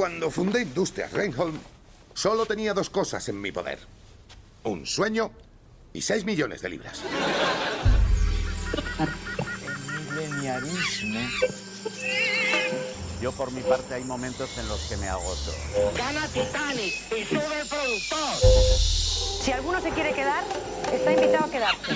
Cuando 0.00 0.30
fundé 0.30 0.62
Industrias 0.62 1.12
Reinholm, 1.12 1.60
solo 2.14 2.46
tenía 2.46 2.72
dos 2.72 2.88
cosas 2.88 3.28
en 3.28 3.38
mi 3.38 3.52
poder. 3.52 3.78
Un 4.64 4.86
sueño 4.86 5.30
y 5.92 6.00
6 6.00 6.24
millones 6.24 6.62
de 6.62 6.70
libras. 6.70 7.02
Yo 13.20 13.32
por 13.32 13.52
mi 13.52 13.60
parte 13.60 13.92
hay 13.92 14.04
momentos 14.04 14.56
en 14.56 14.68
los 14.68 14.80
que 14.84 14.96
me 14.96 15.06
agoto. 15.06 15.52
Gana 15.94 16.26
Titanic 16.28 16.94
y 17.14 17.24
sube 17.26 17.60
el 17.60 17.68
productor. 17.68 18.36
Si 19.42 19.52
alguno 19.52 19.82
se 19.82 19.90
quiere 19.90 20.14
quedar, 20.14 20.44
está 20.90 21.12
invitado 21.12 21.44
a 21.44 21.50
quedarse. 21.50 21.92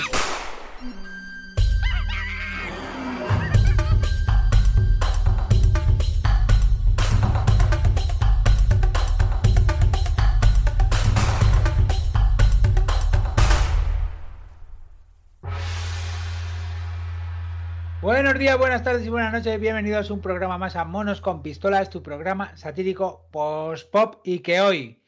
Buenos 18.34 18.46
días, 18.46 18.58
buenas 18.58 18.82
tardes 18.82 19.06
y 19.06 19.10
buenas 19.10 19.32
noches. 19.32 19.60
Bienvenidos 19.60 20.10
a 20.10 20.12
un 20.12 20.20
programa 20.20 20.58
más 20.58 20.74
a 20.74 20.84
Monos 20.84 21.20
con 21.20 21.40
Pistolas, 21.40 21.88
tu 21.88 22.02
programa 22.02 22.56
satírico 22.56 23.28
post-pop 23.30 24.22
y 24.24 24.40
que 24.40 24.60
hoy, 24.60 25.00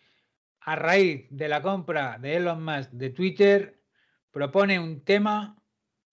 a 0.61 0.77
raíz 0.77 1.27
de 1.31 1.49
la 1.49 1.61
compra 1.61 2.19
de 2.21 2.37
Elon 2.37 2.63
Musk 2.63 2.93
de 2.93 3.11
Twitter, 3.11 3.81
propone 4.31 4.79
un 4.79 5.05
tema 5.05 5.61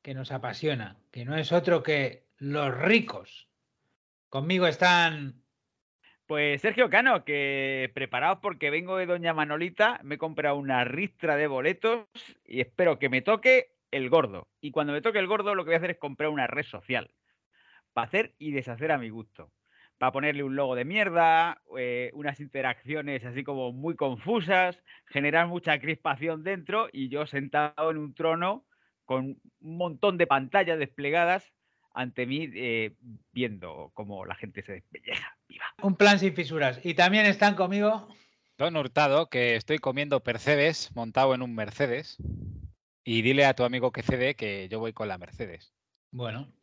que 0.02 0.16
nos 0.16 0.32
apasiona, 0.32 0.98
que 1.12 1.24
no 1.24 1.38
es 1.38 1.52
otro 1.52 1.84
que 1.84 2.26
los 2.40 2.76
ricos. 2.76 3.48
Conmigo 4.30 4.66
están 4.66 5.44
Pues 6.26 6.64
Sergio 6.64 6.90
Cano, 6.90 7.24
que 7.24 7.92
preparaos 7.94 8.40
porque 8.42 8.72
vengo 8.72 8.98
de 8.98 9.06
Doña 9.06 9.36
Manolita, 9.36 10.00
me 10.02 10.16
he 10.16 10.18
comprado 10.18 10.56
una 10.56 10.84
ristra 10.84 11.36
de 11.36 11.46
boletos 11.46 12.08
y 12.44 12.62
espero 12.62 12.98
que 12.98 13.10
me 13.10 13.22
toque 13.22 13.73
el 13.94 14.10
gordo. 14.10 14.48
Y 14.60 14.72
cuando 14.72 14.94
me 14.94 15.02
toque 15.02 15.20
el 15.20 15.28
gordo, 15.28 15.56
lo 15.56 15.64
que 15.64 15.70
voy 15.70 15.76
a 15.76 15.78
hacer 15.78 15.92
es 15.92 15.98
comprar 15.98 16.30
una 16.30 16.48
red 16.48 16.66
social. 16.66 17.12
Para 17.94 18.08
hacer 18.08 18.36
y 18.40 18.52
deshacer 18.52 18.92
a 18.92 18.98
mi 18.98 19.10
gusto. 19.10 19.52
Para 19.98 20.12
ponerle 20.12 20.44
un 20.44 20.56
logo 20.56 20.76
de 20.76 20.84
mierda, 20.84 21.62
eh, 21.78 22.10
unas 22.14 22.40
interacciones 22.40 23.24
así 23.24 23.44
como 23.44 23.72
muy 23.72 23.96
confusas, 23.96 24.82
generar 25.06 25.48
mucha 25.48 25.80
crispación 25.80 26.44
dentro 26.44 26.90
y 26.92 27.10
yo 27.10 27.26
sentado 27.28 27.92
en 27.92 27.98
un 27.98 28.14
trono 28.14 28.66
con 29.06 29.38
un 29.62 29.78
montón 29.78 30.18
de 30.18 30.28
pantallas 30.28 30.80
desplegadas 30.80 31.54
ante 31.94 32.26
mí, 32.26 32.50
eh, 32.56 32.96
viendo 33.32 33.92
cómo 33.94 34.26
la 34.26 34.36
gente 34.36 34.64
se 34.64 34.74
despelleja. 34.74 35.38
¡Viva! 35.48 35.66
un 35.84 35.96
plan 35.96 36.18
sin 36.18 36.34
fisuras. 36.34 36.84
Y 36.84 36.96
también 36.96 37.28
están 37.28 37.56
conmigo. 37.56 38.08
Don 38.58 38.76
Hurtado, 38.76 39.30
que 39.30 39.56
estoy 39.56 39.78
comiendo 39.78 40.24
percebes 40.24 40.96
montado 40.96 41.36
en 41.36 41.42
un 41.42 41.54
Mercedes. 41.54 42.18
Y 43.04 43.22
dile 43.22 43.46
a 43.46 43.54
tu 43.54 43.64
amigo 43.64 43.92
que 43.92 44.02
cede 44.02 44.36
que 44.36 44.68
yo 44.70 44.80
voy 44.80 44.94
con 44.94 45.08
la 45.08 45.18
Mercedes. 45.18 45.74
Bueno, 46.12 46.54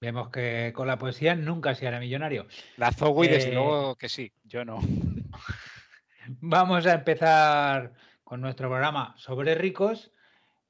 vemos 0.00 0.30
que 0.30 0.72
con 0.74 0.86
la 0.86 0.98
poesía 0.98 1.34
nunca 1.34 1.74
se 1.74 1.88
hará 1.88 1.98
millonario. 1.98 2.46
La 2.76 2.92
Zoe, 2.92 3.28
desde 3.28 3.50
Eh, 3.50 3.54
luego 3.54 3.96
que 3.96 4.08
sí, 4.08 4.32
yo 4.44 4.64
no. 4.64 4.78
Vamos 6.40 6.86
a 6.86 6.94
empezar 6.94 7.94
con 8.22 8.40
nuestro 8.40 8.68
programa 8.68 9.14
sobre 9.16 9.54
ricos 9.54 10.12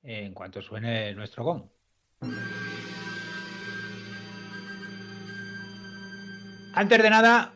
en 0.02 0.32
cuanto 0.32 0.62
suene 0.62 1.12
nuestro 1.14 1.44
gong. 1.44 1.64
Antes 6.74 7.02
de 7.02 7.10
nada, 7.10 7.54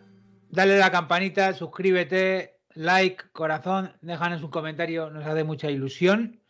dale 0.50 0.78
la 0.78 0.90
campanita, 0.90 1.52
suscríbete, 1.54 2.58
like, 2.74 3.30
corazón, 3.32 3.92
déjanos 4.02 4.42
un 4.42 4.50
comentario, 4.50 5.10
nos 5.10 5.24
hace 5.24 5.44
mucha 5.44 5.70
ilusión. 5.70 6.41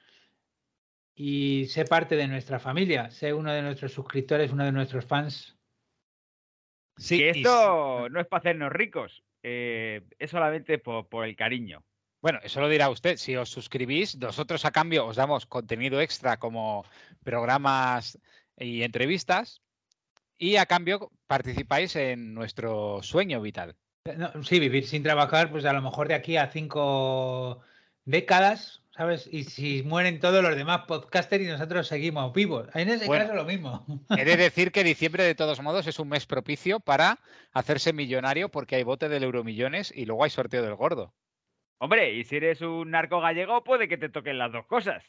Y 1.15 1.67
sé 1.67 1.85
parte 1.85 2.17
de 2.17 2.29
nuestra 2.29 2.59
familia, 2.59 3.11
sé 3.11 3.35
uno 3.35 3.53
de 3.53 3.63
nuestros 3.63 3.93
suscriptores, 3.93 4.53
uno 4.53 4.65
de 4.65 4.73
nuestros 4.73 5.05
fans. 5.05 5.57
Sí, 6.97 7.19
que 7.19 7.27
y 7.27 7.31
esto 7.43 8.09
no 8.09 8.21
es 8.21 8.27
para 8.27 8.41
hacernos 8.41 8.73
ricos, 8.73 9.25
eh, 9.43 10.03
es 10.19 10.31
solamente 10.31 10.79
por, 10.79 11.09
por 11.09 11.25
el 11.27 11.37
cariño. 11.37 11.85
Bueno, 12.23 12.39
eso 12.43 12.61
lo 12.61 12.69
dirá 12.69 12.89
usted. 12.89 13.17
Si 13.17 13.35
os 13.37 13.51
suscribís, 13.51 14.17
nosotros 14.17 14.65
a 14.65 14.71
cambio 14.71 15.07
os 15.07 15.17
damos 15.17 15.45
contenido 15.45 16.01
extra 16.01 16.39
como 16.39 16.85
programas 17.25 18.19
y 18.57 18.85
entrevistas. 18.85 19.61
Y 20.39 20.57
a 20.57 20.67
cambio 20.67 21.11
participáis 21.27 21.97
en 21.97 22.33
nuestro 22.33 23.03
sueño 23.03 23.41
vital. 23.41 23.77
No, 24.17 24.43
sí, 24.43 24.59
vivir 24.61 24.87
sin 24.87 25.03
trabajar, 25.03 25.51
pues 25.51 25.65
a 25.65 25.73
lo 25.73 25.83
mejor 25.83 26.09
de 26.09 26.15
aquí 26.15 26.37
a 26.37 26.49
cinco 26.49 27.61
décadas, 28.05 28.82
¿sabes? 28.97 29.29
Y 29.33 29.45
si 29.45 29.83
mueren 29.83 30.21
todos 30.21 30.43
los 30.43 30.55
demás 30.57 30.83
podcasters 30.87 31.45
y 31.45 31.47
nosotros 31.49 31.87
seguimos 31.89 32.33
vivos. 32.33 32.69
En 32.75 32.89
ese 32.91 33.07
Bueno. 33.07 33.25
caso 33.25 33.37
lo 33.37 33.45
mismo. 33.45 33.85
He 34.17 34.25
de 34.25 34.37
decir 34.37 34.71
que 34.73 34.85
diciembre, 34.85 35.25
de 35.25 35.35
todos 35.35 35.61
modos, 35.63 35.87
es 35.87 35.99
un 35.99 36.09
mes 36.09 36.27
propicio 36.27 36.79
para 36.81 37.19
hacerse 37.53 37.93
millonario 37.93 38.49
porque 38.51 38.77
hay 38.77 38.83
bote 38.83 39.09
del 39.09 39.23
Euromillones 39.25 39.93
y 39.97 40.05
luego 40.07 40.25
hay 40.25 40.31
sorteo 40.31 40.63
del 40.63 40.75
gordo. 40.75 41.15
Hombre, 41.79 42.13
y 42.15 42.25
si 42.25 42.37
eres 42.37 42.61
un 42.61 42.91
narco 42.91 43.21
gallego, 43.21 43.65
puede 43.65 43.89
que 43.89 43.97
te 43.99 44.09
toquen 44.09 44.39
las 44.39 44.53
dos 44.53 44.67
cosas. 44.67 45.03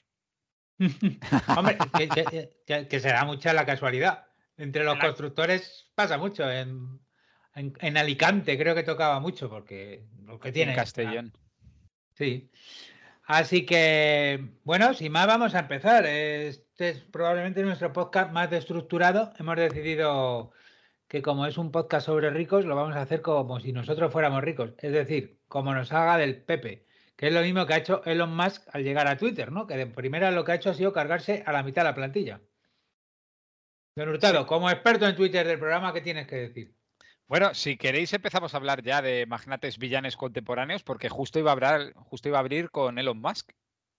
Hombre, 1.58 1.78
que, 1.98 2.10
que- 2.10 2.50
que- 2.66 2.88
que 2.88 3.00
será 3.00 3.26
mucha 3.26 3.54
la 3.54 3.66
casualidad. 3.66 4.26
Entre 4.58 4.84
los 4.84 4.96
Claro. 4.96 5.10
constructores 5.10 5.92
pasa 5.96 6.18
mucho. 6.18 6.50
En, 6.50 7.00
en- 7.56 7.74
en 7.80 7.98
Alicante 7.98 8.58
creo 8.58 8.74
que 8.76 8.84
tocaba 8.84 9.20
mucho 9.20 9.50
porque 9.50 10.06
lo 10.24 10.40
que 10.40 10.52
tiene. 10.52 10.72
en 10.72 10.78
Castellón. 10.78 11.34
Sí. 12.16 12.50
Así 13.26 13.66
que, 13.66 14.50
bueno, 14.64 14.94
sin 14.94 15.12
más, 15.12 15.28
vamos 15.28 15.56
a 15.56 15.60
empezar. 15.60 16.06
Este 16.06 16.90
es 16.90 17.00
probablemente 17.04 17.64
nuestro 17.64 17.94
podcast 17.94 18.32
más 18.32 18.52
estructurado. 18.52 19.32
Hemos 19.40 19.56
decidido 19.56 20.52
que 21.08 21.22
como 21.22 21.46
es 21.46 21.58
un 21.58 21.72
podcast 21.72 22.08
sobre 22.08 22.32
ricos, 22.32 22.66
lo 22.66 22.76
vamos 22.76 22.96
a 22.96 23.02
hacer 23.02 23.22
como 23.22 23.60
si 23.62 23.72
nosotros 23.72 24.12
fuéramos 24.12 24.44
ricos. 24.44 24.74
Es 24.80 24.92
decir, 24.92 25.40
como 25.48 25.74
nos 25.74 25.94
haga 25.94 26.18
del 26.18 26.44
Pepe, 26.44 26.86
que 27.16 27.28
es 27.28 27.34
lo 27.34 27.42
mismo 27.42 27.66
que 27.66 27.74
ha 27.76 27.78
hecho 27.78 28.04
Elon 28.06 28.36
Musk 28.36 28.64
al 28.74 28.84
llegar 28.84 29.08
a 29.08 29.18
Twitter, 29.18 29.52
¿no? 29.52 29.68
Que 29.68 29.78
de 29.78 29.88
primera 29.88 30.32
lo 30.32 30.44
que 30.44 30.52
ha 30.52 30.56
hecho 30.56 30.72
ha 30.72 30.74
sido 30.74 30.92
cargarse 30.92 31.44
a 31.46 31.54
la 31.54 31.64
mitad 31.64 31.84
de 31.84 31.90
la 31.90 31.96
plantilla. 31.96 32.42
Don 33.96 34.10
Hurtado, 34.10 34.48
como 34.48 34.70
experto 34.70 35.08
en 35.08 35.16
Twitter 35.16 35.48
del 35.48 35.60
programa, 35.60 35.94
¿qué 35.94 36.02
tienes 36.02 36.28
que 36.28 36.36
decir? 36.36 36.76
Bueno, 37.28 37.54
si 37.54 37.78
queréis 37.78 38.14
empezamos 38.14 38.54
a 38.54 38.58
hablar 38.58 38.84
ya 38.84 39.02
de 39.02 39.26
magnates 39.26 39.78
villanes 39.78 40.18
contemporáneos 40.18 40.84
porque 40.84 41.10
justo 41.10 41.40
iba 41.40 41.52
a 41.52 41.54
hablar, 41.54 41.94
justo 41.96 42.30
iba 42.30 42.38
a 42.38 42.42
abrir 42.42 42.70
con 42.70 43.00
Elon 43.00 43.20
Musk. 43.20 43.52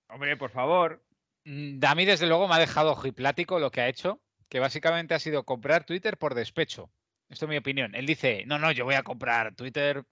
Hombre, 0.08 0.36
por 0.36 0.50
favor. 0.50 1.02
Mm, 1.44 1.84
A 1.84 1.94
mí, 1.94 2.04
desde 2.04 2.26
luego, 2.26 2.48
me 2.48 2.54
ha 2.54 2.58
dejado 2.58 2.92
ojiplático 2.92 3.58
lo 3.58 3.70
que 3.70 3.80
ha 3.80 3.88
hecho, 3.88 4.20
que 4.48 4.60
básicamente 4.60 5.14
ha 5.14 5.18
sido 5.18 5.44
comprar 5.44 5.84
Twitter 5.84 6.16
por 6.18 6.34
despecho. 6.34 6.90
Esto 7.28 7.46
es 7.46 7.48
mi 7.48 7.56
opinión. 7.56 7.94
Él 7.94 8.06
dice, 8.06 8.44
no, 8.46 8.58
no, 8.58 8.70
yo 8.70 8.84
voy 8.84 8.94
a 8.94 9.02
comprar 9.02 9.54
Twitter 9.54 10.04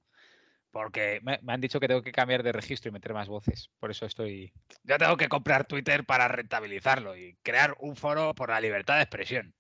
porque 0.71 1.21
me, 1.23 1.39
me 1.43 1.53
han 1.53 1.61
dicho 1.61 1.79
que 1.79 1.87
tengo 1.87 2.03
que 2.03 2.13
cambiar 2.13 2.43
de 2.43 2.51
registro 2.51 2.89
y 2.89 2.93
meter 2.93 3.13
más 3.13 3.29
voces. 3.29 3.71
Por 3.79 3.91
eso 3.91 4.07
estoy... 4.07 4.53
Yo 4.83 4.97
tengo 4.97 5.19
que 5.19 5.29
comprar 5.29 5.67
Twitter 5.67 6.05
para 6.07 6.29
rentabilizarlo 6.29 7.17
y 7.17 7.37
crear 7.43 7.77
un 7.79 7.95
foro 7.95 8.35
por 8.35 8.49
la 8.49 8.61
libertad 8.61 8.97
de 8.97 9.03
expresión. 9.03 9.55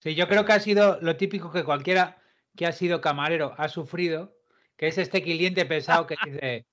Sí, 0.00 0.14
yo 0.14 0.26
creo 0.26 0.46
que 0.46 0.54
ha 0.54 0.60
sido 0.60 0.98
lo 1.02 1.16
típico 1.16 1.52
que 1.52 1.64
cualquiera 1.64 2.16
que 2.58 2.66
ha 2.66 2.72
sido 2.72 3.00
camarero 3.00 3.54
ha 3.56 3.68
sufrido, 3.68 4.36
que 4.76 4.88
es 4.88 4.98
este 4.98 5.22
cliente 5.22 5.64
pesado 5.64 6.06
que 6.08 6.16
dice, 6.24 6.66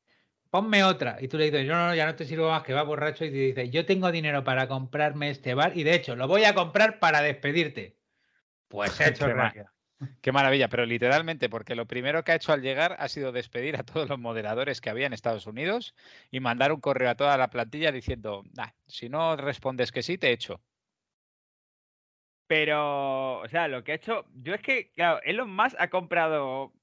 ponme 0.49 0.83
otra. 0.83 1.17
Y 1.21 1.27
tú 1.27 1.37
le 1.37 1.45
dices, 1.45 1.67
no, 1.67 1.87
no, 1.87 1.95
ya 1.95 2.07
no 2.07 2.15
te 2.15 2.25
sirvo 2.25 2.49
más, 2.49 2.63
que 2.63 2.73
va 2.73 2.81
borracho 2.81 3.23
y 3.23 3.29
te 3.31 3.37
dice, 3.37 3.69
yo 3.69 3.85
tengo 3.85 4.11
dinero 4.11 4.43
para 4.43 4.67
comprarme 4.67 5.29
este 5.29 5.53
bar 5.53 5.77
y 5.77 5.83
de 5.83 5.93
hecho 5.93 6.15
lo 6.15 6.27
voy 6.27 6.45
a 6.45 6.55
comprar 6.55 6.99
para 6.99 7.21
despedirte. 7.21 7.99
Pues 8.67 8.99
hecho 8.99 9.27
Qué 10.21 10.31
maravilla, 10.31 10.69
pero 10.69 10.87
literalmente, 10.87 11.49
porque 11.49 11.75
lo 11.75 11.85
primero 11.85 12.23
que 12.23 12.31
ha 12.31 12.35
hecho 12.35 12.51
al 12.51 12.63
llegar 12.63 12.95
ha 12.97 13.07
sido 13.09 13.31
despedir 13.31 13.75
a 13.77 13.83
todos 13.83 14.09
los 14.09 14.17
moderadores 14.17 14.81
que 14.81 14.89
había 14.89 15.05
en 15.05 15.13
Estados 15.13 15.45
Unidos 15.45 15.93
y 16.31 16.39
mandar 16.39 16.71
un 16.71 16.81
correo 16.81 17.11
a 17.11 17.15
toda 17.15 17.37
la 17.37 17.51
plantilla 17.51 17.91
diciendo, 17.91 18.43
"Nah, 18.55 18.71
si 18.87 19.07
no 19.07 19.37
respondes 19.37 19.91
que 19.91 20.01
sí, 20.01 20.17
te 20.17 20.31
echo. 20.31 20.61
Pero, 22.47 23.39
o 23.39 23.47
sea, 23.47 23.67
lo 23.67 23.83
que 23.83 23.93
ha 23.93 23.95
hecho. 23.95 24.25
Yo 24.35 24.53
es 24.53 24.61
que, 24.61 24.91
claro, 24.91 25.21
Elon 25.23 25.53
Musk 25.53 25.75
ha 25.79 25.89
comprado. 25.89 26.73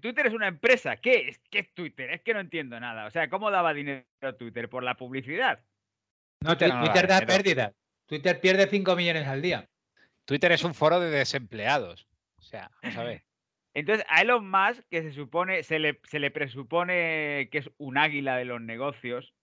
Twitter 0.00 0.26
es 0.26 0.34
una 0.34 0.48
empresa. 0.48 0.96
¿Qué 0.96 1.28
es? 1.28 1.38
¿Qué 1.50 1.60
es 1.60 1.74
Twitter? 1.74 2.10
Es 2.10 2.22
que 2.22 2.34
no 2.34 2.40
entiendo 2.40 2.78
nada. 2.78 3.06
O 3.06 3.10
sea, 3.10 3.28
¿cómo 3.28 3.50
daba 3.50 3.74
dinero 3.74 4.04
a 4.22 4.32
Twitter? 4.32 4.68
¿Por 4.68 4.84
la 4.84 4.96
publicidad? 4.96 5.60
No, 6.40 6.56
Twitter 6.56 6.68
no 6.68 6.74
da 6.74 6.84
Twitter 6.84 7.08
da 7.08 7.20
dinero. 7.20 7.36
pérdidas. 7.36 7.74
Twitter 8.06 8.40
pierde 8.40 8.68
5 8.68 8.96
millones 8.96 9.26
al 9.26 9.42
día. 9.42 9.68
Twitter 10.24 10.52
es 10.52 10.62
un 10.62 10.74
foro 10.74 11.00
de 11.00 11.10
desempleados. 11.10 12.06
O 12.36 12.42
sea, 12.42 12.70
vamos 12.82 12.98
a 12.98 13.04
ver. 13.04 13.22
Entonces, 13.74 14.04
a 14.08 14.22
Elon 14.22 14.50
Musk, 14.50 14.82
que 14.90 15.02
se 15.02 15.12
supone, 15.12 15.62
se 15.62 15.78
le, 15.78 16.00
se 16.04 16.18
le 16.18 16.30
presupone 16.30 17.48
que 17.50 17.58
es 17.58 17.70
un 17.78 17.98
águila 17.98 18.36
de 18.36 18.44
los 18.44 18.60
negocios, 18.60 19.34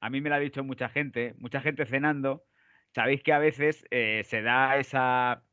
a 0.00 0.10
mí 0.10 0.20
me 0.20 0.28
lo 0.28 0.36
ha 0.36 0.38
dicho 0.38 0.64
mucha 0.64 0.88
gente, 0.88 1.34
mucha 1.38 1.60
gente 1.60 1.86
cenando. 1.86 2.44
Sabéis 2.94 3.22
que 3.22 3.32
a 3.32 3.38
veces 3.38 3.86
eh, 3.90 4.22
se 4.24 4.42
da 4.42 4.76
esa, 4.78 5.44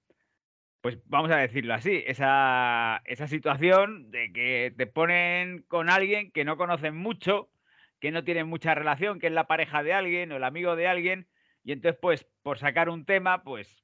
pues 0.82 0.98
vamos 1.06 1.30
a 1.32 1.38
decirlo 1.38 1.74
así, 1.74 2.04
esa, 2.08 3.02
esa 3.06 3.28
situación 3.28 4.10
de 4.10 4.32
que 4.34 4.74
te 4.76 4.88
ponen 4.88 5.64
con 5.64 5.90
alguien 5.90 6.32
que 6.32 6.46
no 6.46 6.58
conocen 6.58 6.96
mucho, 6.96 7.52
que 8.00 8.12
no 8.12 8.24
tienen 8.24 8.48
mucha 8.48 8.74
relación, 8.74 9.20
que 9.20 9.28
es 9.28 9.34
la 9.34 9.48
pareja 9.48 9.84
de 9.84 9.94
alguien 9.94 10.32
o 10.32 10.38
el 10.38 10.44
amigo 10.44 10.76
de 10.76 10.88
alguien, 10.88 11.28
y 11.64 11.74
entonces, 11.74 12.00
pues, 12.02 12.28
por 12.44 12.58
sacar 12.60 12.90
un 12.90 13.06
tema, 13.06 13.44
pues, 13.44 13.84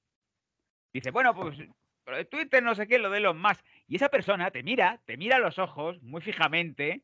dice, 0.94 1.12
bueno, 1.12 1.36
pues, 1.36 1.58
de 1.58 2.26
Twitter 2.26 2.64
no 2.64 2.76
sé 2.76 2.88
qué, 2.88 2.98
lo 2.98 3.10
de 3.10 3.20
los 3.20 3.36
más. 3.36 3.64
Y 3.88 3.98
esa 3.98 4.10
persona 4.10 4.52
te 4.52 4.64
mira, 4.64 5.02
te 5.06 5.18
mira 5.18 5.36
a 5.36 5.40
los 5.40 5.60
ojos 5.60 6.02
muy 6.02 6.22
fijamente, 6.22 7.04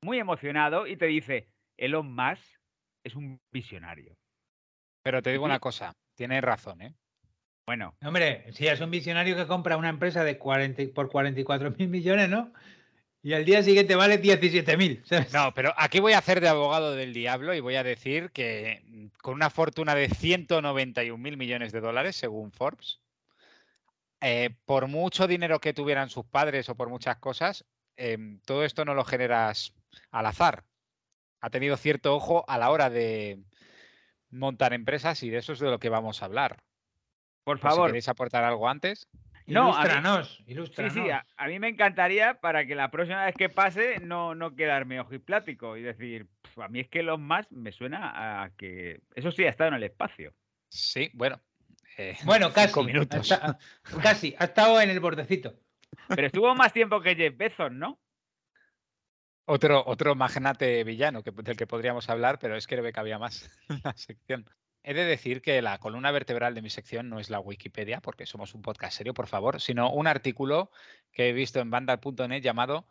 muy 0.00 0.18
emocionado, 0.18 0.86
y 0.86 0.96
te 0.96 1.06
dice, 1.06 1.48
Elon 1.76 2.14
Musk 2.14 2.58
es 3.04 3.14
un 3.14 3.40
visionario. 3.52 4.16
Pero 5.06 5.22
te 5.22 5.30
digo 5.30 5.44
una 5.44 5.60
cosa, 5.60 5.94
tienes 6.16 6.42
razón, 6.42 6.82
¿eh? 6.82 6.92
Bueno, 7.64 7.94
Hombre, 8.04 8.52
si 8.52 8.66
es 8.66 8.80
un 8.80 8.90
visionario 8.90 9.36
que 9.36 9.46
compra 9.46 9.76
una 9.76 9.88
empresa 9.88 10.24
de 10.24 10.36
40, 10.36 10.82
y- 10.82 10.88
por 10.88 11.08
44 11.12 11.70
mil 11.78 11.86
millones, 11.86 12.28
¿no? 12.28 12.52
Y 13.22 13.32
al 13.32 13.44
día 13.44 13.62
siguiente 13.62 13.94
vale 13.94 14.18
17 14.18 14.76
mil. 14.76 15.04
No, 15.32 15.54
pero 15.54 15.72
aquí 15.76 16.00
voy 16.00 16.14
a 16.14 16.18
hacer 16.18 16.40
de 16.40 16.48
abogado 16.48 16.96
del 16.96 17.12
diablo 17.12 17.54
y 17.54 17.60
voy 17.60 17.76
a 17.76 17.84
decir 17.84 18.32
que 18.32 18.82
mm, 18.84 19.06
con 19.22 19.34
una 19.34 19.48
fortuna 19.48 19.94
de 19.94 20.08
191 20.08 21.22
mil 21.22 21.36
millones 21.36 21.70
de 21.70 21.80
dólares, 21.80 22.16
según 22.16 22.50
Forbes, 22.50 22.98
eh, 24.20 24.50
por 24.64 24.88
mucho 24.88 25.28
dinero 25.28 25.60
que 25.60 25.72
tuvieran 25.72 26.10
sus 26.10 26.26
padres 26.26 26.68
o 26.68 26.74
por 26.74 26.88
muchas 26.88 27.18
cosas, 27.18 27.64
em, 27.96 28.40
todo 28.40 28.64
esto 28.64 28.84
no 28.84 28.94
lo 28.94 29.04
generas 29.04 29.72
al 30.10 30.26
azar. 30.26 30.64
Ha 31.40 31.50
tenido 31.50 31.76
cierto 31.76 32.12
ojo 32.16 32.44
a 32.48 32.58
la 32.58 32.70
hora 32.70 32.90
de 32.90 33.38
montar 34.36 34.72
empresas 34.72 35.22
y 35.22 35.30
de 35.30 35.38
eso 35.38 35.52
es 35.52 35.58
de 35.60 35.70
lo 35.70 35.78
que 35.78 35.88
vamos 35.88 36.22
a 36.22 36.26
hablar. 36.26 36.58
por 37.44 37.58
si 37.58 37.62
favor. 37.62 37.86
queréis 37.88 38.08
aportar 38.08 38.42
algo 38.44 38.68
antes. 38.68 39.06
No, 39.46 39.62
a 39.62 39.64
mí- 39.66 39.70
ilústranos, 39.70 40.36
Sí, 40.38 40.44
ilústranos. 40.48 40.92
sí, 40.94 41.10
a, 41.10 41.24
a 41.36 41.46
mí 41.46 41.60
me 41.60 41.68
encantaría 41.68 42.40
para 42.40 42.66
que 42.66 42.74
la 42.74 42.90
próxima 42.90 43.24
vez 43.24 43.36
que 43.36 43.48
pase 43.48 44.00
no, 44.00 44.34
no 44.34 44.56
quedarme 44.56 44.98
ojiplático 44.98 45.76
y 45.76 45.82
decir, 45.82 46.26
"Pf, 46.42 46.62
a 46.64 46.68
mí 46.68 46.80
es 46.80 46.88
que 46.88 47.04
los 47.04 47.20
más 47.20 47.46
me 47.52 47.70
suena 47.70 48.42
a 48.42 48.50
que 48.56 48.98
eso 49.14 49.30
sí 49.30 49.44
ha 49.44 49.50
estado 49.50 49.68
en 49.68 49.74
el 49.74 49.84
espacio. 49.84 50.32
Sí, 50.68 51.10
bueno. 51.14 51.40
eh, 51.96 52.16
Bueno, 52.24 52.52
casi. 52.52 52.66
cinco 52.66 52.82
minutos. 52.82 53.30
hasta- 53.30 53.58
casi, 54.02 54.34
ha 54.40 54.44
estado 54.46 54.80
en 54.80 54.90
el 54.90 54.98
bordecito. 54.98 55.54
Pero 56.08 56.26
estuvo 56.26 56.52
más 56.56 56.72
tiempo 56.72 57.00
que 57.00 57.14
Jeff 57.14 57.36
Bezos, 57.36 57.70
¿no? 57.70 58.00
Otro, 59.46 59.82
otro 59.86 60.14
magnate 60.16 60.82
villano 60.84 61.22
que, 61.22 61.30
del 61.30 61.56
que 61.56 61.66
podríamos 61.66 62.08
hablar, 62.10 62.38
pero 62.38 62.56
es 62.56 62.66
que 62.66 62.76
no 62.76 62.82
me 62.82 62.92
cabía 62.92 63.18
más 63.18 63.48
en 63.68 63.80
la 63.84 63.96
sección. 63.96 64.44
He 64.82 64.94
de 64.94 65.04
decir 65.04 65.42
que 65.42 65.62
la 65.62 65.78
columna 65.78 66.10
vertebral 66.12 66.54
de 66.54 66.62
mi 66.62 66.70
sección 66.70 67.08
no 67.08 67.18
es 67.18 67.30
la 67.30 67.40
Wikipedia, 67.40 68.00
porque 68.00 68.26
somos 68.26 68.54
un 68.54 68.62
podcast 68.62 68.96
serio, 68.96 69.14
por 69.14 69.26
favor, 69.26 69.60
sino 69.60 69.90
un 69.90 70.06
artículo 70.06 70.70
que 71.12 71.28
he 71.28 71.32
visto 71.32 71.60
en 71.60 71.70
vandal.net 71.70 72.40
llamado 72.40 72.86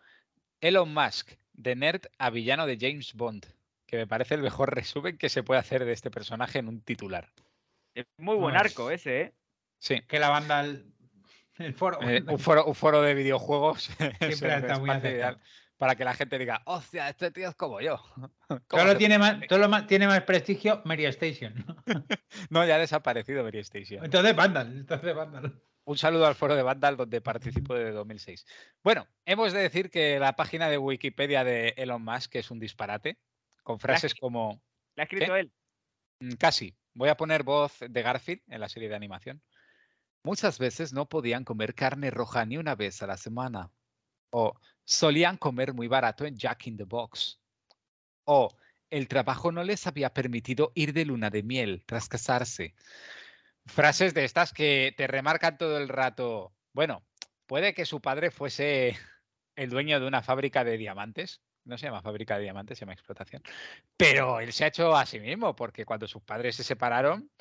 Elon 0.61 0.93
Musk, 0.93 1.31
de 1.53 1.75
nerd 1.75 2.01
a 2.17 2.29
villano 2.29 2.65
de 2.65 2.77
James 2.79 3.13
Bond, 3.13 3.45
que 3.85 3.95
me 3.97 4.07
parece 4.07 4.35
el 4.35 4.41
mejor 4.41 4.73
resumen 4.75 5.17
que 5.17 5.29
se 5.29 5.43
puede 5.43 5.59
hacer 5.59 5.85
de 5.85 5.93
este 5.93 6.11
personaje 6.11 6.59
en 6.59 6.67
un 6.67 6.81
titular. 6.81 7.29
Es 7.93 8.05
muy 8.17 8.35
buen 8.35 8.53
No, 8.55 8.59
arco 8.59 8.91
es- 8.91 9.01
ese, 9.01 9.21
¿eh? 9.21 9.33
Sí, 9.79 10.01
Que 10.01 10.19
la 10.19 10.29
banda, 10.29 10.61
el, 10.61 10.85
el 11.59 11.73
foro. 11.73 11.99
eh, 12.01 12.23
un, 12.27 12.39
foro, 12.39 12.65
un 12.65 12.75
foro 12.75 13.01
de 13.01 13.13
videojuegos 13.13 13.89
es 14.19 14.37
Siempre 14.37 14.55
está 14.57 14.79
muy 14.79 14.89
ideal. 14.91 15.39
Para 15.77 15.95
que 15.95 16.05
la 16.05 16.13
gente 16.13 16.37
diga, 16.37 16.61
hostia, 16.65 17.09
este 17.09 17.31
tío 17.31 17.49
es 17.49 17.55
como 17.55 17.81
yo. 17.81 17.97
¿Cómo 18.47 18.61
Solo 18.83 18.97
tiene 18.97 19.17
más, 19.19 19.33
pone?". 19.35 19.47
solo 19.49 19.69
más- 19.69 19.87
tiene 19.87 20.07
más 20.07 20.21
prestigio 20.21 20.81
Mary 20.85 21.05
Station. 21.05 21.53
¿no? 21.67 21.75
No, 22.49 22.65
ya 22.65 22.75
ha 22.75 22.79
desaparecido 22.79 23.43
Mary 23.43 23.59
Station. 23.59 24.03
Entonces 24.05 24.35
Vandal, 24.35 24.77
entonces 24.77 25.13
Vandal. 25.15 25.61
Un 25.87 25.97
saludo 25.97 26.25
al 26.25 26.33
foro 26.35 26.55
de 26.55 26.63
Vandal 26.63 26.97
donde 26.97 27.21
participo 27.21 27.75
desde 27.75 27.91
2006. 27.91 28.45
Bueno, 28.83 29.07
hemos 29.25 29.53
de 29.53 29.59
decir 29.59 29.91
que 29.91 30.17
la 30.19 30.35
página 30.35 30.67
de 30.69 30.77
Wikipedia 30.79 31.43
de 31.43 31.75
Elon 31.77 32.03
Musk 32.03 32.35
es 32.37 32.49
un 32.49 32.59
disparate, 32.59 33.19
con 33.61 33.79
frases 33.79 34.15
como 34.15 34.61
La 34.95 35.03
ha 35.03 35.05
escrito 35.05 35.35
él. 35.35 35.51
mm, 36.21 36.31
casi. 36.39 36.75
Voy 36.95 37.09
a 37.09 37.17
poner 37.17 37.43
voz 37.43 37.77
de 37.87 38.01
Garfield 38.01 38.41
en 38.47 38.61
la 38.61 38.69
serie 38.69 38.89
de 38.89 38.95
animación. 38.95 39.43
Muchas 40.23 40.57
veces 40.57 40.91
no 40.91 41.07
podían 41.07 41.43
comer 41.43 41.75
carne 41.75 42.09
roja 42.09 42.45
ni 42.47 42.57
una 42.57 42.73
vez 42.73 43.03
a 43.03 43.07
la 43.07 43.17
semana. 43.17 43.69
O 44.31 44.53
solían 44.85 45.37
comer 45.37 45.73
muy 45.73 45.87
barato 45.87 46.25
en 46.25 46.37
Jack 46.37 46.67
in 46.67 46.77
the 46.77 46.85
Box. 46.85 47.41
O 48.23 48.55
el 48.89 49.07
trabajo 49.07 49.51
no 49.51 49.63
les 49.63 49.87
había 49.87 50.13
permitido 50.13 50.71
ir 50.75 50.93
de 50.93 51.05
luna 51.05 51.29
de 51.29 51.43
miel 51.43 51.83
tras 51.85 52.07
casarse. 52.07 52.75
Frases 53.65 54.13
de 54.13 54.23
estas 54.23 54.53
que 54.53 54.93
te 54.95 55.07
remarcan 55.07 55.57
todo 55.57 55.77
el 55.77 55.89
rato. 55.89 56.53
Bueno, 56.71 57.03
puede 57.47 57.73
que 57.73 57.85
su 57.85 57.99
padre 57.99 58.31
fuese 58.31 58.97
el 59.55 59.69
dueño 59.69 59.99
de 59.99 60.07
una 60.07 60.21
fábrica 60.21 60.63
de 60.63 60.77
diamantes. 60.77 61.41
No 61.63 61.79
se 61.79 61.87
llama 61.87 62.03
fábrica 62.03 62.37
de 62.37 62.43
diamantes, 62.43 62.77
se 62.77 62.85
llama 62.85 62.93
explotación. 62.93 63.41
Pero 63.97 64.39
él 64.39 64.53
se 64.53 64.65
ha 64.65 64.67
hecho 64.67 64.95
a 64.95 65.05
sí 65.05 65.19
mismo, 65.19 65.55
porque 65.55 65.83
cuando 65.83 66.07
sus 66.07 66.21
padres 66.21 66.55
se 66.55 66.63
separaron, 66.63 67.31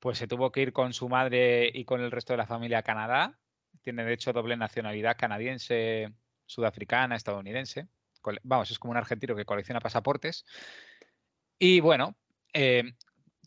pues 0.00 0.18
se 0.18 0.26
tuvo 0.26 0.50
que 0.50 0.62
ir 0.62 0.72
con 0.72 0.92
su 0.92 1.08
madre 1.08 1.70
y 1.72 1.84
con 1.84 2.00
el 2.00 2.10
resto 2.10 2.32
de 2.32 2.38
la 2.38 2.46
familia 2.46 2.78
a 2.78 2.82
Canadá. 2.82 3.38
Tiene 3.82 4.04
de 4.04 4.14
hecho 4.14 4.32
doble 4.32 4.56
nacionalidad 4.56 5.16
canadiense, 5.16 6.12
sudafricana, 6.48 7.14
estadounidense. 7.14 7.86
Vamos, 8.42 8.70
es 8.70 8.78
como 8.78 8.90
un 8.90 8.96
argentino 8.96 9.36
que 9.36 9.44
colecciona 9.44 9.80
pasaportes. 9.80 10.44
Y 11.58 11.80
bueno, 11.80 12.16
eh, 12.52 12.94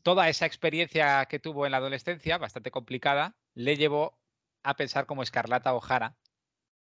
toda 0.03 0.29
esa 0.29 0.45
experiencia 0.45 1.25
que 1.25 1.39
tuvo 1.39 1.65
en 1.65 1.71
la 1.71 1.77
adolescencia, 1.77 2.37
bastante 2.37 2.71
complicada, 2.71 3.35
le 3.53 3.75
llevó 3.77 4.17
a 4.63 4.75
pensar 4.75 5.05
como 5.05 5.23
Escarlata 5.23 5.73
O'Hara 5.73 6.15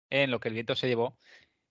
en 0.09 0.29
lo 0.29 0.39
que 0.39 0.49
el 0.49 0.53
viento 0.53 0.75
se 0.75 0.87
llevó, 0.87 1.17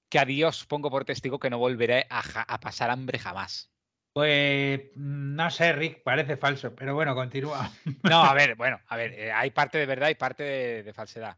que 0.08 0.18
a 0.18 0.24
Dios 0.24 0.66
pongo 0.66 0.90
por 0.90 1.04
testigo 1.04 1.38
que 1.38 1.50
no 1.50 1.58
volveré 1.58 2.06
a, 2.10 2.22
ja- 2.22 2.42
a 2.42 2.58
pasar 2.60 2.90
hambre 2.90 3.18
jamás. 3.18 3.70
Pues 4.12 4.80
mm, 4.96 5.34
no 5.36 5.50
sé, 5.50 5.72
Rick, 5.72 6.02
parece 6.02 6.36
falso, 6.36 6.74
pero 6.74 6.94
bueno, 6.94 7.14
continúa. 7.14 7.70
No, 8.02 8.22
a 8.24 8.34
ver, 8.34 8.56
bueno, 8.56 8.80
a 8.88 8.96
ver, 8.96 9.12
eh, 9.12 9.32
hay 9.32 9.50
parte 9.50 9.78
de 9.78 9.86
verdad 9.86 10.08
y 10.08 10.14
parte 10.14 10.42
de, 10.42 10.82
de 10.82 10.92
falsedad. 10.92 11.36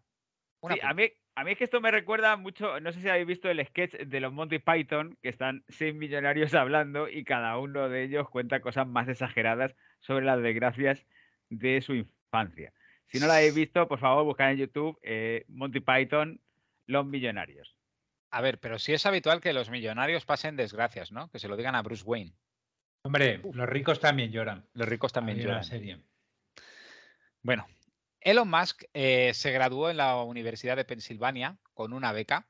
Sí, 0.71 0.79
a 0.81 0.95
mí, 0.95 1.11
a 1.35 1.45
mí 1.45 1.53
es 1.53 1.59
que 1.59 1.65
esto 1.65 1.81
me 1.81 1.91
recuerda 1.91 2.37
mucho, 2.37 2.79
no 2.81 2.93
sé 2.93 3.01
si 3.01 3.09
habéis 3.09 3.27
visto 3.27 3.49
el 3.49 3.65
sketch 3.67 3.95
de 3.95 4.21
los 4.21 4.33
Monty 4.33 4.59
Python, 4.59 5.17
que 5.23 5.29
están 5.29 5.65
seis 5.69 5.95
millonarios 5.95 6.55
hablando 6.55 7.09
y 7.09 7.25
cada 7.25 7.59
uno 7.59 7.89
de 7.89 8.05
ellos 8.05 8.29
cuenta 8.29 8.61
cosas 8.61 8.87
más 8.87 9.09
exageradas 9.09 9.75
sobre 10.01 10.25
las 10.25 10.43
desgracias 10.43 11.07
de 11.49 11.81
su 11.81 11.95
infancia. 11.95 12.73
Si 13.07 13.19
no 13.19 13.27
la 13.27 13.37
habéis 13.37 13.55
visto, 13.55 13.89
por 13.89 13.99
favor, 13.99 14.25
buscad 14.25 14.53
en 14.53 14.59
YouTube 14.59 14.99
eh, 15.03 15.45
Monty 15.49 15.81
Python, 15.81 16.41
los 16.87 17.07
millonarios. 17.07 17.77
A 18.31 18.41
ver, 18.41 18.59
pero 18.59 18.79
sí 18.79 18.95
es 18.95 19.05
habitual 19.05 19.41
que 19.41 19.53
los 19.53 19.69
millonarios 19.69 20.25
pasen 20.25 20.57
desgracias, 20.57 21.13
¿no? 21.13 21.31
Que 21.31 21.39
se 21.39 21.49
lo 21.49 21.57
digan 21.57 21.75
a 21.75 21.83
Bruce 21.83 22.05
Wayne. 22.05 22.33
Hombre, 23.05 23.41
los 23.53 23.69
ricos 23.69 24.01
también 24.01 24.31
lloran. 24.33 24.65
Los 24.73 24.89
ricos 24.89 25.13
también 25.13 25.39
lloran. 25.39 25.65
serie. 25.65 26.01
Bueno, 27.43 27.67
Elon 28.25 28.49
Musk 28.49 28.85
eh, 28.95 29.33
se 29.35 29.51
graduó 29.51 29.91
en 29.91 29.97
la 29.97 30.17
Universidad 30.23 30.77
de 30.77 30.85
Pensilvania 30.85 31.59
con 31.75 31.93
una 31.93 32.13
beca, 32.13 32.49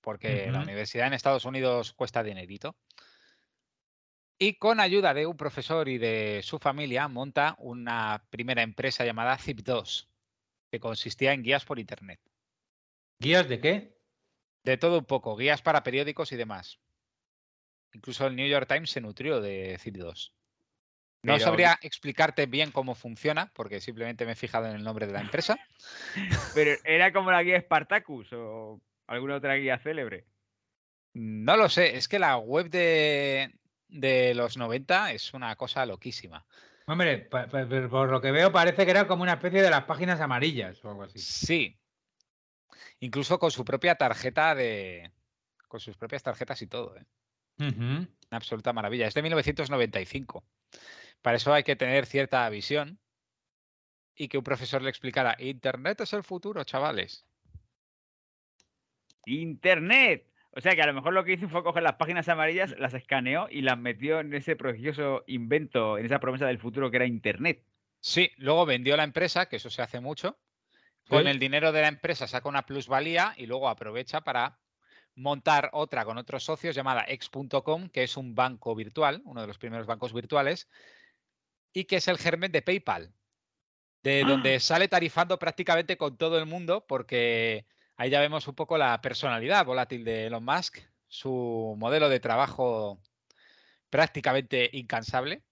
porque 0.00 0.50
la 0.50 0.60
universidad 0.60 1.06
en 1.08 1.14
Estados 1.14 1.44
Unidos 1.44 1.92
cuesta 1.92 2.22
dinerito. 2.22 2.76
Y 4.38 4.54
con 4.54 4.80
ayuda 4.80 5.14
de 5.14 5.26
un 5.26 5.36
profesor 5.36 5.88
y 5.88 5.98
de 5.98 6.40
su 6.42 6.58
familia 6.58 7.08
monta 7.08 7.56
una 7.58 8.24
primera 8.30 8.62
empresa 8.62 9.04
llamada 9.04 9.38
Zip2, 9.38 10.08
que 10.70 10.80
consistía 10.80 11.32
en 11.32 11.42
guías 11.42 11.64
por 11.64 11.78
Internet. 11.78 12.20
¿Guías 13.18 13.48
de 13.48 13.60
qué? 13.60 13.98
De 14.62 14.76
todo 14.76 14.98
un 14.98 15.06
poco, 15.06 15.36
guías 15.36 15.62
para 15.62 15.82
periódicos 15.82 16.32
y 16.32 16.36
demás. 16.36 16.78
Incluso 17.94 18.26
el 18.26 18.36
New 18.36 18.46
York 18.46 18.68
Times 18.68 18.90
se 18.90 19.00
nutrió 19.00 19.40
de 19.40 19.78
Zip2. 19.78 20.32
No 21.22 21.34
Pero- 21.34 21.44
sabría 21.44 21.78
explicarte 21.82 22.46
bien 22.46 22.70
cómo 22.70 22.94
funciona, 22.94 23.50
porque 23.54 23.80
simplemente 23.80 24.24
me 24.26 24.32
he 24.32 24.36
fijado 24.36 24.66
en 24.68 24.76
el 24.76 24.84
nombre 24.84 25.06
de 25.06 25.12
la 25.12 25.20
empresa. 25.20 25.58
Pero 26.54 26.76
era 26.84 27.12
como 27.12 27.30
la 27.30 27.42
guía 27.42 27.60
Spartacus 27.60 28.32
o 28.32 28.80
alguna 29.06 29.36
otra 29.36 29.54
guía 29.54 29.78
célebre. 29.78 30.26
No 31.14 31.56
lo 31.56 31.68
sé, 31.68 31.96
es 31.96 32.08
que 32.08 32.18
la 32.18 32.36
web 32.36 32.68
de, 32.68 33.50
de 33.88 34.34
los 34.34 34.56
90 34.56 35.12
es 35.12 35.32
una 35.34 35.56
cosa 35.56 35.86
loquísima. 35.86 36.44
Hombre, 36.86 37.18
por 37.18 38.10
lo 38.10 38.20
que 38.20 38.30
veo 38.30 38.52
parece 38.52 38.84
que 38.84 38.90
era 38.92 39.08
como 39.08 39.22
una 39.24 39.32
especie 39.34 39.62
de 39.62 39.70
las 39.70 39.84
páginas 39.84 40.20
amarillas 40.20 40.84
o 40.84 40.90
algo 40.90 41.02
así. 41.02 41.18
Sí. 41.18 41.80
Incluso 43.00 43.38
con 43.38 43.50
su 43.50 43.64
propia 43.64 43.96
tarjeta 43.96 44.54
de. 44.54 45.10
con 45.66 45.80
sus 45.80 45.96
propias 45.96 46.22
tarjetas 46.22 46.62
y 46.62 46.66
todo, 46.68 46.96
¿eh? 46.96 47.04
Una 48.30 48.38
absoluta 48.38 48.72
maravilla. 48.72 49.06
Es 49.06 49.14
de 49.14 49.22
1995. 49.22 50.44
Para 51.22 51.36
eso 51.36 51.52
hay 51.52 51.62
que 51.62 51.76
tener 51.76 52.06
cierta 52.06 52.48
visión 52.48 52.98
y 54.14 54.28
que 54.28 54.38
un 54.38 54.44
profesor 54.44 54.82
le 54.82 54.90
explicara, 54.90 55.36
Internet 55.38 56.00
es 56.00 56.12
el 56.12 56.22
futuro, 56.22 56.64
chavales. 56.64 57.24
Internet. 59.26 60.26
O 60.52 60.60
sea 60.60 60.74
que 60.74 60.82
a 60.82 60.86
lo 60.86 60.94
mejor 60.94 61.12
lo 61.12 61.24
que 61.24 61.34
hizo 61.34 61.48
fue 61.48 61.62
coger 61.62 61.82
las 61.82 61.96
páginas 61.96 62.28
amarillas, 62.28 62.74
las 62.78 62.94
escaneó 62.94 63.48
y 63.50 63.60
las 63.60 63.78
metió 63.78 64.20
en 64.20 64.32
ese 64.32 64.56
prodigioso 64.56 65.22
invento, 65.26 65.98
en 65.98 66.06
esa 66.06 66.18
promesa 66.18 66.46
del 66.46 66.58
futuro 66.58 66.90
que 66.90 66.96
era 66.96 67.06
Internet. 67.06 67.62
Sí, 68.00 68.30
luego 68.36 68.64
vendió 68.64 68.96
la 68.96 69.04
empresa, 69.04 69.46
que 69.48 69.56
eso 69.56 69.70
se 69.70 69.82
hace 69.82 70.00
mucho, 70.00 70.38
Con 71.08 71.22
Sí. 71.22 71.28
el 71.28 71.38
dinero 71.38 71.70
de 71.70 71.82
la 71.82 71.88
empresa 71.88 72.26
saca 72.26 72.48
una 72.48 72.66
plusvalía 72.66 73.32
y 73.36 73.46
luego 73.46 73.68
aprovecha 73.68 74.22
para 74.22 74.58
montar 75.16 75.70
otra 75.72 76.04
con 76.04 76.18
otros 76.18 76.44
socios 76.44 76.76
llamada 76.76 77.04
ex.com, 77.08 77.88
que 77.88 78.04
es 78.04 78.16
un 78.16 78.34
banco 78.34 78.74
virtual, 78.74 79.22
uno 79.24 79.40
de 79.40 79.46
los 79.46 79.58
primeros 79.58 79.86
bancos 79.86 80.12
virtuales, 80.12 80.68
y 81.72 81.84
que 81.84 81.96
es 81.96 82.08
el 82.08 82.18
germen 82.18 82.52
de 82.52 82.62
PayPal, 82.62 83.12
de 84.02 84.22
donde 84.22 84.60
sale 84.60 84.88
tarifando 84.88 85.38
prácticamente 85.38 85.96
con 85.96 86.16
todo 86.16 86.38
el 86.38 86.46
mundo, 86.46 86.86
porque 86.86 87.66
ahí 87.96 88.10
ya 88.10 88.20
vemos 88.20 88.46
un 88.46 88.54
poco 88.54 88.78
la 88.78 89.00
personalidad 89.00 89.64
volátil 89.64 90.04
de 90.04 90.26
Elon 90.26 90.44
Musk, 90.44 90.78
su 91.08 91.74
modelo 91.78 92.08
de 92.08 92.20
trabajo 92.20 93.00
prácticamente 93.90 94.70
incansable. 94.72 95.42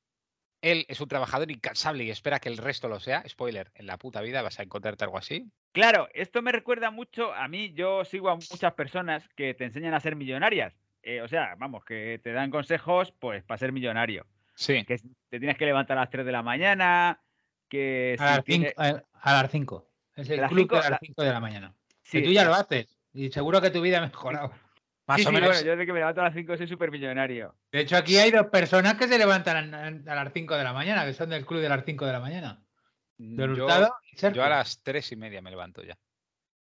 Él 0.65 0.87
es 0.89 1.01
un 1.01 1.09
trabajador 1.09 1.51
incansable 1.51 2.05
y 2.05 2.11
espera 2.11 2.41
que 2.41 2.49
el 2.49 2.57
resto 2.57 2.89
lo 2.89 2.99
sea. 2.99 3.23
Spoiler, 3.29 3.71
en 3.75 3.87
la 3.87 3.99
puta 3.99 4.21
vida 4.23 4.41
vas 4.41 4.59
a 4.59 4.63
encontrarte 4.63 5.05
algo 5.05 5.19
así. 5.19 5.47
Claro, 5.73 6.09
esto 6.15 6.41
me 6.41 6.53
recuerda 6.53 6.91
mucho 6.91 7.35
a 7.35 7.47
mí. 7.49 7.73
Yo 7.75 8.05
sigo 8.07 8.31
a 8.31 8.37
muchas 8.37 8.73
personas 8.73 9.29
que 9.37 9.53
te 9.55 9.65
enseñan 9.65 9.93
a 9.95 10.01
ser 10.01 10.17
millonarias. 10.17 10.73
Eh, 11.03 11.21
o 11.21 11.29
sea, 11.29 11.55
vamos, 11.59 11.85
que 11.85 12.19
te 12.25 12.33
dan 12.33 12.51
consejos 12.51 13.13
pues 13.19 13.45
para 13.45 13.59
ser 13.59 13.73
millonario. 13.73 14.27
Sí. 14.55 14.85
Que 14.87 14.97
te 15.29 15.39
tienes 15.39 15.59
que 15.59 15.67
levantar 15.67 15.99
a 15.99 16.03
las 16.03 16.11
3 16.11 16.25
de 16.25 16.33
la 16.33 16.43
mañana, 16.43 17.21
que 17.69 18.17
A 18.19 18.23
si 18.31 18.35
las 18.37 18.45
tiene- 18.45 18.69
5. 18.77 19.03
A 19.21 19.33
las 19.43 19.51
5. 19.51 19.87
Es 20.17 20.31
A 20.31 20.35
el 20.35 20.41
las 20.41 20.49
club 20.51 20.61
cinco, 20.61 20.75
de 20.77 20.81
las 20.81 20.91
la- 20.93 20.99
5 21.03 21.23
de 21.25 21.31
la 21.31 21.41
mañana. 21.41 21.75
sí, 22.03 22.19
que 22.21 22.25
tú 22.29 22.33
ya 22.33 22.45
lo 22.45 22.55
haces. 22.55 22.97
Y 23.13 23.31
seguro 23.31 23.61
que 23.61 23.71
tu 23.71 23.83
vida 23.83 23.99
ha 23.99 24.01
mejorado. 24.01 24.53
Más 25.07 25.19
sí, 25.21 25.27
o 25.27 25.29
sí, 25.29 25.35
menos. 25.35 25.49
bueno, 25.51 25.65
yo 25.65 25.71
desde 25.73 25.87
que 25.87 25.93
me 25.93 25.99
levanto 25.99 26.21
a 26.23 26.25
las 26.25 26.35
5 26.35 26.57
soy 26.57 26.67
súper 26.67 26.91
millonario. 26.91 27.55
De 27.71 27.81
hecho, 27.81 27.97
aquí 27.97 28.17
hay 28.17 28.31
dos 28.31 28.47
personas 28.47 28.95
que 28.95 29.07
se 29.07 29.19
levantan 29.19 29.75
a, 29.75 30.15
las 30.15 30.33
5 30.33 30.57
de 30.57 30.65
la 30.65 30.73
mañana, 30.73 31.05
que 31.05 31.13
son 31.13 31.29
del 31.31 31.45
club 31.45 31.61
de 31.61 31.69
las 31.69 31.85
5 31.85 32.07
de 32.07 32.13
la 32.13 32.21
mañana. 32.21 32.63
Del 33.19 33.51
Mm, 33.51 33.55
yo, 33.57 33.65
Hurtado 33.67 33.95
y 34.11 34.17
Sergio. 34.17 34.43
yo 34.43 34.47
a 34.47 34.49
las 34.49 34.83
tres 34.83 35.13
y 35.13 35.17
media 35.17 35.41
me 35.43 35.51
levanto 35.51 35.83
ya. 35.83 35.97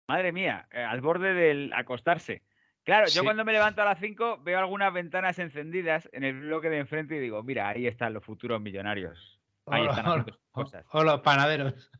Madre 0.08 0.32
mía, 0.32 0.68
eh, 0.70 0.82
al 0.82 1.00
borde 1.00 1.32
del 1.34 1.72
acostarse. 1.72 2.42
Claro, 2.84 3.08
yo 3.08 3.24
cuando 3.24 3.44
me 3.44 3.52
levanto 3.52 3.82
a 3.82 3.84
las 3.84 3.98
5 3.98 4.38
veo 4.44 4.58
algunas 4.60 4.92
ventanas 4.92 5.38
encendidas 5.40 6.08
en 6.12 6.22
el 6.22 6.38
bloque 6.42 6.68
de 6.70 6.78
enfrente 6.78 7.16
y 7.16 7.18
digo, 7.20 7.42
mira, 7.42 7.68
ahí 7.68 7.86
están 7.88 8.12
los 8.14 8.22
futuros 8.24 8.60
millonarios. 8.60 9.40
Ahí 9.66 9.84
O- 9.84 9.90
están 9.90 10.06
o- 10.06 10.24
cosas. 10.52 10.84
o 10.92 11.02
los 11.02 11.20
panaderos. 11.22 11.90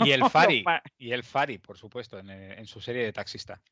Y 0.00 0.10
el 0.10 0.20
Los 0.20 0.32
Fari, 0.32 0.62
y 0.98 1.12
el 1.12 1.24
Fari, 1.24 1.56
por 1.56 1.78
supuesto, 1.78 2.18
en, 2.18 2.28
en 2.28 2.66
su 2.66 2.82
serie 2.82 3.02
de 3.04 3.12
taxista. 3.14 3.62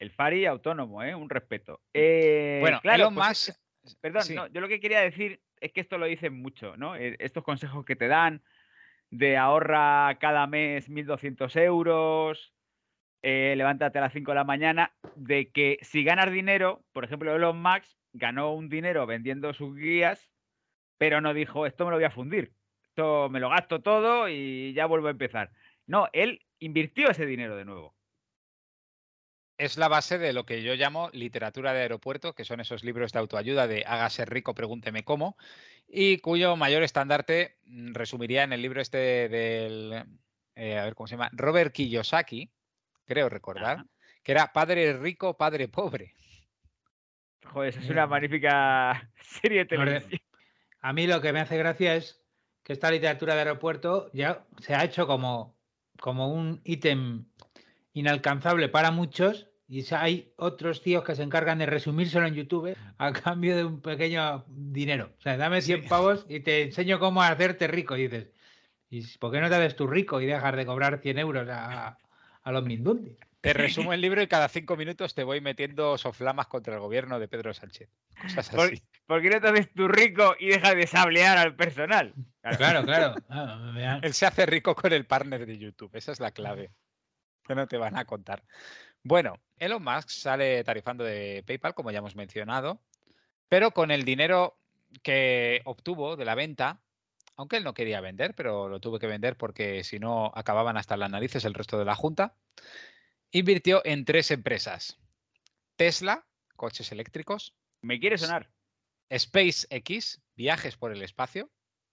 El 0.00 0.10
Fari 0.10 0.46
autónomo, 0.46 1.02
¿eh? 1.04 1.14
Un 1.14 1.30
respeto. 1.30 1.80
Eh, 1.94 2.58
bueno, 2.60 2.80
claro, 2.80 3.02
Elon 3.02 3.14
pues 3.14 3.28
Musk, 3.28 3.48
es- 3.84 3.96
Perdón, 4.00 4.22
sí. 4.22 4.34
no, 4.34 4.46
yo 4.48 4.60
lo 4.60 4.68
que 4.68 4.80
quería 4.80 5.00
decir 5.00 5.40
es 5.60 5.72
que 5.72 5.80
esto 5.80 5.98
lo 5.98 6.06
dicen 6.06 6.34
mucho, 6.40 6.76
¿no? 6.76 6.96
Eh, 6.96 7.16
Estos 7.18 7.44
consejos 7.44 7.84
que 7.84 7.96
te 7.96 8.08
dan 8.08 8.42
de 9.10 9.36
ahorra 9.36 10.16
cada 10.20 10.46
mes 10.46 10.88
1.200 10.88 11.54
euros, 11.56 12.54
eh, 13.22 13.54
levántate 13.56 13.98
a 13.98 14.02
las 14.02 14.12
5 14.12 14.30
de 14.30 14.36
la 14.36 14.44
mañana, 14.44 14.94
de 15.16 15.50
que 15.50 15.78
si 15.82 16.02
ganas 16.04 16.30
dinero, 16.32 16.82
por 16.92 17.04
ejemplo, 17.04 17.34
Elon 17.34 17.60
Musk 17.60 17.96
ganó 18.12 18.54
un 18.54 18.68
dinero 18.68 19.06
vendiendo 19.06 19.52
sus 19.52 19.76
guías, 19.76 20.30
pero 20.98 21.20
no 21.20 21.34
dijo, 21.34 21.66
esto 21.66 21.84
me 21.84 21.90
lo 21.90 21.96
voy 21.98 22.04
a 22.04 22.10
fundir, 22.10 22.52
esto 22.84 23.28
me 23.28 23.40
lo 23.40 23.50
gasto 23.50 23.80
todo 23.82 24.28
y 24.28 24.72
ya 24.72 24.86
vuelvo 24.86 25.08
a 25.08 25.12
empezar. 25.12 25.50
No, 25.86 26.08
él 26.12 26.40
invirtió 26.58 27.10
ese 27.10 27.26
dinero 27.26 27.56
de 27.56 27.64
nuevo. 27.64 27.94
Es 29.60 29.76
la 29.76 29.88
base 29.88 30.18
de 30.18 30.32
lo 30.32 30.46
que 30.46 30.62
yo 30.62 30.74
llamo 30.74 31.10
literatura 31.12 31.74
de 31.74 31.82
aeropuerto, 31.82 32.34
que 32.34 32.46
son 32.46 32.60
esos 32.60 32.82
libros 32.82 33.12
de 33.12 33.18
autoayuda 33.18 33.66
de 33.68 33.84
hágase 33.86 34.24
rico, 34.24 34.54
pregúnteme 34.54 35.04
cómo, 35.04 35.36
y 35.86 36.18
cuyo 36.18 36.56
mayor 36.56 36.82
estandarte 36.82 37.58
mm, 37.66 37.92
resumiría 37.92 38.42
en 38.42 38.54
el 38.54 38.62
libro 38.62 38.80
este 38.80 39.28
del, 39.28 40.04
eh, 40.54 40.78
a 40.78 40.84
ver 40.84 40.94
cómo 40.94 41.06
se 41.06 41.16
llama, 41.16 41.28
Robert 41.32 41.74
Kiyosaki, 41.74 42.50
creo 43.04 43.28
recordar, 43.28 43.78
Ajá. 43.80 43.86
que 44.22 44.32
era 44.32 44.52
padre 44.52 44.94
rico, 44.94 45.36
padre 45.36 45.68
pobre. 45.68 46.14
Joder, 47.44 47.68
esa 47.68 47.80
es 47.80 47.90
una 47.90 48.06
Mm. 48.06 48.10
magnífica 48.10 49.10
serie 49.42 49.58
de- 49.58 49.64
televisión. 49.66 50.20
A 50.80 50.92
mí 50.94 51.06
lo 51.06 51.20
que 51.20 51.34
me 51.34 51.40
hace 51.40 51.58
gracia 51.58 51.96
es 51.96 52.22
que 52.62 52.72
esta 52.72 52.90
literatura 52.90 53.34
de 53.34 53.40
aeropuerto 53.40 54.10
ya 54.14 54.46
se 54.60 54.74
ha 54.74 54.84
hecho 54.84 55.06
como, 55.06 55.54
como 56.00 56.28
un 56.32 56.62
ítem 56.64 57.26
inalcanzable 57.92 58.70
para 58.70 58.90
muchos 58.90 59.49
y 59.70 59.84
hay 59.94 60.32
otros 60.36 60.82
tíos 60.82 61.04
que 61.04 61.14
se 61.14 61.22
encargan 61.22 61.58
de 61.58 61.66
resumírselo 61.66 62.26
en 62.26 62.34
YouTube 62.34 62.76
a 62.98 63.12
cambio 63.12 63.56
de 63.56 63.64
un 63.64 63.80
pequeño 63.80 64.44
dinero. 64.48 65.12
O 65.18 65.22
sea, 65.22 65.36
dame 65.36 65.62
100 65.62 65.82
Sí. 65.82 65.88
pavos 65.88 66.26
y 66.28 66.40
te 66.40 66.62
enseño 66.62 66.98
cómo 66.98 67.22
hacerte 67.22 67.68
rico. 67.68 67.96
Y 67.96 68.08
dices, 68.08 68.26
¿y 68.90 69.06
por 69.18 69.30
qué 69.30 69.40
no 69.40 69.48
te 69.48 69.54
haces 69.54 69.76
tú 69.76 69.86
rico 69.86 70.20
y 70.20 70.26
dejas 70.26 70.56
de 70.56 70.66
cobrar 70.66 70.98
100 71.00 71.18
euros 71.20 71.48
a, 71.48 71.96
a 72.42 72.52
los 72.52 72.64
mindundis? 72.64 73.16
Te 73.40 73.54
resumo 73.54 73.92
el 73.94 74.00
libro 74.02 74.20
y 74.20 74.26
cada 74.26 74.48
cinco 74.48 74.76
minutos 74.76 75.14
te 75.14 75.24
voy 75.24 75.40
metiendo 75.40 75.96
soflamas 75.96 76.46
contra 76.48 76.74
el 76.74 76.80
gobierno 76.80 77.18
de 77.18 77.26
Pedro 77.28 77.54
Sánchez. 77.54 77.88
Cosas 78.20 78.52
así. 78.52 78.82
¿Por 79.06 79.22
qué 79.22 79.30
no 79.30 79.40
te 79.40 79.48
haces 79.48 79.72
tú 79.72 79.88
rico 79.88 80.34
y 80.38 80.48
dejas 80.48 80.74
de 80.74 80.86
sablear 80.86 81.38
al 81.38 81.54
personal? 81.56 82.12
Claro, 82.58 82.84
claro. 82.84 83.14
Ah, 83.30 83.70
me 83.72 83.86
ha- 83.86 83.98
Él 84.02 84.12
se 84.12 84.26
hace 84.26 84.44
rico 84.44 84.74
con 84.74 84.92
el 84.92 85.06
partner 85.06 85.46
de 85.46 85.56
YouTube, 85.56 85.94
esa 85.94 86.12
es 86.12 86.20
la 86.20 86.32
clave. 86.32 86.70
Que 87.46 87.54
no 87.54 87.66
te 87.66 87.78
van 87.78 87.96
a 87.96 88.04
contar. 88.04 88.42
Bueno, 89.02 89.34
Elon 89.56 89.82
Musk 89.82 90.10
sale 90.10 90.62
tarifando 90.64 91.04
de 91.04 91.42
PayPal, 91.46 91.74
como 91.74 91.90
ya 91.90 91.98
hemos 91.98 92.16
mencionado, 92.16 92.80
pero 93.48 93.72
con 93.72 93.90
el 93.90 94.04
dinero 94.04 94.58
que 95.02 95.62
obtuvo 95.64 96.16
de 96.16 96.24
la 96.24 96.34
venta, 96.34 96.80
aunque 97.36 97.56
él 97.56 97.64
no 97.64 97.74
quería 97.74 98.00
vender, 98.00 98.34
pero 98.34 98.68
lo 98.68 98.80
tuvo 98.80 98.98
que 98.98 99.06
vender 99.06 99.36
porque 99.36 99.84
si 99.84 99.98
no 99.98 100.30
acababan 100.34 100.76
hasta 100.76 100.96
las 100.96 101.10
narices 101.10 101.44
el 101.44 101.54
resto 101.54 101.78
de 101.78 101.84
la 101.84 101.94
junta, 101.94 102.36
invirtió 103.30 103.80
en 103.84 104.04
tres 104.04 104.30
empresas. 104.30 104.98
Tesla, 105.76 106.26
coches 106.56 106.92
eléctricos, 106.92 107.54
Me 107.80 107.98
quiere 107.98 108.18
sonar. 108.18 108.50
SpaceX, 109.10 110.20
viajes 110.36 110.76
por 110.76 110.92
el 110.92 111.02
espacio, 111.02 111.50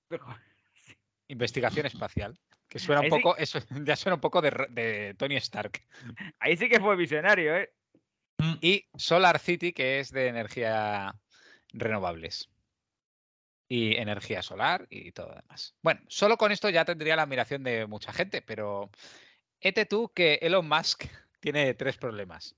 investigación 1.29 1.85
espacial. 1.85 2.37
Que 2.69 2.79
suena 2.79 3.01
un 3.01 3.05
Ahí 3.05 3.11
sí- 3.11 3.17
poco, 3.21 3.37
eso 3.37 3.59
ya 3.85 3.95
suena 3.95 4.15
un 4.15 4.21
poco 4.21 4.41
de, 4.41 5.15
Tony 5.17 5.35
Stark. 5.37 5.81
Ahí 6.39 6.57
sí 6.57 6.67
que 6.69 6.79
fue 6.79 6.95
visionario, 6.95 7.55
¿eh? 7.55 7.71
Y 8.61 8.87
Solar 8.95 9.39
City, 9.39 9.73
que 9.73 9.99
es 9.99 10.11
de 10.11 10.27
energía 10.27 11.15
renovables. 11.73 12.49
Y 13.69 13.95
energía 13.97 14.41
solar 14.41 14.87
y 14.89 15.11
todo 15.11 15.29
lo 15.29 15.35
demás. 15.35 15.75
Bueno, 15.81 15.99
solo 16.07 16.37
con 16.37 16.51
esto 16.51 16.69
ya 16.69 16.85
tendría 16.85 17.15
la 17.17 17.23
admiración 17.23 17.63
de 17.63 17.85
mucha 17.85 18.13
gente, 18.13 18.41
pero 18.41 18.89
ete 19.59 19.85
tú 19.85 20.09
que 20.13 20.35
Elon 20.41 20.67
Musk 20.69 21.03
tiene 21.39 21.73
tres 21.73 21.97
problemas. 21.97 22.55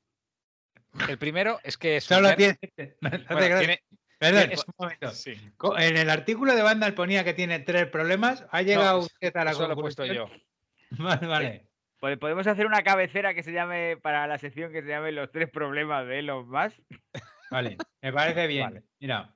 El 1.08 1.18
primero 1.18 1.60
es 1.63 1.78
que 1.78 1.98
es 1.98 2.10
nerd- 2.12 2.36
tiene. 2.36 2.60
me 3.01 3.10
hace 3.10 3.18
bueno, 3.34 3.48
gracia. 3.48 3.58
tiene- 3.60 3.84
Perdón, 4.19 4.47
tiene- 4.49 4.55
un 4.67 4.73
momento. 4.77 5.11
sí, 5.11 5.33
En 5.77 5.97
el 5.97 6.09
artículo 6.09 6.53
de 6.53 6.61
Vandal 6.61 6.93
ponía 6.93 7.23
que 7.23 7.33
tiene 7.33 7.59
tres 7.59 7.88
problemas. 7.88 8.45
¿Ha 8.51 8.61
llegado 8.61 8.99
eso- 8.99 9.07
usted 9.13 9.35
a 9.35 9.45
la 9.45 9.51
eso 9.51 9.65
lo 9.67 9.73
he 9.73 9.77
puesto 9.77 10.05
yo. 10.05 10.29
Vale, 10.91 11.27
vale. 11.27 11.65
Pues 11.99 12.17
podemos 12.17 12.47
hacer 12.47 12.65
una 12.65 12.81
cabecera 12.81 13.33
que 13.33 13.43
se 13.43 13.51
llame, 13.51 13.97
para 14.01 14.25
la 14.27 14.38
sección 14.38 14.71
que 14.71 14.81
se 14.81 14.88
llame 14.88 15.11
Los 15.11 15.31
tres 15.31 15.49
problemas 15.51 16.07
de 16.07 16.19
Elon 16.19 16.49
Musk. 16.49 16.77
Vale, 17.51 17.77
me 18.01 18.13
parece 18.13 18.47
bien. 18.47 18.67
Vale. 18.69 18.83
Mira, 18.99 19.35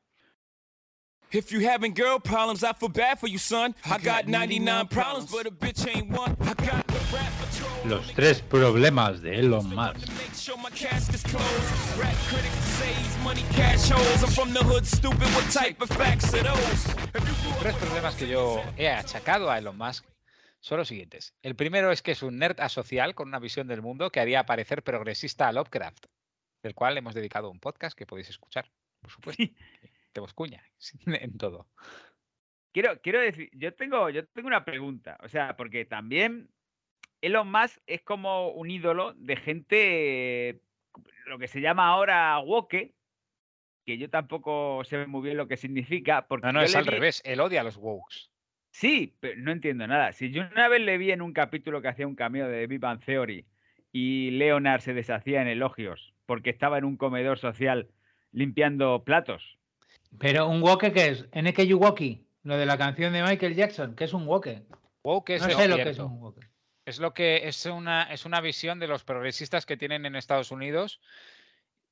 If 1.32 1.50
you 1.52 1.68
having 1.68 1.94
girl 1.96 2.20
problems, 2.20 2.64
I 2.64 2.74
feel 2.74 2.90
bad 2.90 3.18
for 3.18 3.28
you, 3.28 3.40
son. 3.40 3.76
I 3.86 3.98
got 3.98 4.28
99 4.28 4.88
problems, 4.88 5.32
but 5.32 5.48
a 5.48 5.52
bitch 5.52 5.88
ain't 5.88 6.12
one. 6.12 6.36
I 6.42 6.54
got. 6.54 6.83
Los 7.86 8.14
tres 8.14 8.42
problemas 8.42 9.22
de 9.22 9.40
Elon 9.40 9.68
Musk. 9.70 10.10
Up 10.54 10.72
tres 17.60 17.76
problemas 17.76 18.16
que 18.16 18.28
yo 18.28 18.62
he 18.78 18.90
achacado 18.90 19.52
a 19.52 19.58
Elon 19.58 19.78
Musk 19.78 20.06
son 20.60 20.78
los 20.78 20.88
siguientes. 20.88 21.36
El 21.42 21.56
primero 21.56 21.92
es 21.92 22.02
que 22.02 22.12
es 22.12 22.24
un 22.24 22.38
nerd 22.38 22.60
asocial 22.62 23.16
con 23.16 23.28
una 23.28 23.40
visión 23.40 23.68
del 23.68 23.82
mundo 23.82 24.10
que 24.12 24.20
haría 24.22 24.46
parecer 24.46 24.82
progresista 24.82 25.48
a 25.48 25.52
Lovecraft, 25.52 26.06
del 26.62 26.74
cual 26.74 26.98
hemos 26.98 27.14
dedicado 27.14 27.50
un 27.52 27.60
podcast 27.60 27.98
que 27.98 28.06
podéis 28.06 28.30
escuchar, 28.30 28.72
por 29.02 29.12
supuesto. 29.12 29.44
Tenemos 30.14 30.34
cuña 30.34 30.64
en 31.06 31.38
todo. 31.38 31.68
Quiero, 32.72 33.00
quiero 33.02 33.20
decir, 33.20 33.50
yo 33.54 33.74
tengo, 33.74 34.10
yo 34.10 34.26
tengo 34.28 34.48
una 34.48 34.64
pregunta. 34.64 35.18
O 35.22 35.28
sea, 35.28 35.56
porque 35.56 35.86
también 35.86 36.50
Elon 37.24 37.50
Musk 37.50 37.78
es 37.88 38.02
como 38.02 38.50
un 38.50 38.70
ídolo 38.70 39.14
de 39.16 39.36
gente, 39.38 40.62
lo 41.26 41.40
que 41.40 41.48
se 41.48 41.62
llama 41.62 41.88
ahora 41.88 42.38
woke, 42.40 42.94
que 43.86 43.98
yo 43.98 44.10
tampoco 44.10 44.84
sé 44.84 45.06
muy 45.08 45.22
bien 45.22 45.38
lo 45.38 45.48
que 45.48 45.56
significa. 45.58 46.28
Porque 46.28 46.46
No, 46.48 46.52
no, 46.54 46.62
es 46.62 46.76
al 46.76 46.84
vi- 46.84 46.90
revés. 46.92 47.22
Él 47.26 47.40
odia 47.40 47.62
a 47.62 47.64
los 47.64 47.78
wokes. 47.78 48.30
Sí, 48.72 49.16
pero 49.20 49.40
no 49.40 49.52
entiendo 49.52 49.88
nada. 49.88 50.12
Si 50.14 50.32
yo 50.32 50.44
una 50.52 50.68
vez 50.68 50.82
le 50.82 50.98
vi 50.98 51.12
en 51.12 51.22
un 51.22 51.32
capítulo 51.32 51.82
que 51.82 51.88
hacía 51.88 52.08
un 52.08 52.16
cameo 52.16 52.48
de 52.50 52.68
Big 52.68 52.80
Bang 52.80 53.00
Theory 53.04 53.46
y 53.92 54.32
Leonard 54.32 54.82
se 54.82 54.94
deshacía 54.94 55.42
en 55.42 55.48
elogios 55.48 56.14
porque 56.26 56.50
estaba 56.50 56.78
en 56.78 56.84
un 56.84 56.98
comedor 56.98 57.38
social 57.38 57.88
limpiando 58.32 59.04
platos. 59.06 59.58
Pero 60.20 60.48
un 60.50 60.62
woke 60.62 60.92
que 60.92 61.08
es 61.08 61.28
NKU 61.32 61.78
Woki, 61.78 62.26
lo 62.44 62.58
de 62.58 62.66
la 62.66 62.78
canción 62.78 63.14
de 63.14 63.24
Michael 63.24 63.56
Jackson, 63.56 63.96
que 63.96 64.04
es 64.06 64.14
un 64.14 64.28
woke. 64.28 64.64
Woke 65.04 65.30
es 65.36 65.42
No 65.48 65.50
sé 65.52 65.68
lo 65.68 65.76
que 65.78 65.90
es 65.90 66.00
un 66.00 66.20
woke. 66.20 66.40
Es 66.86 67.00
lo 67.00 67.14
que 67.14 67.48
es 67.48 67.66
una, 67.66 68.04
es 68.04 68.26
una 68.26 68.42
visión 68.42 68.80
de 68.80 68.88
los 68.88 69.04
progresistas 69.04 69.66
que 69.66 69.78
tienen 69.78 70.06
en 70.06 70.16
Estados 70.16 70.52
Unidos 70.52 71.00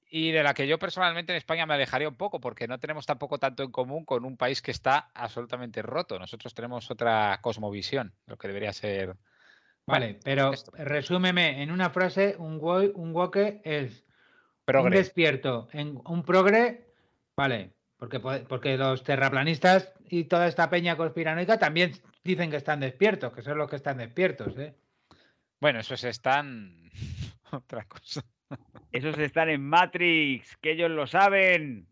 y 0.10 0.32
de 0.32 0.44
la 0.44 0.54
que 0.54 0.68
yo 0.68 0.78
personalmente 0.78 1.32
en 1.32 1.38
España 1.38 1.66
me 1.66 1.74
alejaría 1.76 2.10
un 2.10 2.18
poco 2.18 2.42
porque 2.42 2.68
no 2.68 2.80
tenemos 2.80 3.06
tampoco 3.06 3.38
tanto 3.38 3.64
en 3.64 3.72
común 3.72 4.04
con 4.04 4.26
un 4.26 4.36
país 4.36 4.62
que 4.62 4.72
está 4.72 5.10
absolutamente 5.14 5.82
roto. 5.82 6.20
Nosotros 6.20 6.54
tenemos 6.54 6.92
otra 6.92 7.40
cosmovisión, 7.42 8.14
lo 8.26 8.38
que 8.38 8.50
debería 8.50 8.74
ser. 8.74 9.16
Vale, 9.86 10.20
pero 10.24 10.52
esto. 10.54 10.72
resúmeme 10.76 11.64
en 11.64 11.72
una 11.72 11.90
frase, 11.90 12.36
un, 12.38 12.60
wo- 12.60 12.92
un 12.94 13.16
woke 13.16 13.62
es 13.64 14.04
un 14.04 14.06
Progre. 14.66 14.98
despierto, 14.98 15.70
en 15.72 16.00
un 16.06 16.24
progre, 16.24 16.94
vale, 17.36 17.72
porque, 18.02 18.20
po- 18.20 18.44
porque 18.50 18.78
los 18.78 19.04
terraplanistas 19.04 19.94
y 20.10 20.24
toda 20.24 20.48
esta 20.48 20.72
peña 20.72 20.98
conspiranoica 20.98 21.60
también 21.60 21.94
dicen 22.24 22.50
que 22.50 22.58
están 22.58 22.80
despiertos, 22.80 23.32
que 23.32 23.44
son 23.44 23.60
los 23.60 23.70
que 23.70 23.76
están 23.76 23.98
despiertos, 24.00 24.58
¿eh? 24.58 24.74
Bueno, 25.60 25.80
esos 25.82 26.04
están 26.04 26.90
otra 27.52 27.86
cosa. 27.86 28.26
Esos 28.92 29.20
están 29.20 29.50
en 29.50 29.62
Matrix, 29.62 30.58
que 30.58 30.72
ellos 30.72 30.90
lo 30.90 31.06
saben. 31.06 31.88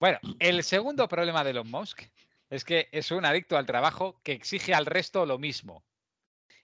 Bueno, 0.00 0.18
el 0.40 0.64
segundo 0.64 1.06
problema 1.06 1.44
de 1.44 1.50
Elon 1.52 1.70
Musk 1.70 2.02
es 2.50 2.64
que 2.64 2.88
es 2.90 3.12
un 3.12 3.24
adicto 3.24 3.56
al 3.56 3.66
trabajo 3.66 4.20
que 4.24 4.32
exige 4.32 4.74
al 4.74 4.84
resto 4.84 5.26
lo 5.26 5.38
mismo. 5.38 5.84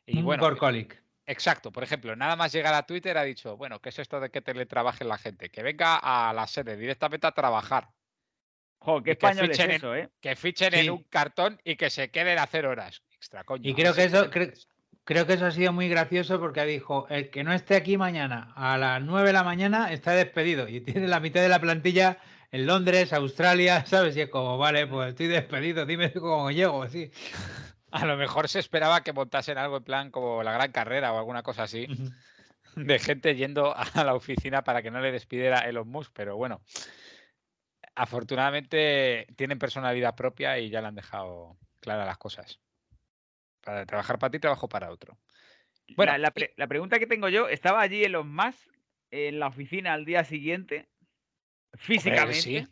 Y 0.07 0.19
un 0.19 0.25
bueno, 0.25 0.43
workaholic. 0.43 1.01
exacto. 1.27 1.71
Por 1.71 1.85
ejemplo, 1.85 2.17
nada 2.17 2.35
más 2.35 2.53
llegar 2.53 2.75
a 2.75 2.83
Twitter 2.85 3.17
ha 3.17 3.23
dicho, 3.23 3.57
bueno, 3.57 3.81
¿qué 3.81 3.91
es 3.91 4.01
esto 4.01 4.19
de 4.19 4.31
que 4.31 4.43
teletrabaje 4.43 5.05
la 5.05 5.19
gente? 5.19 5.51
Que 5.51 5.63
venga 5.63 5.97
a 6.03 6.33
la 6.33 6.49
sede 6.49 6.77
directamente 6.77 7.29
a 7.29 7.33
trabajar, 7.33 7.89
Jo, 8.85 9.03
qué 9.03 9.13
Y 9.13 9.17
que 9.17 9.27
español 9.27 9.45
es 9.51 9.57
fichen 9.57 9.71
en- 9.71 9.77
eso, 9.77 9.95
¿eh? 9.95 10.09
que 10.21 10.35
fichen 10.37 10.73
Sí. 10.73 10.79
en 10.81 10.91
un 10.91 11.03
cartón 11.05 11.61
y 11.65 11.77
que 11.77 11.89
se 11.91 12.11
queden 12.11 12.39
a 12.39 12.43
hacer 12.45 12.67
horas. 12.67 13.03
Extra, 13.15 13.45
coño. 13.45 13.63
Y 13.69 13.75
creo 13.75 13.95
que 13.95 14.05
eso, 14.05 14.29
cre- 14.31 14.53
creo 15.05 15.27
que 15.27 15.35
eso 15.35 15.47
ha 15.47 15.51
sido 15.53 15.73
muy 15.73 15.89
gracioso 15.89 16.41
porque 16.41 16.65
dijo, 16.65 17.07
el 17.09 17.31
que 17.31 17.45
no 17.45 17.53
esté 17.53 17.77
aquí 17.77 17.97
mañana 17.97 18.53
a 18.57 18.77
las 18.79 19.01
9 19.03 19.29
de 19.29 19.33
la 19.35 19.45
mañana 19.45 19.93
está 19.93 20.13
despedido 20.13 20.69
y 20.69 20.81
tiene 20.81 21.07
la 21.07 21.21
mitad 21.21 21.41
de 21.41 21.49
la 21.49 21.61
plantilla 21.61 22.19
en 22.51 22.67
Londres, 22.67 23.13
Australia, 23.13 23.85
¿sabes? 23.87 24.17
Y 24.17 24.23
es 24.23 24.29
como, 24.31 24.59
vale, 24.59 24.87
pues 24.89 25.11
estoy 25.11 25.29
despedido, 25.29 25.87
dime 25.87 26.13
cómo 26.13 26.51
llego, 26.51 26.83
así. 26.83 27.11
A 27.93 28.07
lo 28.07 28.17
mejor 28.17 28.49
se 28.49 28.59
esperaba 28.59 29.03
que 29.03 29.13
montasen 29.13 29.59
algo 29.59 29.77
en 29.77 29.85
plan 29.85 30.11
como 30.11 30.43
la 30.43 30.53
gran 30.53 30.73
carrera 30.73 31.13
o 31.13 31.19
alguna 31.19 31.43
cosa 31.43 31.65
así, 31.65 31.87
de 32.75 32.99
gente 32.99 33.37
yendo 33.37 33.77
a 33.77 34.03
la 34.03 34.15
oficina 34.15 34.65
para 34.65 34.81
que 34.83 34.91
no 34.91 34.99
le 35.01 35.13
despidiera 35.13 35.59
Elon 35.69 35.87
Musk, 35.89 36.11
pero 36.15 36.35
bueno, 36.39 36.63
afortunadamente 37.95 39.27
tienen 39.37 39.59
personalidad 39.59 40.15
propia 40.15 40.59
y 40.59 40.71
ya 40.71 40.81
le 40.81 40.89
han 40.89 40.95
dejado 40.95 41.57
claras 41.81 42.07
las 42.07 42.19
cosas. 42.19 42.61
Para 43.63 43.87
trabajar 43.87 44.19
para 44.19 44.31
ti, 44.31 44.39
trabajo 44.39 44.69
para 44.69 44.91
otro. 44.91 45.19
Bueno, 45.97 46.13
la, 46.13 46.19
la 46.19 46.29
y- 46.29 46.33
pre- 46.33 46.55
la 46.57 46.67
pregunta 46.67 46.99
que 46.99 47.07
tengo 47.07 47.29
yo, 47.29 47.49
¿estaba 47.49 47.81
allí 47.81 48.03
Elon 48.05 48.33
Musk 48.35 48.69
en 49.11 49.39
la 49.39 49.49
oficina 49.49 49.93
al 49.93 50.05
día 50.05 50.25
siguiente? 50.25 50.89
Hombre, 51.75 51.79
Físicamente. 51.79 52.41
sí. 52.43 52.67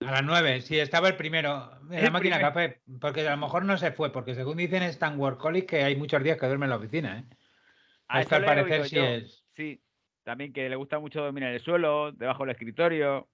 A 0.00 0.12
las 0.12 0.24
9, 0.24 0.60
sí, 0.60 0.78
estaba 0.78 1.08
el 1.08 1.16
primero 1.16 1.72
en 1.90 2.04
la 2.04 2.10
máquina 2.10 2.36
primero. 2.36 2.52
café, 2.52 2.82
porque 3.00 3.26
a 3.26 3.30
lo 3.30 3.38
mejor 3.38 3.64
no 3.64 3.78
se 3.78 3.92
fue, 3.92 4.12
porque 4.12 4.34
según 4.34 4.58
dicen 4.58 4.82
es 4.82 4.98
tan 4.98 5.18
workaholic 5.18 5.66
que 5.66 5.82
hay 5.84 5.96
muchos 5.96 6.22
días 6.22 6.38
que 6.38 6.46
duerme 6.46 6.66
en 6.66 6.70
la 6.70 6.76
oficina, 6.76 7.18
¿eh? 7.18 7.24
A 8.08 8.20
Esto 8.20 8.36
al 8.36 8.44
parecer 8.44 8.84
sí 8.88 8.96
yo. 8.96 9.04
es. 9.04 9.44
Sí, 9.56 9.82
también 10.22 10.52
que 10.52 10.68
le 10.68 10.76
gusta 10.76 10.98
mucho 10.98 11.22
dominar 11.22 11.52
el 11.52 11.60
suelo, 11.60 12.12
debajo 12.12 12.44
del 12.44 12.52
escritorio. 12.52 13.28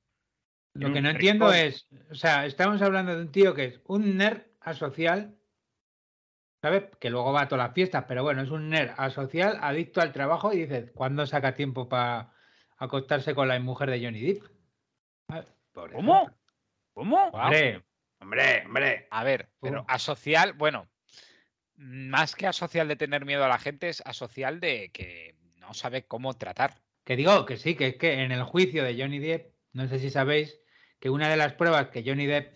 Lo 0.74 0.92
que 0.92 1.02
no 1.02 1.10
entiendo 1.10 1.52
es, 1.52 1.86
o 2.10 2.14
sea, 2.14 2.46
estamos 2.46 2.80
hablando 2.80 3.14
de 3.14 3.22
un 3.22 3.32
tío 3.32 3.54
que 3.54 3.64
es 3.64 3.80
un 3.84 4.16
nerd 4.16 4.42
asocial, 4.60 5.36
¿sabes? 6.62 6.84
Que 6.98 7.10
luego 7.10 7.32
va 7.32 7.42
a 7.42 7.48
todas 7.48 7.66
las 7.66 7.74
fiestas, 7.74 8.04
pero 8.08 8.22
bueno, 8.22 8.42
es 8.42 8.50
un 8.50 8.70
nerd 8.70 8.94
asocial, 8.96 9.58
adicto 9.60 10.00
al 10.00 10.12
trabajo 10.12 10.52
y 10.52 10.62
dices, 10.62 10.90
¿cuándo 10.94 11.26
saca 11.26 11.54
tiempo 11.54 11.88
para 11.88 12.32
acostarse 12.78 13.34
con 13.34 13.48
la 13.48 13.60
mujer 13.60 13.90
de 13.90 14.02
Johnny 14.02 14.20
Depp? 14.22 14.44
Por 15.72 15.92
¿Cómo? 15.92 16.30
¿Cómo? 16.94 17.28
Hombre, 17.28 17.82
hombre, 18.20 18.64
hombre. 18.66 19.08
A 19.10 19.24
ver, 19.24 19.50
pero 19.60 19.82
Uh. 19.82 19.84
asocial, 19.88 20.52
bueno, 20.54 20.88
más 21.74 22.34
que 22.34 22.46
asocial 22.46 22.88
de 22.88 22.96
tener 22.96 23.24
miedo 23.24 23.44
a 23.44 23.48
la 23.48 23.58
gente, 23.58 23.88
es 23.88 24.02
asocial 24.06 24.60
de 24.60 24.90
que 24.90 25.36
no 25.56 25.74
sabe 25.74 26.06
cómo 26.06 26.34
tratar. 26.34 26.80
Que 27.04 27.16
digo 27.16 27.44
que 27.46 27.56
sí, 27.56 27.74
que 27.74 27.88
es 27.88 27.96
que 27.96 28.22
en 28.22 28.32
el 28.32 28.42
juicio 28.44 28.84
de 28.84 29.00
Johnny 29.00 29.18
Depp, 29.18 29.52
no 29.72 29.88
sé 29.88 29.98
si 29.98 30.10
sabéis 30.10 30.61
que 31.02 31.10
una 31.10 31.28
de 31.28 31.36
las 31.36 31.52
pruebas 31.54 31.88
que 31.88 32.04
Johnny 32.06 32.26
Depp 32.26 32.54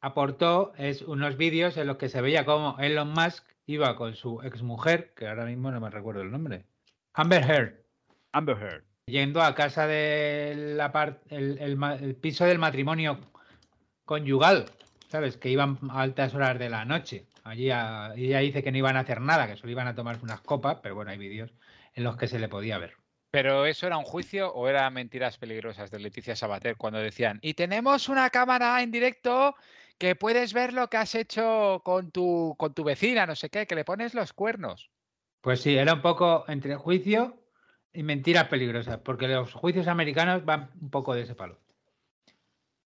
aportó 0.00 0.72
es 0.76 1.02
unos 1.02 1.36
vídeos 1.36 1.76
en 1.76 1.86
los 1.86 1.98
que 1.98 2.08
se 2.08 2.20
veía 2.20 2.44
cómo 2.44 2.76
Elon 2.80 3.12
Musk 3.12 3.44
iba 3.64 3.94
con 3.94 4.16
su 4.16 4.42
exmujer, 4.42 5.14
que 5.14 5.28
ahora 5.28 5.44
mismo 5.44 5.70
no 5.70 5.80
me 5.80 5.88
recuerdo 5.88 6.22
el 6.22 6.32
nombre, 6.32 6.64
Amber 7.14 7.48
Heard, 7.48 7.74
Amber 8.32 8.58
Heard. 8.60 8.84
yendo 9.06 9.40
a 9.40 9.54
casa 9.54 9.86
del 9.86 10.80
el, 11.30 11.58
el 11.58 11.76
ma- 11.76 11.94
el 11.94 12.16
piso 12.16 12.44
del 12.44 12.58
matrimonio 12.58 13.20
conyugal, 14.04 14.66
¿sabes? 15.08 15.36
Que 15.36 15.50
iban 15.50 15.78
a 15.88 16.02
altas 16.02 16.34
horas 16.34 16.58
de 16.58 16.68
la 16.68 16.84
noche. 16.84 17.26
Allí 17.44 17.70
a- 17.70 18.14
ella 18.16 18.40
dice 18.40 18.64
que 18.64 18.72
no 18.72 18.78
iban 18.78 18.96
a 18.96 19.00
hacer 19.00 19.20
nada, 19.20 19.46
que 19.46 19.56
solo 19.56 19.70
iban 19.70 19.86
a 19.86 19.94
tomarse 19.94 20.24
unas 20.24 20.40
copas, 20.40 20.78
pero 20.82 20.96
bueno, 20.96 21.12
hay 21.12 21.18
vídeos 21.18 21.52
en 21.94 22.02
los 22.02 22.16
que 22.16 22.26
se 22.26 22.40
le 22.40 22.48
podía 22.48 22.78
ver. 22.78 22.94
¿Pero 23.30 23.66
eso 23.66 23.86
era 23.86 23.98
un 23.98 24.04
juicio 24.04 24.52
o 24.52 24.68
era 24.68 24.88
mentiras 24.90 25.38
peligrosas 25.38 25.90
de 25.90 25.98
Leticia 25.98 26.36
Sabater 26.36 26.76
cuando 26.76 26.98
decían, 26.98 27.38
y 27.42 27.54
tenemos 27.54 28.08
una 28.08 28.30
cámara 28.30 28.82
en 28.82 28.90
directo 28.90 29.56
que 29.98 30.14
puedes 30.14 30.52
ver 30.52 30.72
lo 30.72 30.88
que 30.88 30.96
has 30.96 31.14
hecho 31.14 31.80
con 31.84 32.10
tu, 32.10 32.54
con 32.58 32.74
tu 32.74 32.84
vecina, 32.84 33.26
no 33.26 33.34
sé 33.34 33.50
qué, 33.50 33.66
que 33.66 33.74
le 33.74 33.84
pones 33.84 34.14
los 34.14 34.32
cuernos? 34.32 34.90
Pues 35.40 35.60
sí, 35.60 35.76
era 35.76 35.94
un 35.94 36.02
poco 36.02 36.44
entre 36.48 36.76
juicio 36.76 37.42
y 37.92 38.02
mentiras 38.02 38.48
peligrosas, 38.48 38.98
porque 38.98 39.28
los 39.28 39.52
juicios 39.52 39.88
americanos 39.88 40.44
van 40.44 40.70
un 40.80 40.90
poco 40.90 41.14
de 41.14 41.22
ese 41.22 41.34
palo. 41.34 41.58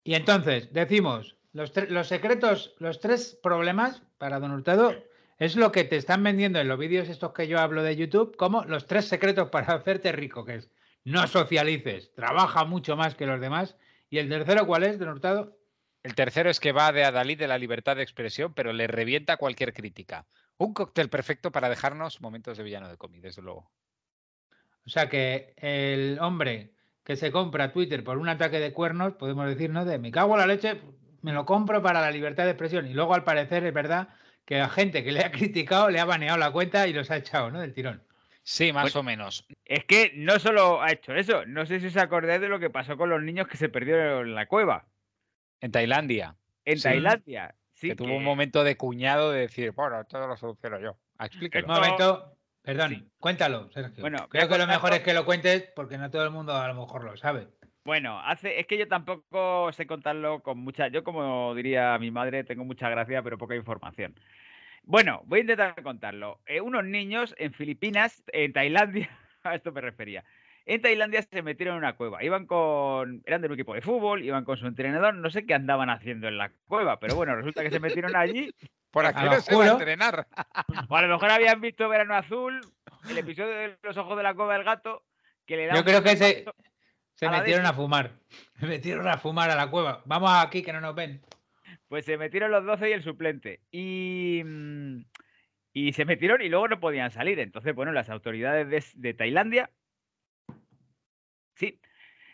Y 0.04 0.14
entonces, 0.14 0.72
decimos, 0.72 1.36
los, 1.52 1.72
los 1.88 2.06
secretos, 2.06 2.74
los 2.78 3.00
tres 3.00 3.38
problemas 3.42 4.02
para 4.18 4.38
Don 4.38 4.52
Hurtado 4.52 4.94
es 5.40 5.56
lo 5.56 5.72
que 5.72 5.84
te 5.84 5.96
están 5.96 6.22
vendiendo 6.22 6.60
en 6.60 6.68
los 6.68 6.78
vídeos 6.78 7.08
estos 7.08 7.32
que 7.32 7.48
yo 7.48 7.58
hablo 7.58 7.82
de 7.82 7.96
YouTube, 7.96 8.36
como 8.36 8.62
los 8.64 8.86
tres 8.86 9.06
secretos 9.06 9.48
para 9.48 9.72
hacerte 9.74 10.12
rico, 10.12 10.44
que 10.44 10.56
es 10.56 10.70
no 11.02 11.26
socialices, 11.26 12.12
trabaja 12.14 12.66
mucho 12.66 12.94
más 12.94 13.14
que 13.14 13.26
los 13.26 13.40
demás. 13.40 13.74
Y 14.10 14.18
el 14.18 14.28
tercero, 14.28 14.66
¿cuál 14.66 14.84
es, 14.84 14.98
Don 14.98 15.08
Hurtado? 15.08 15.56
El 16.02 16.14
tercero 16.14 16.50
es 16.50 16.60
que 16.60 16.72
va 16.72 16.92
de 16.92 17.04
Adalid 17.04 17.38
de 17.38 17.48
la 17.48 17.56
libertad 17.56 17.96
de 17.96 18.02
expresión, 18.02 18.52
pero 18.52 18.74
le 18.74 18.86
revienta 18.86 19.38
cualquier 19.38 19.72
crítica. 19.72 20.26
Un 20.58 20.74
cóctel 20.74 21.08
perfecto 21.08 21.50
para 21.50 21.70
dejarnos 21.70 22.20
momentos 22.20 22.58
de 22.58 22.64
villano 22.64 22.90
de 22.90 22.98
cómic, 22.98 23.22
desde 23.22 23.40
luego. 23.40 23.70
O 24.84 24.90
sea 24.90 25.08
que 25.08 25.54
el 25.56 26.18
hombre 26.20 26.74
que 27.02 27.16
se 27.16 27.32
compra 27.32 27.72
Twitter 27.72 28.04
por 28.04 28.18
un 28.18 28.28
ataque 28.28 28.60
de 28.60 28.74
cuernos, 28.74 29.14
podemos 29.14 29.46
decir, 29.46 29.70
¿no? 29.70 29.86
De 29.86 29.98
me 29.98 30.10
cago 30.10 30.34
en 30.34 30.40
la 30.40 30.46
leche, 30.46 30.82
me 31.22 31.32
lo 31.32 31.46
compro 31.46 31.80
para 31.80 32.02
la 32.02 32.10
libertad 32.10 32.44
de 32.44 32.50
expresión. 32.50 32.86
Y 32.86 32.92
luego 32.92 33.14
al 33.14 33.24
parecer 33.24 33.64
es 33.64 33.72
verdad 33.72 34.10
que 34.50 34.60
a 34.60 34.68
gente 34.68 35.04
que 35.04 35.12
le 35.12 35.24
ha 35.24 35.30
criticado 35.30 35.90
le 35.90 36.00
ha 36.00 36.04
baneado 36.04 36.36
la 36.36 36.50
cuenta 36.50 36.88
y 36.88 36.92
los 36.92 37.08
ha 37.12 37.16
echado, 37.18 37.52
¿no? 37.52 37.60
Del 37.60 37.72
tirón. 37.72 38.02
Sí, 38.42 38.72
más 38.72 38.82
Pues- 38.82 38.96
o 38.96 39.04
menos. 39.04 39.46
Es 39.64 39.84
que 39.84 40.10
no 40.16 40.40
solo 40.40 40.82
ha 40.82 40.90
hecho 40.90 41.14
eso, 41.14 41.46
no 41.46 41.66
sé 41.66 41.78
si 41.78 41.86
os 41.86 41.96
acordáis 41.96 42.40
de 42.40 42.48
lo 42.48 42.58
que 42.58 42.68
pasó 42.68 42.96
con 42.96 43.10
los 43.10 43.22
niños 43.22 43.46
que 43.46 43.56
se 43.56 43.68
perdieron 43.68 44.26
en 44.26 44.34
la 44.34 44.46
cueva, 44.46 44.88
En 45.60 45.70
Tailandia, 45.70 46.34
en 46.64 46.78
Sí. 46.78 46.82
Tailandia. 46.82 47.54
Sí, 47.74 47.90
que 47.90 47.94
tuvo 47.94 48.16
un 48.16 48.24
momento 48.24 48.64
de 48.64 48.76
cuñado 48.76 49.30
de 49.30 49.42
decir, 49.42 49.70
bueno, 49.70 50.04
todo 50.06 50.26
lo 50.26 50.36
soluciono 50.36 50.80
yo. 50.80 50.96
Ah, 51.18 51.26
explíquelo. 51.26 51.68
Un 51.68 51.74
momento, 51.74 52.36
perdón, 52.62 52.90
Sí. 52.90 53.08
cuéntalo, 53.20 53.70
Sergio. 53.70 54.00
Bueno, 54.00 54.26
Creo 54.30 54.48
que 54.48 54.58
lo 54.58 54.66
mejor 54.66 54.94
es 54.94 55.00
que 55.00 55.14
lo 55.14 55.24
cuentes 55.24 55.70
porque 55.76 55.96
no 55.96 56.10
todo 56.10 56.24
el 56.24 56.30
mundo 56.30 56.56
a 56.56 56.66
lo 56.66 56.74
mejor 56.74 57.04
lo 57.04 57.16
sabe. 57.16 57.46
Bueno, 57.90 58.20
hace, 58.20 58.60
es 58.60 58.68
que 58.68 58.78
yo 58.78 58.86
tampoco 58.86 59.72
sé 59.72 59.84
contarlo 59.84 60.44
con 60.44 60.58
mucha, 60.58 60.86
yo 60.86 61.02
como 61.02 61.56
diría 61.56 61.98
mi 61.98 62.12
madre, 62.12 62.44
tengo 62.44 62.64
mucha 62.64 62.88
gracia, 62.88 63.20
pero 63.20 63.36
poca 63.36 63.56
información. 63.56 64.14
Bueno, 64.84 65.22
voy 65.24 65.40
a 65.40 65.42
intentar 65.42 65.82
contarlo. 65.82 66.38
Eh, 66.46 66.60
unos 66.60 66.84
niños 66.84 67.34
en 67.36 67.52
Filipinas, 67.52 68.22
en 68.28 68.52
Tailandia, 68.52 69.10
a 69.42 69.56
esto 69.56 69.72
me 69.72 69.80
refería. 69.80 70.22
En 70.66 70.80
Tailandia 70.80 71.22
se 71.22 71.42
metieron 71.42 71.74
en 71.74 71.78
una 71.78 71.96
cueva. 71.96 72.22
Iban 72.22 72.46
con, 72.46 73.24
eran 73.26 73.40
de 73.40 73.48
un 73.48 73.54
equipo 73.54 73.74
de 73.74 73.80
fútbol, 73.80 74.22
iban 74.22 74.44
con 74.44 74.56
su 74.56 74.68
entrenador, 74.68 75.12
no 75.16 75.28
sé 75.28 75.44
qué 75.44 75.54
andaban 75.54 75.90
haciendo 75.90 76.28
en 76.28 76.38
la 76.38 76.52
cueva, 76.68 77.00
pero 77.00 77.16
bueno, 77.16 77.34
resulta 77.34 77.64
que 77.64 77.72
se 77.72 77.80
metieron 77.80 78.14
allí. 78.14 78.54
Por 78.92 79.04
aquí 79.04 79.24
no 79.24 79.40
se 79.40 79.52
va 79.56 79.64
a 79.64 79.68
entrenar. 79.72 80.28
O 80.88 80.96
a 80.96 81.02
lo 81.02 81.08
mejor 81.08 81.28
habían 81.32 81.60
visto 81.60 81.88
Verano 81.88 82.14
Azul, 82.14 82.60
el 83.10 83.18
episodio 83.18 83.50
de 83.50 83.76
los 83.82 83.96
ojos 83.96 84.16
de 84.16 84.22
la 84.22 84.34
cueva 84.34 84.54
del 84.54 84.62
gato, 84.62 85.02
que 85.44 85.56
le 85.56 85.66
da 85.66 85.74
Yo 85.74 85.82
creo 85.84 86.04
que 86.04 86.16
se, 86.16 86.44
pepazo- 86.44 86.69
se 87.20 87.26
a 87.26 87.30
metieron 87.32 87.66
a 87.66 87.74
fumar. 87.74 88.12
Se 88.58 88.66
metieron 88.66 89.06
a 89.06 89.18
fumar 89.18 89.50
a 89.50 89.54
la 89.54 89.70
cueva. 89.70 90.00
Vamos 90.06 90.30
aquí 90.32 90.62
que 90.62 90.72
no 90.72 90.80
nos 90.80 90.94
ven. 90.94 91.20
Pues 91.88 92.06
se 92.06 92.16
metieron 92.16 92.50
los 92.50 92.64
12 92.64 92.88
y 92.88 92.92
el 92.92 93.02
suplente. 93.02 93.60
Y, 93.70 94.42
mm, 94.42 95.04
y 95.74 95.92
se 95.92 96.06
metieron 96.06 96.40
y 96.40 96.48
luego 96.48 96.68
no 96.68 96.80
podían 96.80 97.10
salir. 97.10 97.38
Entonces, 97.38 97.74
bueno, 97.74 97.92
las 97.92 98.08
autoridades 98.08 98.68
de, 98.70 98.82
de 98.94 99.14
Tailandia. 99.14 99.70
Sí. 101.56 101.78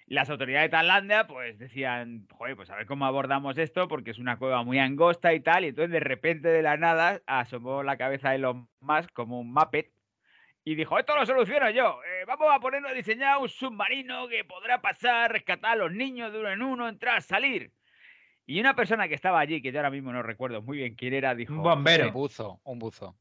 Las 0.06 0.30
autoridades 0.30 0.70
de 0.70 0.76
Tailandia, 0.76 1.26
pues 1.26 1.58
decían, 1.58 2.28
joder, 2.30 2.54
pues 2.54 2.70
a 2.70 2.76
ver 2.76 2.86
cómo 2.86 3.06
abordamos 3.06 3.58
esto, 3.58 3.88
porque 3.88 4.12
es 4.12 4.18
una 4.18 4.38
cueva 4.38 4.62
muy 4.62 4.78
angosta 4.78 5.34
y 5.34 5.40
tal. 5.40 5.64
Y 5.64 5.68
entonces, 5.68 5.90
de 5.90 6.00
repente, 6.00 6.48
de 6.48 6.62
la 6.62 6.76
nada, 6.76 7.22
asomó 7.26 7.82
la 7.82 7.96
cabeza 7.96 8.30
de 8.30 8.36
Elon 8.36 8.68
Musk 8.78 9.12
como 9.12 9.40
un 9.40 9.52
Muppet 9.52 9.90
Y 10.62 10.76
dijo, 10.76 10.96
esto 10.96 11.16
lo 11.16 11.26
soluciono 11.26 11.70
yo. 11.70 11.98
Vamos 12.26 12.48
a 12.52 12.60
ponernos 12.60 12.90
a 12.90 12.94
diseñar 12.94 13.38
un 13.38 13.48
submarino 13.48 14.28
que 14.28 14.44
podrá 14.44 14.80
pasar, 14.80 15.32
rescatar 15.32 15.72
a 15.72 15.76
los 15.76 15.92
niños 15.92 16.32
de 16.32 16.40
uno 16.40 16.50
en 16.50 16.62
uno, 16.62 16.88
entrar, 16.88 17.22
salir. 17.22 17.72
Y 18.46 18.60
una 18.60 18.74
persona 18.76 19.08
que 19.08 19.14
estaba 19.14 19.40
allí, 19.40 19.60
que 19.62 19.72
yo 19.72 19.78
ahora 19.78 19.90
mismo 19.90 20.12
no 20.12 20.22
recuerdo 20.22 20.62
muy 20.62 20.78
bien 20.78 20.94
quién 20.94 21.14
era, 21.14 21.34
dijo... 21.34 21.54
Un 21.54 21.62
bombero. 21.62 22.06
Un 22.08 22.12
buzo, 22.12 22.60
un 22.64 22.78
buzo. 22.78 23.18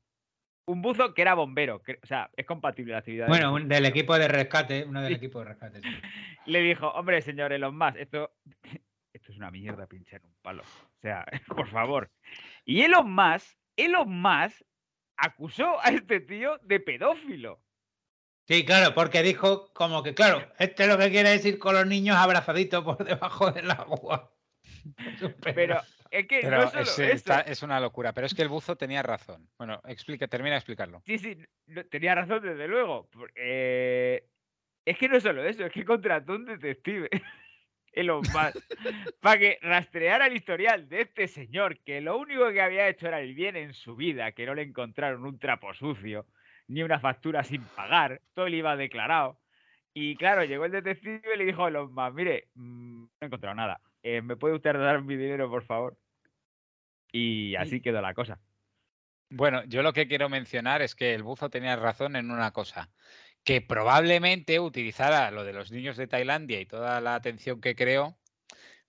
Un 0.68 0.82
buzo 0.82 1.14
que 1.14 1.22
era 1.22 1.34
bombero. 1.36 1.82
que- 1.82 2.00
o 2.02 2.06
sea, 2.06 2.30
es 2.36 2.46
compatible 2.46 2.92
la 2.94 3.00
actividad. 3.00 3.26
de 3.26 3.30
Bueno, 3.30 3.54
un- 3.54 3.68
del 3.68 3.86
equipo 3.86 4.18
de 4.18 4.28
rescate, 4.28 4.84
uno 4.86 5.02
del 5.02 5.14
Sí. 5.14 5.18
equipo 5.18 5.40
de 5.40 5.46
rescate. 5.46 5.82
sí. 5.82 5.88
Le 6.46 6.62
dijo, 6.62 6.90
hombre, 6.90 7.22
señor 7.22 7.54
Elon 7.54 7.76
Musk, 7.78 7.98
esto, 7.98 8.32
esto 9.14 9.32
es 9.32 9.38
una 9.38 9.50
mierda 9.52 9.88
pinchar 9.88 10.22
un 10.24 10.34
palo. 10.42 10.62
O 10.64 11.00
sea, 11.02 11.26
por 11.48 11.68
favor. 11.70 12.12
Y 12.64 12.82
Elon 12.82 13.12
Musk, 13.12 13.58
Elon 13.76 14.10
Musk 14.22 14.62
acusó 15.18 15.80
a 15.82 15.90
este 15.90 16.20
tío 16.20 16.60
de 16.64 16.80
pedófilo. 16.80 17.62
Sí, 18.48 18.64
claro, 18.64 18.94
porque 18.94 19.24
dijo 19.24 19.74
como 19.74 20.04
que, 20.04 20.14
claro, 20.14 20.48
este 20.60 20.86
lo 20.88 20.98
que 20.98 21.10
quiere 21.10 21.34
es 21.34 21.46
ir 21.46 21.58
con 21.58 21.74
los 21.74 21.86
niños 21.88 22.16
abrazaditos 22.16 22.84
por 22.84 23.04
debajo 23.04 23.52
del 23.52 23.72
agua. 23.72 24.32
Es 25.22 25.54
Pero 25.56 25.82
es 26.12 26.28
que 26.28 26.42
Pero 26.42 26.58
no 26.62 26.70
solo 26.70 26.82
es, 26.84 27.00
está- 27.00 27.42
es 27.42 27.64
una 27.64 27.80
locura. 27.80 28.14
Pero 28.14 28.28
es 28.28 28.36
que 28.36 28.44
el 28.44 28.50
buzo 28.50 28.76
tenía 28.76 29.02
razón. 29.02 29.50
Bueno, 29.58 29.82
explica, 29.88 30.28
termina 30.28 30.52
de 30.52 30.58
explicarlo. 30.60 31.02
Sí, 31.08 31.18
sí, 31.18 31.38
no- 31.66 31.84
tenía 31.86 32.14
razón 32.14 32.44
desde 32.44 32.68
luego. 32.68 33.10
eh, 33.36 34.28
es 34.86 34.98
que 35.00 35.10
no 35.10 35.20
solo 35.20 35.44
eso, 35.44 35.66
es 35.66 35.72
que 35.74 35.84
contrató 35.84 36.34
un 36.34 36.46
detective, 36.46 37.10
Elon 37.94 38.20
Musk, 38.22 38.58
para 39.22 39.40
que 39.40 39.58
rastreara 39.64 40.28
el 40.28 40.36
historial 40.36 40.88
de 40.88 41.02
este 41.02 41.28
señor 41.28 41.80
que 41.80 42.02
lo 42.02 42.18
único 42.20 42.52
que 42.52 42.62
había 42.62 42.88
hecho 42.88 43.08
era 43.08 43.22
el 43.22 43.34
bien 43.34 43.56
en 43.56 43.74
su 43.74 43.96
vida, 43.96 44.34
que 44.34 44.46
no 44.46 44.54
le 44.54 44.62
encontraron 44.64 45.26
un 45.26 45.40
trapo 45.40 45.74
sucio, 45.74 46.28
ni 46.68 46.84
una 46.84 47.00
factura 47.00 47.44
sin 47.44 47.64
pagar, 47.64 48.22
todo 48.34 48.48
le 48.48 48.58
iba 48.58 48.76
declarado. 48.76 49.40
Y 49.94 50.16
claro, 50.18 50.44
llegó 50.44 50.66
el 50.66 50.72
detective 50.72 51.22
y 51.34 51.38
le 51.38 51.46
dijo 51.46 51.66
a 51.66 51.70
Elon 51.70 51.94
Musk, 51.94 52.16
mire, 52.16 52.50
mm, 52.56 53.02
no 53.04 53.10
he 53.22 53.26
encontrado 53.26 53.56
nada, 53.56 53.80
eh, 54.04 54.22
¿me 54.22 54.36
puede 54.36 54.56
usted 54.56 54.74
dar 54.74 55.02
mi 55.02 55.16
dinero, 55.16 55.50
por 55.50 55.64
favor? 55.64 55.98
Y 57.12 57.56
así 57.56 57.80
quedó 57.80 58.02
la 58.02 58.14
cosa. 58.14 58.40
Bueno, 59.30 59.64
yo 59.66 59.82
lo 59.82 59.94
que 59.94 60.08
quiero 60.08 60.30
mencionar 60.30 60.82
es 60.82 60.96
que 60.96 61.14
el 61.14 61.24
buzo 61.24 61.50
tenía 61.50 61.76
razón 61.76 62.16
en 62.16 62.30
una 62.30 62.52
cosa, 62.52 62.92
que 63.44 63.62
probablemente 63.62 64.60
utilizara 64.60 65.32
lo 65.32 65.44
de 65.44 65.54
los 65.54 65.72
niños 65.72 65.98
de 65.98 66.08
Tailandia 66.08 66.60
y 66.60 66.66
toda 66.66 67.00
la 67.02 67.16
atención 67.16 67.62
que 67.62 67.76
creó 67.76 68.18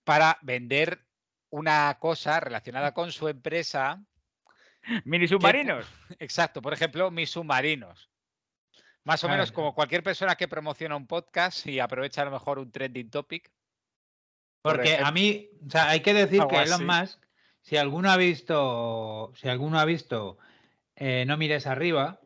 para 0.05 0.39
vender 0.43 1.07
una 1.51 1.97
cosa 2.01 2.41
relacionada 2.41 2.93
con 2.93 3.13
su 3.13 3.29
empresa. 3.29 4.05
Mini 5.05 5.27
submarinos. 5.29 5.87
Exacto, 6.19 6.63
por 6.63 6.73
ejemplo, 6.73 7.11
mis 7.11 7.31
submarinos. 7.31 8.09
Más 9.05 9.23
o 9.25 9.29
menos 9.29 9.51
Claro. 9.51 9.55
como 9.55 9.75
cualquier 9.75 10.03
persona 10.03 10.35
que 10.35 10.49
promociona 10.49 10.97
un 10.97 11.07
podcast 11.07 11.67
y 11.67 11.79
aprovecha 11.81 12.23
a 12.23 12.25
lo 12.27 12.33
mejor 12.33 12.59
un 12.59 12.73
trending 12.73 13.11
topic. 13.11 13.51
Porque 14.63 14.89
ejemplo, 14.95 15.07
a 15.07 15.13
mí, 15.13 15.49
o 15.67 15.71
sea, 15.71 15.89
hay 15.91 16.01
que 16.01 16.13
decir 16.13 16.43
que 16.51 16.57
Elon 16.57 16.91
así. 16.91 17.03
Musk, 17.13 17.23
si 17.63 17.77
alguno 17.77 18.11
ha 18.11 18.17
visto, 18.17 19.33
si 19.37 19.49
alguno 19.49 19.79
ha 19.79 19.85
visto 19.85 20.39
eh, 20.97 21.25
No 21.27 21.37
mires 21.37 21.67
arriba, 21.67 22.21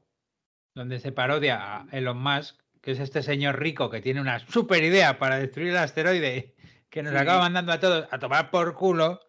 donde 0.74 1.00
se 1.00 1.12
parodia 1.12 1.76
a 1.82 1.86
Elon 1.92 2.18
Musk, 2.22 2.56
que 2.80 2.92
es 2.92 2.98
este 3.00 3.22
señor 3.22 3.58
rico 3.58 3.90
que 3.90 4.00
tiene 4.00 4.20
una 4.20 4.38
super 4.38 4.82
idea 4.82 5.18
para 5.18 5.38
destruir 5.38 5.70
el 5.70 5.76
asteroide 5.76 6.54
que 6.88 7.02
nos 7.02 7.12
Sí. 7.12 7.18
acaba 7.18 7.40
mandando 7.40 7.72
a 7.72 7.80
todos 7.80 8.08
a 8.10 8.18
tomar 8.18 8.50
por 8.50 8.74
culo. 8.74 9.20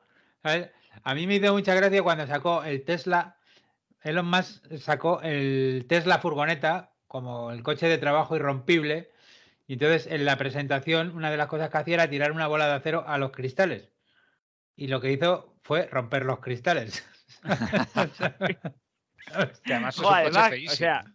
¿sabes? 0.42 0.70
A 1.04 1.16
mí 1.16 1.28
me 1.28 1.36
hizo 1.36 1.54
mucha 1.54 1.74
gracia 1.76 2.04
cuando 2.04 2.28
sacó 2.28 2.64
el 2.64 2.84
Tesla, 2.84 3.38
Elon 4.02 4.26
Musk 4.28 4.66
sacó 4.78 5.22
el 5.22 5.86
Tesla 5.88 6.20
furgoneta 6.20 6.92
como 7.08 7.52
el 7.52 7.64
coche 7.64 7.88
de 7.88 7.98
trabajo 7.98 8.36
irrompible. 8.36 9.10
Y 9.68 9.74
entonces 9.74 10.08
en 10.08 10.26
la 10.26 10.38
presentación 10.38 11.16
una 11.16 11.32
de 11.32 11.38
las 11.38 11.48
cosas 11.48 11.70
que 11.70 11.78
hacía 11.78 11.94
era 11.96 12.10
tirar 12.10 12.32
una 12.32 12.48
bola 12.48 12.68
de 12.68 12.74
acero 12.74 13.04
a 13.08 13.18
los 13.18 13.32
cristales. 13.32 13.90
Y 14.76 14.88
lo 14.88 15.00
que 15.02 15.12
hizo 15.12 15.56
fue 15.64 15.88
romper 15.88 16.26
los 16.26 16.40
cristales. 16.40 17.06
Que 19.64 19.74
además 19.74 19.96
es 19.96 20.02
Jo, 20.02 20.08
un 20.10 20.14
coche 20.24 20.40
además, 20.40 20.74
o 20.74 20.76
sea, 20.76 21.06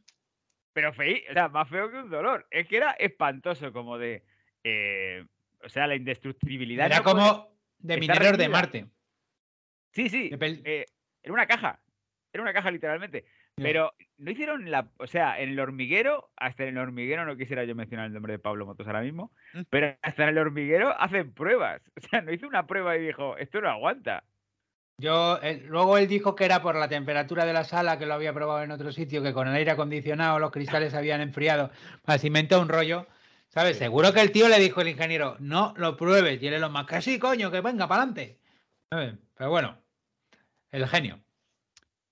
pero 0.73 0.93
feí, 0.93 1.23
o 1.29 1.33
sea, 1.33 1.49
más 1.49 1.69
feo 1.69 1.91
que 1.91 1.99
un 1.99 2.09
dolor. 2.09 2.47
Es 2.51 2.67
que 2.67 2.77
era 2.79 2.93
espantoso, 2.93 3.73
como 3.73 3.99
de. 3.99 4.25
eh, 4.65 5.25
o 5.63 5.69
sea, 5.69 5.87
la 5.87 5.97
indestructibilidad. 5.97 6.87
Era 6.87 6.99
no 6.99 7.03
puede- 7.03 7.15
como 7.17 7.49
de 7.79 7.97
mineros 7.99 8.39
de. 8.39 8.49
Marte. 8.49 8.87
Sí, 9.97 10.09
sí. 10.11 10.31
pel- 10.31 10.63
eh, 10.65 10.85
era 11.23 11.33
una 11.33 11.47
caja. 11.47 11.81
Era 12.33 12.43
una 12.43 12.53
caja, 12.53 12.71
literalmente. 12.71 13.25
Pero 13.57 13.95
no 14.19 14.31
hicieron 14.31 14.71
la. 14.71 14.91
O 14.99 15.07
sea, 15.07 15.41
en 15.41 15.49
el 15.49 15.59
hormiguero, 15.61 16.31
hasta 16.37 16.65
en 16.65 16.77
el 16.77 16.79
hormiguero, 16.79 17.25
no 17.25 17.37
quisiera 17.39 17.65
yo 17.65 17.75
mencionar 17.75 18.07
el 18.07 18.13
nombre 18.13 18.35
de 18.35 18.39
Pablo 18.39 18.67
Motos 18.67 18.87
ahora 18.87 19.01
mismo, 19.01 19.33
Mm. 19.55 19.63
pero 19.71 19.97
hasta 20.03 20.25
en 20.25 20.29
el 20.29 20.39
hormiguero 20.39 20.95
hacen 21.01 21.33
pruebas. 21.33 21.81
O 21.97 22.01
sea, 22.01 22.21
no 22.21 22.33
hizo 22.33 22.47
una 22.47 22.67
prueba 22.67 22.97
y 22.97 23.07
dijo, 23.07 23.37
esto 23.39 23.61
no 23.63 23.71
aguanta. 23.71 24.25
Yo, 25.01 25.39
él- 25.43 25.65
luego 25.67 25.97
él 25.99 26.07
dijo 26.09 26.35
que 26.35 26.45
era 26.45 26.61
por 26.63 26.75
la 26.77 26.89
temperatura 26.89 27.47
de 27.47 27.53
la 27.55 27.65
sala, 27.65 27.99
que 27.99 28.05
lo 28.07 28.13
había 28.15 28.35
probado 28.35 28.63
en 28.63 28.71
otro 28.73 28.93
sitio, 28.93 29.23
que 29.23 29.33
con 29.33 29.49
el 29.49 29.55
aire 29.55 29.71
acondicionado 29.71 30.39
los 30.39 30.51
cristales 30.51 30.93
se 30.93 30.99
habían 30.99 31.23
enfriado. 31.23 31.71
Así 32.05 32.27
inventó 32.29 32.61
un 32.61 32.69
rollo. 32.69 33.07
¿Sabes? 33.49 33.79
Seguro 33.79 34.13
que 34.13 34.21
el 34.21 34.33
tío 34.33 34.49
le 34.49 34.59
dijo 34.59 34.83
el 34.83 34.89
ingeniero, 34.89 35.37
no 35.39 35.73
lo 35.79 35.97
pruebes. 35.97 36.43
Y 36.43 36.49
él 36.49 36.61
lo 36.61 36.69
más 36.69 36.85
que 36.87 37.01
sí, 37.01 37.19
coño, 37.19 37.51
que 37.51 37.63
venga, 37.63 37.89
para 37.89 38.03
adelante. 38.03 38.39
Pero 38.91 39.51
bueno, 39.51 39.79
el 40.71 40.87
genio. 40.89 41.23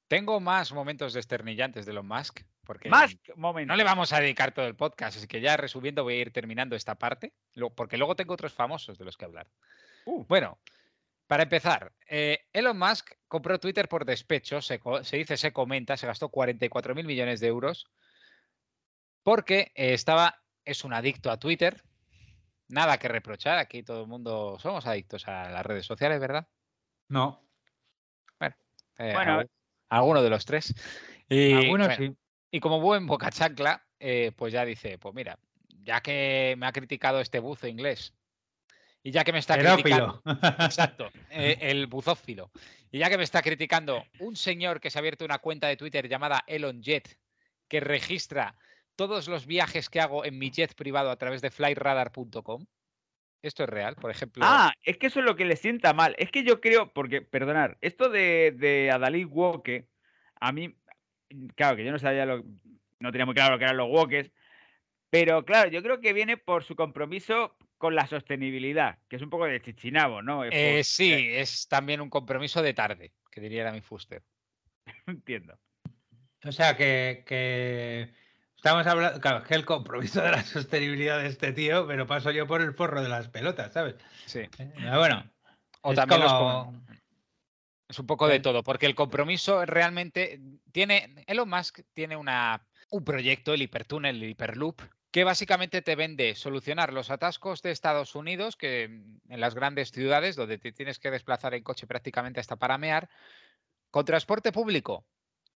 Tengo 0.09 0.39
más 0.41 0.73
momentos 0.73 1.13
desternillantes 1.13 1.87
de 1.87 1.93
Elon 1.93 2.07
Musk, 2.07 2.43
porque 2.65 2.91
momento. 3.37 3.67
no 3.73 3.77
le 3.77 3.85
vamos 3.85 4.13
a 4.13 4.21
dedicar 4.21 4.53
todo 4.53 4.67
el 4.67 4.77
podcast, 4.77 5.17
así 5.17 5.27
que 5.27 5.41
ya 5.41 5.57
resumiendo 5.57 6.05
voy 6.05 6.15
a 6.15 6.21
ir 6.21 6.33
terminando 6.33 6.77
esta 6.77 6.95
parte, 6.95 7.33
porque 7.75 7.97
luego 7.97 8.17
tengo 8.17 8.35
otros 8.35 8.53
famosos 8.53 8.99
de 8.99 9.05
los 9.05 9.17
que 9.17 9.25
hablar. 9.25 9.49
Uh. 10.07 10.25
Bueno, 10.27 10.59
para 11.27 11.45
empezar, 11.45 11.93
eh, 12.09 12.47
Elon 12.53 12.79
Musk 12.79 13.13
compró 13.29 13.59
Twitter 13.59 13.89
por 13.89 14.05
despecho, 14.05 14.61
se 14.61 14.81
dice, 15.13 15.37
se 15.37 15.53
comenta, 15.53 15.97
se 15.97 16.07
gastó 16.07 16.29
44 16.29 16.95
mil 16.95 17.07
millones 17.07 17.41
de 17.41 17.49
euros, 17.49 17.87
porque 19.23 19.73
eh, 19.75 19.95
estaba, 19.95 20.43
es 20.65 20.85
un 20.85 20.93
adicto 20.93 21.31
a 21.31 21.39
Twitter, 21.39 21.83
nada 22.69 22.99
que 22.99 23.09
reprochar, 23.09 23.59
aquí 23.59 23.83
todo 23.83 24.03
el 24.03 24.09
mundo 24.09 24.59
somos 24.61 24.87
adictos 24.87 25.27
a 25.29 25.51
las 25.51 25.65
redes 25.65 25.87
sociales, 25.87 26.21
¿verdad? 26.21 26.47
No, 27.09 27.44
Eh, 28.99 29.13
Bueno, 29.15 29.41
algu- 29.41 29.49
alguno 29.89 30.23
de 30.23 30.31
los 30.31 30.45
tres. 30.45 30.75
Y, 31.29 31.53
algunos 31.53 31.89
bueno, 31.97 32.13
sí. 32.15 32.17
y 32.51 32.61
como 32.61 32.81
buen 32.81 33.07
boca 33.07 33.31
chancla, 33.31 33.85
eh, 33.99 34.33
pues 34.37 34.53
ya 34.53 34.65
dice, 34.65 34.99
pues 34.99 35.15
mira, 35.15 35.39
ya 35.83 36.01
que 36.01 36.55
me 36.59 36.67
ha 36.67 36.73
criticado 36.73 37.21
este 37.21 37.39
buzo 37.39 37.67
inglés 37.67 38.15
y 39.03 39.11
ya 39.11 39.23
que 39.25 39.33
me 39.33 39.39
está 39.39 39.59
criticando, 39.59 40.23
exacto, 40.61 41.11
eh, 41.31 41.59
el 41.61 41.87
buzófilo, 41.87 42.51
y 42.91 42.99
ya 42.99 43.11
que 43.11 43.19
me 43.19 43.25
está 43.25 43.43
criticando 43.43 44.03
un 44.21 44.35
señor 44.35 44.81
que 44.81 44.91
se 44.91 44.99
ha 44.99 45.01
abierto 45.01 45.25
una 45.27 45.39
cuenta 45.39 45.67
de 45.69 45.77
Twitter 45.77 46.09
llamada 46.09 46.43
Elon 46.47 46.83
Jet, 46.83 47.19
que 47.69 47.81
registra 47.81 48.57
todos 48.97 49.29
los 49.29 49.47
viajes 49.47 49.91
que 49.91 50.01
hago 50.01 50.25
en 50.25 50.39
mi 50.39 50.51
jet 50.51 50.75
privado 50.75 51.11
a 51.11 51.17
través 51.17 51.43
de 51.43 51.51
flightradar.com. 51.51 52.65
Esto 53.45 53.65
es 53.65 53.69
real, 53.69 53.95
por 53.97 54.11
ejemplo. 54.11 54.43
Ah, 54.47 54.73
es 54.83 54.97
que 54.97 55.09
eso 55.09 55.21
es 55.21 55.27
lo 55.27 55.37
que 55.37 55.45
le 55.45 55.57
sienta 55.57 55.93
mal. 55.93 56.15
Es 56.17 56.31
que 56.31 56.45
yo 56.45 56.63
creo, 56.63 56.95
porque, 56.95 57.21
perdonar, 57.21 57.77
esto 57.83 58.09
de, 58.09 58.55
de 58.57 58.91
Adalid 58.91 59.27
Woke, 59.27 59.87
a 60.41 60.51
mí, 60.51 60.75
claro, 61.55 61.77
que 61.77 61.85
yo 61.85 61.93
no 61.93 61.99
sabía 61.99 62.25
lo, 62.25 62.43
no 63.01 63.13
tenía 63.13 63.27
muy 63.27 63.35
claro 63.35 63.53
lo 63.53 63.59
que 63.59 63.65
eran 63.65 63.77
los 63.77 63.91
wokes, 63.91 64.33
pero 65.11 65.45
claro, 65.45 65.69
yo 65.71 65.83
creo 65.83 66.01
que 66.01 66.15
viene 66.15 66.39
por 66.39 66.65
su 66.65 66.75
compromiso 66.75 67.55
con 67.77 67.95
la 67.95 68.07
sostenibilidad, 68.07 68.99
que 69.11 69.17
es 69.17 69.23
un 69.23 69.29
poco 69.29 69.45
de 69.45 69.61
chichinabo, 69.61 70.23
¿no? 70.23 70.43
Es 70.43 70.51
por- 70.51 70.59
Eh, 70.59 70.83
sí, 70.83 71.29
es 71.31 71.69
también 71.69 72.01
un 72.01 72.09
compromiso 72.09 72.63
de 72.63 72.73
tarde, 72.73 73.13
que 73.31 73.43
diría 73.43 73.71
mi 73.73 73.83
Fuster. 73.83 74.23
entiendo. 75.07 75.59
O 76.45 76.51
sea 76.51 76.79
que, 76.79 77.25
que 77.27 78.11
estamos 78.65 78.87
hablando, 78.87 79.21
claro, 79.21 79.39
es 79.41 79.45
que 79.45 79.55
el 79.55 79.67
compromiso 79.67 80.23
de 80.23 80.31
la 80.31 80.43
sostenibilidad 80.43 81.19
de 81.19 81.27
este 81.29 81.53
tío, 81.53 81.87
pero 81.87 82.07
paso 82.07 82.31
yo 82.31 82.47
por 82.47 82.63
el 82.63 82.73
forro 82.73 83.03
de 83.03 83.11
las 83.11 83.29
pelotas, 83.29 83.75
¿sabes? 83.75 83.97
Sí. 84.25 84.39
Eh, 84.41 84.73
Pero 84.75 84.99
bueno, 84.99 85.31
O 85.83 85.91
es 85.93 85.97
también 85.97 86.23
como- 86.23 86.83
Es 87.87 87.99
un 87.99 88.07
poco 88.07 88.27
de 88.27 88.37
Eh. 88.37 88.41
todo, 88.41 88.63
porque 88.63 88.87
el 88.87 88.95
compromiso 88.95 89.67
realmente 89.67 90.41
tiene. 90.73 91.23
Elon 91.27 91.49
Musk 91.49 91.81
tiene 91.93 92.17
una, 92.17 92.67
un 92.91 93.05
proyecto, 93.05 93.53
el 93.53 93.61
hipertúnel, 93.61 94.17
el 94.23 94.31
hiperloop, 94.31 94.81
que 95.11 95.23
básicamente 95.25 95.83
te 95.83 95.95
vende 95.95 96.35
solucionar 96.35 96.95
los 96.95 97.11
atascos 97.11 97.61
de 97.61 97.71
Estados 97.71 98.15
Unidos, 98.15 98.57
que 98.57 98.85
en 98.85 99.21
las 99.41 99.55
grandes 99.55 99.91
ciudades, 99.93 100.35
donde 100.37 100.57
te 100.57 100.73
tienes 100.73 100.99
que 100.99 101.11
desplazar 101.11 101.53
en 101.53 101.63
coche 101.63 101.87
prácticamente 101.87 102.41
hasta 102.41 102.57
para 102.57 102.79
mear, 102.79 103.11
con 103.91 104.07
transporte 104.07 104.51
público. 104.51 105.05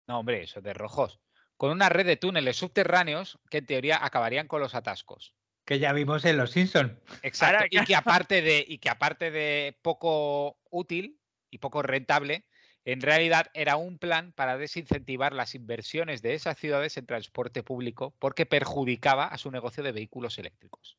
No, 0.08 0.18
hombre, 0.18 0.42
eso 0.42 0.60
de 0.60 0.74
rojos. 0.74 1.20
Con 1.56 1.70
una 1.70 1.88
red 1.88 2.06
de 2.06 2.16
túneles 2.16 2.56
subterráneos 2.56 3.38
que 3.50 3.58
en 3.58 3.66
teoría 3.66 4.04
acabarían 4.04 4.46
con 4.48 4.60
los 4.60 4.74
atascos. 4.74 5.34
que 5.64 5.78
ya 5.78 5.92
vimos 5.92 6.24
en 6.24 6.36
Los 6.36 6.52
Simpsons. 6.52 6.92
Exacto. 7.22 7.56
Ahora, 7.56 7.68
Y 7.70 7.84
que 7.84 7.96
aparte 7.96 8.40
de, 8.42 8.64
y 8.66 8.78
que 8.78 8.88
aparte 8.88 9.30
de 9.30 9.76
poco 9.82 10.58
útil 10.70 11.18
y 11.50 11.58
poco 11.58 11.82
rentable, 11.82 12.44
en 12.84 13.00
realidad 13.00 13.46
era 13.52 13.76
un 13.76 13.98
plan 13.98 14.32
para 14.32 14.58
desincentivar 14.58 15.32
las 15.32 15.54
inversiones 15.56 16.22
de 16.22 16.34
esas 16.34 16.56
ciudades 16.56 16.96
en 16.98 17.06
transporte 17.06 17.64
público 17.64 18.14
porque 18.20 18.46
perjudicaba 18.46 19.24
a 19.26 19.38
su 19.38 19.50
negocio 19.50 19.82
de 19.82 19.90
vehículos 19.92 20.38
eléctricos. 20.38 20.98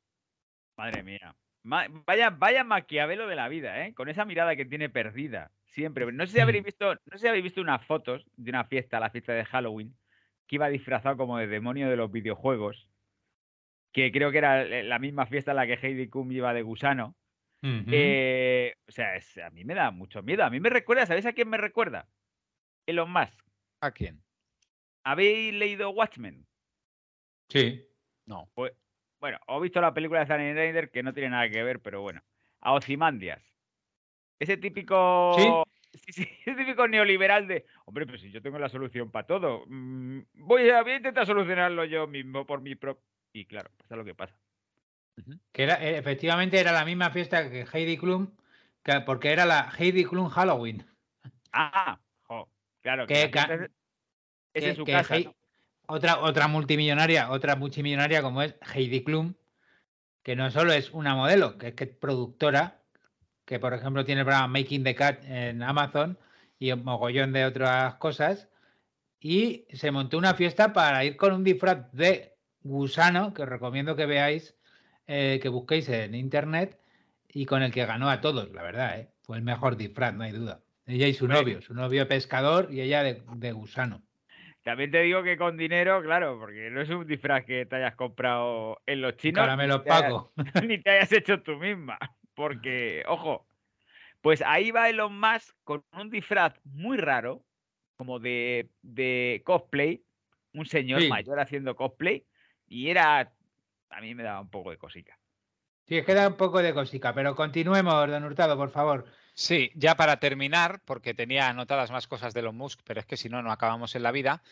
Madre 0.77 1.03
mía. 1.03 1.35
Ma- 1.63 1.87
vaya, 1.89 2.29
vaya 2.29 2.63
maquiavelo 2.63 3.27
de 3.27 3.35
la 3.35 3.47
vida, 3.47 3.85
¿eh? 3.85 3.93
Con 3.93 4.09
esa 4.09 4.25
mirada 4.25 4.55
que 4.55 4.65
tiene 4.65 4.89
perdida. 4.89 5.51
Siempre. 5.65 6.11
No 6.11 6.25
sé 6.25 6.33
si 6.33 6.39
habréis 6.39 6.63
Mm. 6.63 6.65
visto, 6.65 6.93
no 6.93 7.11
sé 7.13 7.19
si 7.19 7.27
habéis 7.27 7.43
visto 7.43 7.61
unas 7.61 7.85
fotos 7.85 8.25
de 8.35 8.49
una 8.49 8.65
fiesta, 8.65 8.99
la 8.99 9.09
fiesta 9.11 9.33
de 9.33 9.45
Halloween, 9.45 9.95
que 10.47 10.55
iba 10.55 10.69
disfrazado 10.69 11.17
como 11.17 11.37
de 11.37 11.47
demonio 11.47 11.89
de 11.89 11.97
los 11.97 12.11
videojuegos. 12.11 12.89
Que 13.91 14.11
creo 14.11 14.31
que 14.31 14.37
era 14.37 14.63
eh, 14.63 14.83
la 14.83 14.99
misma 14.99 15.25
fiesta 15.25 15.51
en 15.51 15.57
la 15.57 15.67
que 15.67 15.73
Heidi 15.81 16.09
Klum 16.09 16.31
iba 16.31 16.53
de 16.53 16.61
gusano. 16.61 17.15
Eh, 17.91 18.73
o 18.87 18.91
sea, 18.91 19.15
es- 19.15 19.37
a 19.39 19.49
mí 19.49 19.63
me 19.65 19.73
da 19.73 19.91
mucho 19.91 20.21
miedo. 20.23 20.43
A 20.43 20.49
mí 20.49 20.59
me 20.59 20.69
recuerda, 20.69 21.05
¿sabéis 21.05 21.25
a 21.25 21.33
quién 21.33 21.49
me 21.49 21.57
recuerda? 21.57 22.07
Elon 22.85 23.11
Musk. 23.11 23.39
¿A 23.81 23.91
quién? 23.91 24.21
¿Habéis 25.03 25.53
leído 25.53 25.89
Watchmen? 25.89 26.45
Sí. 27.49 27.83
No. 28.25 28.49
Bueno, 29.19 29.39
o 29.47 29.59
visto 29.59 29.81
la 29.81 29.93
película 29.93 30.19
de 30.19 30.27
Zack 30.27 30.39
Snyder, 30.39 30.91
que 30.91 31.01
no 31.01 31.13
tiene 31.13 31.29
nada 31.29 31.49
que 31.49 31.63
ver, 31.63 31.79
pero 31.81 32.01
bueno. 32.01 32.21
A 32.59 32.73
Ozymandias. 32.73 33.41
Ese 34.39 34.57
típico. 34.57 35.33
Sí, 35.37 35.47
sí, 36.07 36.27
ese 36.45 36.55
típico 36.55 36.87
neoliberal 36.87 37.47
de. 37.47 37.65
Hombre, 37.85 38.05
pero 38.05 38.17
si 38.17 38.31
yo 38.31 38.41
tengo 38.41 38.59
la 38.59 38.69
solución 38.69 39.11
para 39.11 39.27
todo. 39.27 39.63
mm, 39.67 40.19
voy, 40.35 40.69
a, 40.69 40.81
voy 40.83 40.93
a 40.93 40.97
intentar 40.97 41.25
solucionarlo 41.25 41.85
yo 41.85 42.07
mismo 42.07 42.45
por 42.45 42.61
mi 42.61 42.75
propio. 42.75 43.03
Y 43.33 43.45
claro, 43.45 43.69
pasa 43.77 43.95
lo 43.95 44.05
que 44.05 44.15
pasa. 44.15 44.35
Que 45.51 45.63
era, 45.63 45.83
eh, 45.83 45.97
efectivamente 45.97 46.59
era 46.59 46.71
la 46.71 46.85
misma 46.85 47.09
fiesta 47.09 47.49
que 47.49 47.65
Heidi 47.73 47.97
Klum, 47.97 48.35
que- 48.83 49.01
porque 49.01 49.31
era 49.31 49.45
la 49.45 49.71
Heidi 49.77 50.05
Klum 50.05 50.29
Halloween. 50.29 50.85
Ah, 51.51 51.99
jo, 52.23 52.49
claro. 52.81 53.07
Que 53.07 53.23
es- 53.23 53.35
en 54.53 54.75
su 54.75 54.85
casa. 54.85 55.17
Otra, 55.87 56.19
otra 56.19 56.47
multimillonaria, 56.47 57.31
otra 57.31 57.55
multimillonaria 57.55 58.21
como 58.21 58.41
es 58.41 58.55
Heidi 58.73 59.03
Klum, 59.03 59.33
que 60.23 60.35
no 60.35 60.51
solo 60.51 60.73
es 60.73 60.91
una 60.91 61.15
modelo, 61.15 61.57
que 61.57 61.67
es 61.69 61.73
que 61.75 61.85
es 61.85 61.95
productora, 61.95 62.76
que 63.47 63.59
por 63.59 63.73
ejemplo 63.73 64.03
tiene 64.03 64.21
el 64.21 64.25
programa 64.25 64.47
Making 64.49 64.83
the 64.83 64.93
Cat 64.93 65.23
en 65.23 65.63
Amazon 65.63 66.17
y 66.59 66.71
un 66.73 66.83
mogollón 66.83 67.31
de 67.31 67.45
otras 67.45 67.95
cosas. 67.95 68.49
Y 69.19 69.65
se 69.73 69.89
montó 69.89 70.17
una 70.17 70.33
fiesta 70.35 70.73
para 70.73 71.03
ir 71.05 71.15
con 71.15 71.33
un 71.33 71.43
disfraz 71.43 71.89
de 71.93 72.35
gusano, 72.61 73.33
que 73.33 73.43
os 73.43 73.49
recomiendo 73.49 73.95
que 73.95 74.05
veáis, 74.05 74.55
eh, 75.07 75.39
que 75.41 75.47
busquéis 75.49 75.87
en 75.89 76.13
internet, 76.13 76.77
y 77.29 77.45
con 77.45 77.63
el 77.63 77.71
que 77.71 77.85
ganó 77.85 78.09
a 78.09 78.19
todos, 78.19 78.51
la 78.51 78.61
verdad, 78.63 78.99
¿eh? 78.99 79.09
fue 79.23 79.37
el 79.37 79.43
mejor 79.43 79.77
disfraz, 79.77 80.13
no 80.13 80.23
hay 80.23 80.33
duda. 80.33 80.59
Ella 80.85 81.07
y 81.07 81.13
su 81.13 81.27
novio, 81.27 81.61
su 81.61 81.73
novio 81.73 82.07
pescador 82.07 82.67
y 82.71 82.81
ella 82.81 83.01
de, 83.03 83.21
de 83.35 83.51
gusano. 83.53 84.01
También 84.63 84.91
te 84.91 85.01
digo 85.01 85.23
que 85.23 85.37
con 85.37 85.55
dinero, 85.55 86.01
claro, 86.03 86.37
porque 86.37 86.69
no 86.69 86.81
es 86.81 86.89
un 86.89 87.07
disfraz 87.07 87.45
que 87.45 87.65
te 87.65 87.77
hayas 87.77 87.95
comprado 87.95 88.81
en 88.85 89.01
los 89.01 89.15
chinos. 89.15 89.39
Caramelo 89.41 89.75
hayas- 89.85 90.01
Paco. 90.03 90.33
ni 90.67 90.81
te 90.81 90.89
hayas 90.91 91.11
hecho 91.13 91.41
tú 91.41 91.55
misma. 91.57 91.97
Porque, 92.37 93.03
ojo, 93.07 93.47
pues 94.21 94.43
ahí 94.45 94.69
va 94.69 94.89
Elon 94.89 95.19
Musk 95.19 95.55
con 95.63 95.83
un 95.91 96.11
disfraz 96.11 96.53
muy 96.65 96.97
raro, 96.97 97.43
como 97.95 98.19
de, 98.19 98.69
de 98.83 99.41
cosplay, 99.43 100.03
un 100.53 100.67
señor 100.67 101.01
Sí. 101.01 101.09
mayor 101.09 101.39
haciendo 101.39 101.75
cosplay, 101.75 102.27
y 102.67 102.91
era, 102.91 103.33
a 103.89 104.01
mí 104.01 104.13
me 104.13 104.21
daba 104.21 104.41
un 104.41 104.51
poco 104.51 104.69
de 104.69 104.77
cosica. 104.77 105.17
Sí, 105.87 105.97
es 105.97 106.05
que 106.05 106.13
da 106.13 106.27
un 106.27 106.37
poco 106.37 106.61
de 106.61 106.75
cosica, 106.75 107.11
pero 107.11 107.35
continuemos, 107.35 108.07
don 108.07 108.23
Hurtado, 108.23 108.55
por 108.55 108.69
favor. 108.69 109.07
Sí, 109.33 109.71
ya 109.73 109.95
para 109.95 110.19
terminar, 110.19 110.83
porque 110.85 111.15
tenía 111.15 111.47
anotadas 111.49 111.89
más 111.89 112.05
cosas 112.05 112.35
de 112.35 112.41
Elon 112.41 112.55
Musk, 112.55 112.81
pero 112.83 112.99
es 112.99 113.07
que 113.07 113.17
si 113.17 113.29
no, 113.29 113.41
no 113.41 113.51
acabamos 113.51 113.95
en 113.95 114.03
la 114.03 114.11
vida. 114.11 114.43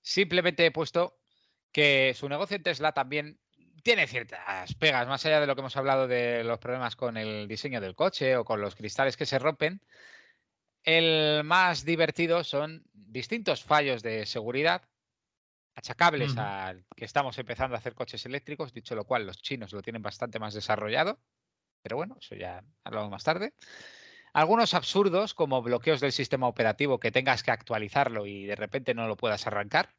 Simplemente 0.00 0.66
he 0.66 0.72
puesto 0.72 1.20
que 1.70 2.14
su 2.14 2.28
negocio 2.28 2.56
en 2.56 2.64
Tesla 2.64 2.90
también 2.90 3.38
tiene 3.82 4.06
ciertas 4.06 4.74
pegas, 4.74 5.08
más 5.08 5.24
allá 5.26 5.40
de 5.40 5.46
lo 5.46 5.54
que 5.54 5.60
hemos 5.60 5.76
hablado 5.76 6.06
de 6.08 6.44
los 6.44 6.58
problemas 6.58 6.96
con 6.96 7.16
el 7.16 7.48
diseño 7.48 7.80
del 7.80 7.94
coche 7.94 8.36
o 8.36 8.44
con 8.44 8.60
los 8.60 8.74
cristales 8.76 9.16
que 9.16 9.26
se 9.26 9.38
rompen. 9.38 9.82
El 10.84 11.44
más 11.44 11.84
divertido 11.84 12.44
son 12.44 12.84
distintos 12.92 13.62
fallos 13.64 14.02
de 14.02 14.26
seguridad 14.26 14.82
achacables 15.74 16.34
Ujú. 16.34 16.38
a 16.38 16.74
que 16.96 17.04
estamos 17.06 17.38
empezando 17.38 17.76
a 17.76 17.78
hacer 17.80 17.94
coches 17.94 18.26
eléctricos, 18.26 18.72
dicho 18.74 18.94
lo 18.96 19.06
cual 19.06 19.26
los 19.26 19.38
chinos 19.42 19.72
lo 19.72 19.82
tienen 19.82 20.02
bastante 20.02 20.38
más 20.40 20.54
desarrollado, 20.54 21.20
pero 21.82 21.96
bueno, 21.96 22.16
eso 22.20 22.34
ya 22.36 22.64
hablamos 22.84 23.10
más 23.10 23.24
tarde. 23.24 23.54
Algunos 24.34 24.74
absurdos 24.74 25.34
como 25.34 25.62
bloqueos 25.62 26.00
del 26.00 26.12
sistema 26.12 26.48
operativo 26.48 27.00
que 27.00 27.12
tengas 27.12 27.42
que 27.42 27.52
actualizarlo 27.52 28.26
y 28.26 28.46
de 28.46 28.56
repente 28.56 28.94
no 28.94 29.08
lo 29.08 29.16
puedas 29.16 29.46
arrancar. 29.46 29.94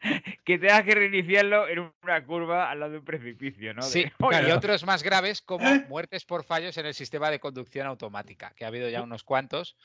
Que 0.44 0.58
tengas 0.58 0.82
que 0.82 0.94
reiniciarlo 0.94 1.68
en 1.68 1.92
una 2.02 2.24
curva 2.24 2.70
al 2.70 2.80
lado 2.80 2.92
de 2.92 2.98
un 2.98 3.04
precipicio, 3.04 3.74
¿no? 3.74 3.82
De, 3.82 3.90
Sí, 3.90 4.04
"Oye, 4.18 4.48
y 4.48 4.50
otros 4.50 4.84
más 4.84 5.02
graves 5.02 5.42
como 5.42 5.64
muertes 5.88 6.24
por 6.24 6.44
fallos 6.44 6.76
en 6.78 6.86
el 6.86 6.94
sistema 6.94 7.30
de 7.30 7.40
conducción 7.40 7.86
automática, 7.86 8.52
que 8.56 8.64
ha 8.64 8.68
habido 8.68 8.88
ya 8.88 9.02
unos 9.02 9.24
cuantos. 9.24 9.76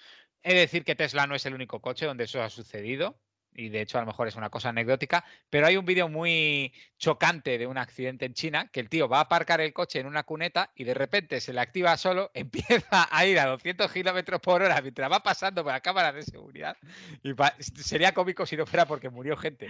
He 0.43 0.53
de 0.53 0.59
decir 0.61 0.83
que 0.83 0.95
Tesla 0.95 1.27
no 1.27 1.35
es 1.35 1.45
el 1.45 1.53
único 1.53 1.81
coche 1.81 2.05
donde 2.05 2.25
eso 2.25 2.41
ha 2.41 2.49
sucedido, 2.49 3.19
y 3.55 3.69
de 3.69 3.81
hecho 3.81 3.97
a 3.97 4.01
lo 4.01 4.07
mejor 4.07 4.27
es 4.27 4.35
una 4.35 4.49
cosa 4.49 4.69
anecdótica, 4.69 5.23
pero 5.49 5.65
hay 5.65 5.77
un 5.77 5.85
vídeo 5.85 6.09
muy 6.09 6.73
chocante 6.97 7.57
de 7.57 7.67
un 7.67 7.77
accidente 7.77 8.25
en 8.25 8.33
China, 8.33 8.69
que 8.71 8.81
el 8.81 8.89
tío 8.89 9.07
va 9.07 9.19
a 9.19 9.21
aparcar 9.21 9.61
el 9.61 9.73
coche 9.73 9.99
en 9.99 10.07
una 10.07 10.23
cuneta 10.23 10.71
y 10.75 10.83
de 10.83 10.93
repente 10.93 11.39
se 11.39 11.53
le 11.53 11.61
activa 11.61 11.95
solo, 11.97 12.31
empieza 12.33 13.07
a 13.09 13.25
ir 13.25 13.39
a 13.39 13.45
200 13.47 13.91
kilómetros 13.91 14.41
por 14.41 14.61
hora 14.61 14.81
mientras 14.81 15.11
va 15.11 15.23
pasando 15.23 15.63
por 15.63 15.71
la 15.71 15.81
cámara 15.81 16.11
de 16.11 16.23
seguridad. 16.23 16.77
Y 17.23 17.33
sería 17.81 18.13
cómico 18.13 18.45
si 18.45 18.57
no 18.57 18.65
fuera 18.65 18.85
porque 18.85 19.09
murió 19.09 19.37
gente. 19.37 19.69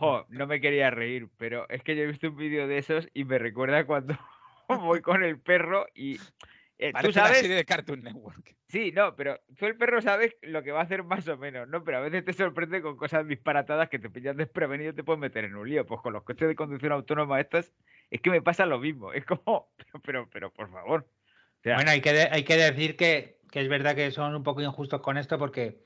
Jo, 0.00 0.26
no 0.30 0.46
me 0.46 0.60
quería 0.60 0.90
reír, 0.90 1.28
pero 1.36 1.68
es 1.68 1.82
que 1.82 1.94
yo 1.94 2.02
he 2.02 2.06
visto 2.06 2.28
un 2.28 2.36
vídeo 2.36 2.66
de 2.66 2.78
esos 2.78 3.08
y 3.12 3.24
me 3.24 3.38
recuerda 3.38 3.84
cuando 3.84 4.18
voy 4.68 5.00
con 5.02 5.22
el 5.22 5.38
perro 5.38 5.86
y 5.94 6.18
eh, 6.78 6.92
tú 6.92 7.06
una 7.08 7.12
sabes, 7.12 7.38
serie 7.40 7.56
de 7.56 7.64
Cartoon 7.66 8.02
Network. 8.02 8.56
sí, 8.68 8.92
no, 8.92 9.14
pero 9.14 9.38
tú 9.58 9.66
el 9.66 9.76
perro 9.76 10.00
sabes 10.00 10.34
lo 10.40 10.62
que 10.62 10.72
va 10.72 10.80
a 10.80 10.84
hacer 10.84 11.02
más 11.04 11.28
o 11.28 11.36
menos, 11.36 11.68
¿no? 11.68 11.84
Pero 11.84 11.98
a 11.98 12.00
veces 12.00 12.24
te 12.24 12.32
sorprende 12.32 12.80
con 12.80 12.96
cosas 12.96 13.26
disparatadas 13.28 13.90
que 13.90 13.98
te 13.98 14.08
pillas 14.08 14.36
desprevenido 14.36 14.92
y 14.92 14.94
te 14.94 15.04
puedes 15.04 15.20
meter 15.20 15.44
en 15.44 15.56
un 15.56 15.68
lío. 15.68 15.84
Pues 15.86 16.00
con 16.00 16.14
los 16.14 16.22
coches 16.24 16.48
de 16.48 16.54
conducción 16.56 16.92
autónoma 16.92 17.38
estas, 17.38 17.74
es 18.10 18.20
que 18.22 18.30
me 18.30 18.40
pasa 18.40 18.64
lo 18.64 18.78
mismo. 18.78 19.12
Es 19.12 19.26
como, 19.26 19.68
pero, 19.76 20.00
pero, 20.02 20.28
pero 20.30 20.50
por 20.52 20.70
favor. 20.70 21.06
O 21.58 21.62
sea, 21.62 21.74
Bueno, 21.74 21.90
hay 21.90 22.00
que, 22.00 22.14
de- 22.14 22.28
hay 22.32 22.42
que 22.44 22.56
decir 22.56 22.96
que, 22.96 23.36
que 23.52 23.60
es 23.60 23.68
verdad 23.68 23.94
que 23.94 24.10
son 24.12 24.34
un 24.34 24.42
poco 24.42 24.62
injustos 24.62 25.02
con 25.02 25.18
esto 25.18 25.38
porque 25.38 25.82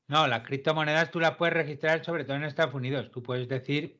no, 0.08 0.28
las 0.28 0.41
criptomonedas 0.44 1.12
tú 1.12 1.20
las 1.20 1.36
puedes 1.36 1.54
registrar 1.54 2.04
sobre 2.06 2.24
todo 2.26 2.38
en 2.38 2.44
Estados 2.44 2.74
Unidos. 2.74 3.12
Tú 3.12 3.24
puedes 3.24 3.48
decir, 3.48 4.00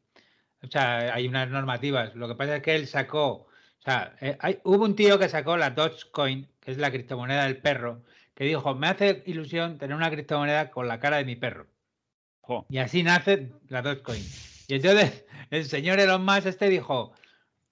o 0.62 0.68
sea, 0.68 1.14
hay 1.14 1.28
unas 1.28 1.50
normativas. 1.50 2.16
Lo 2.16 2.28
que 2.28 2.36
pasa 2.36 2.58
es 2.58 2.62
que 2.62 2.76
él 2.76 2.88
sacó, 2.88 3.30
o 3.32 3.48
sea, 3.84 4.16
eh, 4.22 4.38
hay- 4.40 4.60
hubo 4.64 4.84
un 4.86 4.96
tío 4.96 5.18
que 5.20 5.30
sacó 5.30 5.58
la 5.58 5.72
Dogecoin, 5.72 6.48
que 6.60 6.72
es 6.72 6.78
la 6.78 6.92
criptomoneda 6.92 7.46
del 7.46 7.58
perro, 7.58 8.04
que 8.34 8.44
dijo, 8.46 8.76
me 8.76 8.88
hace 8.88 9.24
ilusión 9.26 9.78
tener 9.78 9.96
una 9.96 10.12
criptomoneda 10.12 10.70
con 10.72 10.88
la 10.88 11.00
cara 11.00 11.18
de 11.18 11.26
mi 11.26 11.36
perro. 11.36 11.68
Jo. 12.42 12.66
Y 12.70 12.78
así 12.78 13.02
nace 13.04 13.52
la 13.70 13.82
Dogecoin. 13.82 14.22
Y 14.68 14.76
entonces 14.76 15.26
el 15.52 15.66
señor 15.66 16.00
Elon 16.00 16.24
Musk 16.26 16.46
este 16.48 16.70
dijo, 16.70 17.14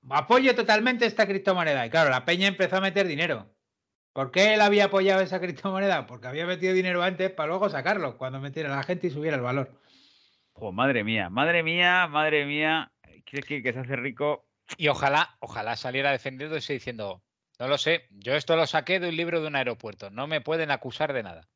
apoyo 0.10 0.56
totalmente 0.56 1.06
esta 1.06 1.28
criptomoneda. 1.28 1.86
Y 1.86 1.90
claro, 1.90 2.10
la 2.10 2.26
peña 2.26 2.48
empezó 2.48 2.78
a 2.78 2.82
meter 2.82 3.08
dinero. 3.08 3.53
¿Por 4.14 4.32
qué 4.32 4.54
él 4.54 4.62
había 4.62 4.86
apoyado 4.86 5.22
esa 5.22 5.40
criptomoneda? 5.40 6.06
Porque 6.06 6.28
había 6.28 6.46
metido 6.46 6.74
dinero 6.74 7.02
antes 7.02 7.32
para 7.32 7.50
luego 7.50 7.70
sacarlo 7.70 8.18
cuando 8.18 8.40
metiera 8.40 8.70
la 8.70 8.84
gente 8.84 9.08
y 9.08 9.10
subiera 9.10 9.36
el 9.36 9.42
valor. 9.42 9.72
Jo, 10.54 10.72
madre 10.72 11.04
mía, 11.04 11.30
madre 11.30 11.64
mía, 11.64 12.08
madre 12.08 12.46
mía. 12.46 12.92
Que, 13.26 13.42
que, 13.42 13.64
que 13.64 13.74
se 13.74 13.80
hace 13.80 13.96
rico. 13.96 14.46
Y 14.78 14.88
ojalá, 14.88 15.36
ojalá 15.40 15.76
saliera 15.76 16.12
defendiéndose 16.12 16.74
diciendo, 16.74 17.24
no 17.60 17.68
lo 17.68 17.78
sé, 17.78 18.08
yo 18.12 18.36
esto 18.36 18.56
lo 18.56 18.66
saqué 18.68 19.00
de 19.00 19.10
un 19.10 19.16
libro 19.16 19.42
de 19.42 19.48
un 19.48 19.56
aeropuerto, 19.56 20.10
no 20.10 20.28
me 20.28 20.42
pueden 20.42 20.72
acusar 20.72 21.14
de 21.14 21.24
nada. 21.24 21.48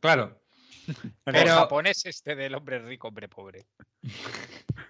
Claro. 0.00 0.40
El 0.86 1.32
Pero 1.32 1.54
japonés 1.54 2.04
este 2.06 2.34
del 2.34 2.54
hombre 2.54 2.78
rico, 2.80 3.08
hombre 3.08 3.28
pobre. 3.28 3.66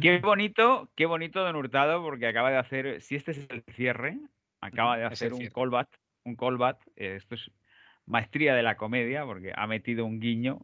Qué 0.00 0.18
bonito, 0.18 0.88
qué 0.94 1.06
bonito 1.06 1.42
Don 1.42 1.56
Hurtado, 1.56 2.00
porque 2.02 2.28
acaba 2.28 2.52
de 2.52 2.58
hacer, 2.58 3.02
si 3.02 3.16
este 3.16 3.32
es 3.32 3.38
el 3.48 3.64
cierre, 3.74 4.16
acaba 4.60 4.96
de 4.96 5.02
el 5.02 5.12
hacer 5.12 5.32
un 5.32 5.48
callback, 5.48 5.88
un 6.28 6.36
callback, 6.36 6.78
eh, 6.96 7.16
esto 7.16 7.34
es 7.34 7.50
maestría 8.06 8.54
de 8.54 8.62
la 8.62 8.76
comedia, 8.76 9.24
porque 9.24 9.52
ha 9.54 9.66
metido 9.66 10.04
un 10.06 10.20
guiño 10.20 10.60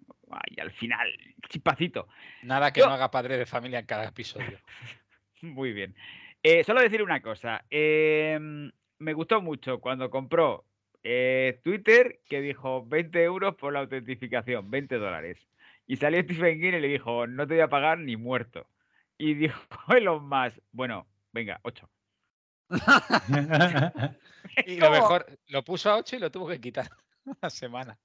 y 0.46 0.60
al 0.60 0.70
final, 0.72 1.08
chipacito. 1.48 2.08
Nada 2.42 2.72
que 2.72 2.80
Yo- 2.80 2.86
no 2.86 2.92
haga 2.92 3.10
padre 3.10 3.36
de 3.36 3.46
familia 3.46 3.80
en 3.80 3.86
cada 3.86 4.04
episodio. 4.06 4.58
Muy 5.42 5.72
bien. 5.72 5.94
Eh, 6.42 6.64
solo 6.64 6.80
decir 6.80 7.02
una 7.02 7.20
cosa. 7.20 7.64
em, 7.70 8.70
me 8.98 9.12
gustó 9.12 9.40
mucho 9.42 9.80
cuando 9.80 10.08
compró 10.10 10.64
eh, 11.02 11.60
Twitter 11.62 12.20
que 12.26 12.40
dijo 12.40 12.86
20 12.86 13.22
euros 13.22 13.54
por 13.56 13.72
la 13.72 13.80
autentificación, 13.80 14.70
20 14.70 14.96
dólares. 14.96 15.36
Y 15.86 15.96
salió 15.96 16.22
Stephen 16.22 16.60
King 16.60 16.72
y 16.74 16.80
le 16.80 16.88
dijo, 16.88 17.26
no 17.26 17.46
te 17.46 17.54
voy 17.54 17.62
a 17.62 17.68
pagar 17.68 17.98
ni 17.98 18.16
muerto. 18.16 18.66
Y 19.18 19.34
dijo 19.34 19.60
Elon 19.96 20.26
Musk, 20.28 20.58
bueno, 20.72 21.06
venga, 21.32 21.60
8. 21.62 21.88
Y 24.66 24.76
lo 24.76 24.90
mejor, 24.90 25.26
lo 25.48 25.64
puso 25.64 25.90
a 25.90 25.96
8 25.96 26.16
y 26.16 26.18
lo 26.18 26.30
tuvo 26.30 26.46
que 26.48 26.60
quitar 26.60 26.88
una 27.24 27.50
semana. 27.50 27.98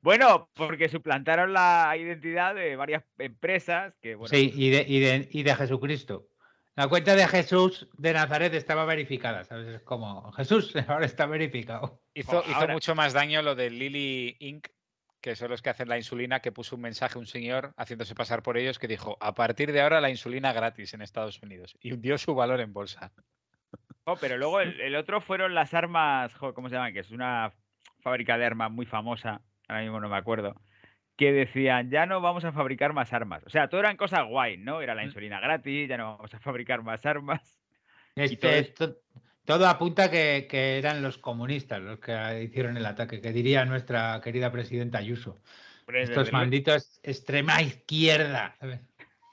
Bueno, 0.00 0.48
porque 0.54 0.88
suplantaron 0.88 1.52
la 1.52 1.94
identidad 1.98 2.54
de 2.54 2.76
varias 2.76 3.04
empresas 3.18 3.94
que, 4.00 4.14
bueno, 4.14 4.28
sí, 4.28 4.52
y 4.54 4.70
de, 4.70 4.84
y, 4.86 5.00
de, 5.00 5.28
y 5.30 5.42
de 5.42 5.54
Jesucristo. 5.54 6.28
La 6.76 6.88
cuenta 6.88 7.14
de 7.14 7.26
Jesús 7.26 7.88
de 7.96 8.12
Nazaret 8.12 8.52
estaba 8.54 8.84
verificada, 8.84 9.44
¿sabes? 9.44 9.66
Es 9.68 9.82
como, 9.82 10.30
Jesús 10.32 10.72
ahora 10.88 11.06
está 11.06 11.26
verificado. 11.26 12.00
Hizo, 12.14 12.42
Jo, 12.42 12.44
hizo 12.46 12.56
ahora- 12.56 12.74
mucho 12.74 12.94
más 12.94 13.12
daño 13.12 13.42
lo 13.42 13.54
de 13.54 13.70
Lily 13.70 14.36
Inc., 14.40 14.68
que 15.20 15.34
son 15.34 15.50
los 15.50 15.62
que 15.62 15.70
hacen 15.70 15.88
la 15.88 15.96
insulina, 15.96 16.40
que 16.40 16.52
puso 16.52 16.76
un 16.76 16.82
mensaje 16.82 17.18
un 17.18 17.26
señor 17.26 17.72
haciéndose 17.76 18.14
pasar 18.14 18.42
por 18.42 18.56
ellos 18.58 18.78
que 18.78 18.86
dijo, 18.86 19.16
a 19.20 19.34
partir 19.34 19.72
de 19.72 19.80
ahora 19.80 20.00
la 20.00 20.10
insulina 20.10 20.52
gratis 20.52 20.94
en 20.94 21.02
Estados 21.02 21.42
Unidos. 21.42 21.76
Y 21.80 21.92
hundió 21.92 22.16
su 22.18 22.34
valor 22.34 22.60
en 22.60 22.72
bolsa. 22.72 23.12
Oh, 24.08 24.16
pero 24.20 24.38
luego 24.38 24.60
el, 24.60 24.80
el 24.80 24.94
otro 24.94 25.20
fueron 25.20 25.54
las 25.54 25.74
armas, 25.74 26.32
jo, 26.34 26.54
¿cómo 26.54 26.68
se 26.68 26.76
llaman? 26.76 26.92
Que 26.92 27.00
es 27.00 27.10
una 27.10 27.52
fábrica 28.02 28.38
de 28.38 28.44
armas 28.46 28.70
muy 28.70 28.86
famosa, 28.86 29.40
ahora 29.66 29.82
mismo 29.82 29.98
no 30.00 30.08
me 30.08 30.16
acuerdo, 30.16 30.54
que 31.16 31.32
decían, 31.32 31.90
ya 31.90 32.06
no 32.06 32.20
vamos 32.20 32.44
a 32.44 32.52
fabricar 32.52 32.92
más 32.92 33.12
armas. 33.12 33.42
O 33.46 33.50
sea, 33.50 33.68
todo 33.68 33.80
eran 33.80 33.96
cosas 33.96 34.24
guay, 34.28 34.58
¿no? 34.58 34.80
Era 34.80 34.94
la 34.94 35.02
Mm. 35.02 35.06
insulina 35.06 35.40
gratis, 35.40 35.88
ya 35.88 35.96
no 35.96 36.16
vamos 36.18 36.32
a 36.32 36.38
fabricar 36.38 36.82
más 36.82 37.04
armas. 37.04 37.58
Todo 38.14 38.22
es- 38.52 38.68
esto- 38.68 38.96
todo 39.44 39.66
apunta 39.68 40.08
que, 40.08 40.46
que 40.48 40.78
eran 40.78 41.02
los 41.02 41.18
comunistas 41.18 41.80
los 41.82 41.98
que 41.98 42.42
hicieron 42.44 42.76
el 42.76 42.86
ataque, 42.86 43.20
que 43.20 43.32
diría 43.32 43.64
nuestra 43.64 44.20
querida 44.22 44.52
presidenta 44.52 44.98
Ayuso. 44.98 45.40
Hombre, 45.80 46.02
Estos 46.02 46.32
malditos 46.32 47.00
extrema 47.02 47.60
izquierda. 47.60 48.54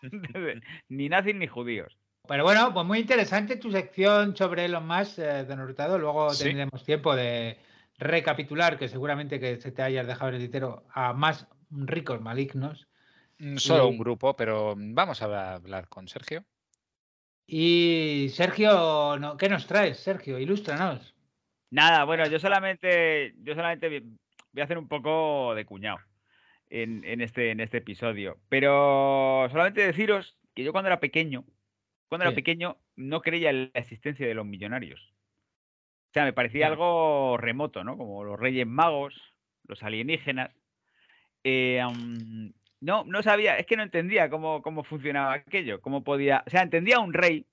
ni 0.89 1.09
nazis 1.09 1.35
ni 1.35 1.47
judíos. 1.47 1.97
Pero 2.25 2.43
bueno, 2.45 2.73
pues 2.73 2.85
muy 2.85 2.99
interesante 2.99 3.57
tu 3.57 3.69
sección 3.69 4.35
sobre 4.35 4.63
Elon 4.65 4.87
Musk, 4.87 5.19
eh, 5.19 5.43
don 5.43 5.59
Hurtado. 5.59 5.99
Luego 5.99 6.29
Sí. 6.33 6.45
tendremos 6.45 6.83
tiempo 6.85 7.13
de 7.15 7.57
recapitular, 7.97 8.77
que 8.77 8.87
seguramente 8.87 9.41
que 9.41 9.57
se 9.59 9.73
te 9.73 9.81
hayas 9.81 10.07
dejado 10.07 10.29
en 10.29 10.35
el 10.35 10.41
tintero, 10.41 10.85
a 10.93 11.11
más 11.11 11.47
ricos 11.69 12.21
malignos. 12.21 12.87
Mm, 13.39 13.57
Solo 13.57 13.87
Y- 13.87 13.91
un 13.91 13.97
grupo, 13.97 14.35
pero 14.37 14.73
vamos 14.77 15.21
a 15.21 15.55
hablar 15.55 15.89
con 15.89 16.07
Sergio. 16.07 16.45
Y 17.45 18.29
Sergio, 18.31 19.17
no, 19.19 19.35
¿qué 19.35 19.49
nos 19.49 19.67
traes, 19.67 19.99
Sergio? 19.99 20.39
Ilústranos. 20.39 21.13
Nada, 21.71 22.05
bueno, 22.05 22.25
yo 22.27 22.39
solamente, 22.39 23.33
yo 23.43 23.53
solamente 23.53 23.89
voy 24.53 24.61
a 24.61 24.63
hacer 24.63 24.77
un 24.77 24.87
poco 24.87 25.53
de 25.55 25.65
cuñado 25.65 25.97
en, 26.69 27.03
en 27.03 27.19
este, 27.19 27.51
en 27.51 27.59
este 27.59 27.79
episodio. 27.79 28.37
Pero 28.47 29.45
solamente 29.51 29.85
deciros 29.85 30.37
que 30.55 30.63
yo 30.63 30.71
cuando 30.71 30.87
era 30.87 31.01
pequeño, 31.01 31.43
cuando 32.13 32.25
era 32.25 32.35
pequeño, 32.35 32.77
no 32.95 33.21
creía 33.21 33.49
en 33.49 33.71
la 33.73 33.79
existencia 33.79 34.27
de 34.27 34.33
los 34.33 34.45
millonarios. 34.45 35.01
O 36.09 36.13
sea, 36.13 36.25
me 36.25 36.33
parecía 36.33 36.67
algo 36.67 37.37
remoto, 37.37 37.83
¿no? 37.83 37.97
Como 37.97 38.23
los 38.23 38.39
Reyes 38.39 38.67
Magos, 38.67 39.15
los 39.67 39.81
alienígenas. 39.83 40.51
Eh, 41.43 41.81
no, 42.81 43.03
no 43.05 43.23
sabía, 43.23 43.57
es 43.57 43.65
que 43.65 43.77
no 43.77 43.83
entendía 43.83 44.29
cómo, 44.29 44.61
cómo 44.61 44.83
funcionaba 44.83 45.33
aquello, 45.33 45.81
cómo 45.81 46.03
podía. 46.03 46.43
O 46.45 46.49
sea, 46.49 46.61
entendía 46.61 46.99
un 46.99 47.13
rey, 47.13 47.45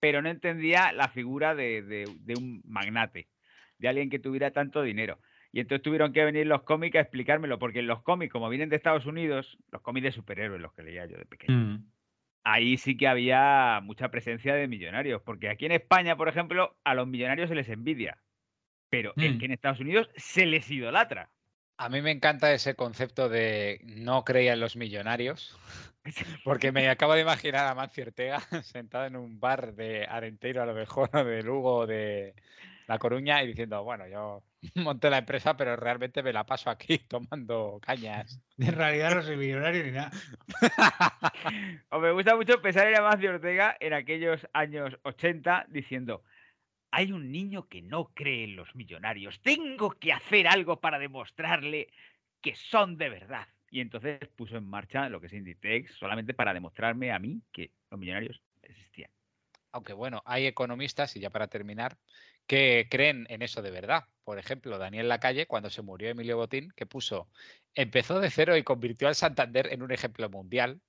pero 0.00 0.22
no 0.22 0.28
entendía 0.28 0.92
la 0.92 1.08
figura 1.08 1.54
de, 1.54 1.82
de- 1.82 2.16
de 2.20 2.34
un 2.34 2.62
magnate, 2.64 3.28
de 3.78 3.88
alguien 3.88 4.10
que 4.10 4.18
tuviera 4.18 4.50
tanto 4.50 4.82
dinero. 4.82 5.18
Y 5.52 5.60
entonces 5.60 5.82
tuvieron 5.82 6.12
que 6.12 6.24
venir 6.24 6.46
los 6.46 6.62
cómics 6.62 6.96
a 6.96 7.00
explicármelo, 7.00 7.58
porque 7.58 7.80
en 7.80 7.86
los 7.88 8.02
cómics, 8.02 8.32
como 8.32 8.48
vienen 8.48 8.68
de 8.68 8.76
Estados 8.76 9.06
Unidos, 9.06 9.58
los 9.72 9.82
cómics 9.82 10.04
de 10.04 10.12
superhéroes, 10.12 10.60
los 10.60 10.72
que 10.72 10.84
leía 10.84 11.06
yo 11.06 11.16
de 11.18 11.26
pequeño, 11.26 11.56
Mm. 11.58 11.84
Ahí 12.44 12.76
sí 12.76 12.96
que 12.96 13.08
había 13.08 13.80
mucha 13.82 14.10
presencia 14.10 14.54
de 14.54 14.68
millonarios, 14.68 15.22
porque 15.22 15.48
aquí 15.48 15.66
en 15.66 15.72
España, 15.72 16.16
por 16.16 16.28
ejemplo, 16.28 16.76
a 16.84 16.94
los 16.94 17.06
millonarios 17.06 17.48
se 17.48 17.54
les 17.54 17.68
envidia, 17.68 18.18
pero 18.90 19.14
es 19.16 19.36
Mm. 19.36 19.38
que 19.38 19.44
en 19.46 19.52
Estados 19.52 19.80
Unidos 19.80 20.10
se 20.16 20.46
les 20.46 20.70
idolatra. 20.70 21.30
A 21.76 21.88
mí 21.88 22.02
me 22.02 22.10
encanta 22.10 22.52
ese 22.52 22.74
concepto 22.74 23.28
de 23.28 23.80
no 23.84 24.24
creía 24.24 24.52
en 24.52 24.60
los 24.60 24.76
millonarios, 24.76 25.58
porque 26.44 26.72
me 26.72 26.88
acabo 26.88 27.14
de 27.14 27.22
imaginar 27.22 27.66
a 27.66 27.74
Mancio 27.74 28.04
Ortega 28.04 28.40
sentado 28.64 29.06
en 29.06 29.16
un 29.16 29.40
bar 29.40 29.74
de 29.74 30.06
Arenteiro, 30.06 30.62
a 30.62 30.66
lo 30.66 30.74
mejor, 30.74 31.10
o 31.14 31.24
de 31.24 31.42
Lugo, 31.42 31.86
de 31.86 32.34
La 32.90 32.98
Coruña, 32.98 33.40
y 33.40 33.46
diciendo, 33.46 33.84
bueno, 33.84 34.08
yo 34.08 34.42
monté 34.74 35.10
la 35.10 35.18
empresa, 35.18 35.56
pero 35.56 35.76
realmente 35.76 36.24
me 36.24 36.32
la 36.32 36.44
paso 36.44 36.70
aquí 36.70 36.98
tomando 37.08 37.78
cañas. 37.80 38.42
En 38.58 38.74
realidad 38.74 39.14
no 39.14 39.22
soy 39.22 39.36
millonario 39.36 39.84
ni 39.84 39.92
nada. 39.92 40.10
O 41.90 42.00
me 42.00 42.10
gusta 42.10 42.34
mucho 42.34 42.60
pensar 42.60 42.88
en 42.88 42.96
Amancio 42.96 43.30
Ortega 43.30 43.76
en 43.78 43.94
aquellos 43.94 44.44
años 44.52 44.98
80 45.04 45.66
diciendo, 45.68 46.24
hay 46.90 47.12
un 47.12 47.30
niño 47.30 47.68
que 47.68 47.80
no 47.80 48.10
cree 48.12 48.42
en 48.42 48.56
los 48.56 48.74
millonarios, 48.74 49.40
tengo 49.40 49.92
que 49.92 50.12
hacer 50.12 50.48
algo 50.48 50.80
para 50.80 50.98
demostrarle 50.98 51.92
que 52.40 52.56
son 52.56 52.98
de 52.98 53.08
verdad. 53.08 53.46
Y 53.70 53.80
entonces 53.80 54.18
puso 54.34 54.56
en 54.56 54.68
marcha 54.68 55.08
lo 55.08 55.20
que 55.20 55.28
es 55.28 55.32
Inditex 55.32 55.94
solamente 55.94 56.34
para 56.34 56.52
demostrarme 56.52 57.12
a 57.12 57.20
mí 57.20 57.40
que 57.52 57.70
los 57.88 58.00
millonarios 58.00 58.42
existían. 58.62 59.12
Aunque 59.70 59.92
bueno, 59.92 60.22
hay 60.26 60.46
economistas, 60.46 61.14
y 61.16 61.20
ya 61.20 61.30
para 61.30 61.46
terminar, 61.46 61.96
que 62.50 62.88
creen 62.90 63.28
en 63.30 63.42
eso 63.42 63.62
de 63.62 63.70
verdad. 63.70 64.06
Por 64.24 64.40
ejemplo, 64.40 64.76
Daniel 64.76 65.08
Lacalle, 65.08 65.46
cuando 65.46 65.70
se 65.70 65.82
murió 65.82 66.10
Emilio 66.10 66.36
Botín, 66.36 66.72
que 66.74 66.84
puso, 66.84 67.28
empezó 67.76 68.18
de 68.18 68.28
cero 68.28 68.56
y 68.56 68.64
convirtió 68.64 69.06
al 69.06 69.14
Santander 69.14 69.72
en 69.72 69.84
un 69.84 69.92
ejemplo 69.92 70.28
mundial. 70.28 70.80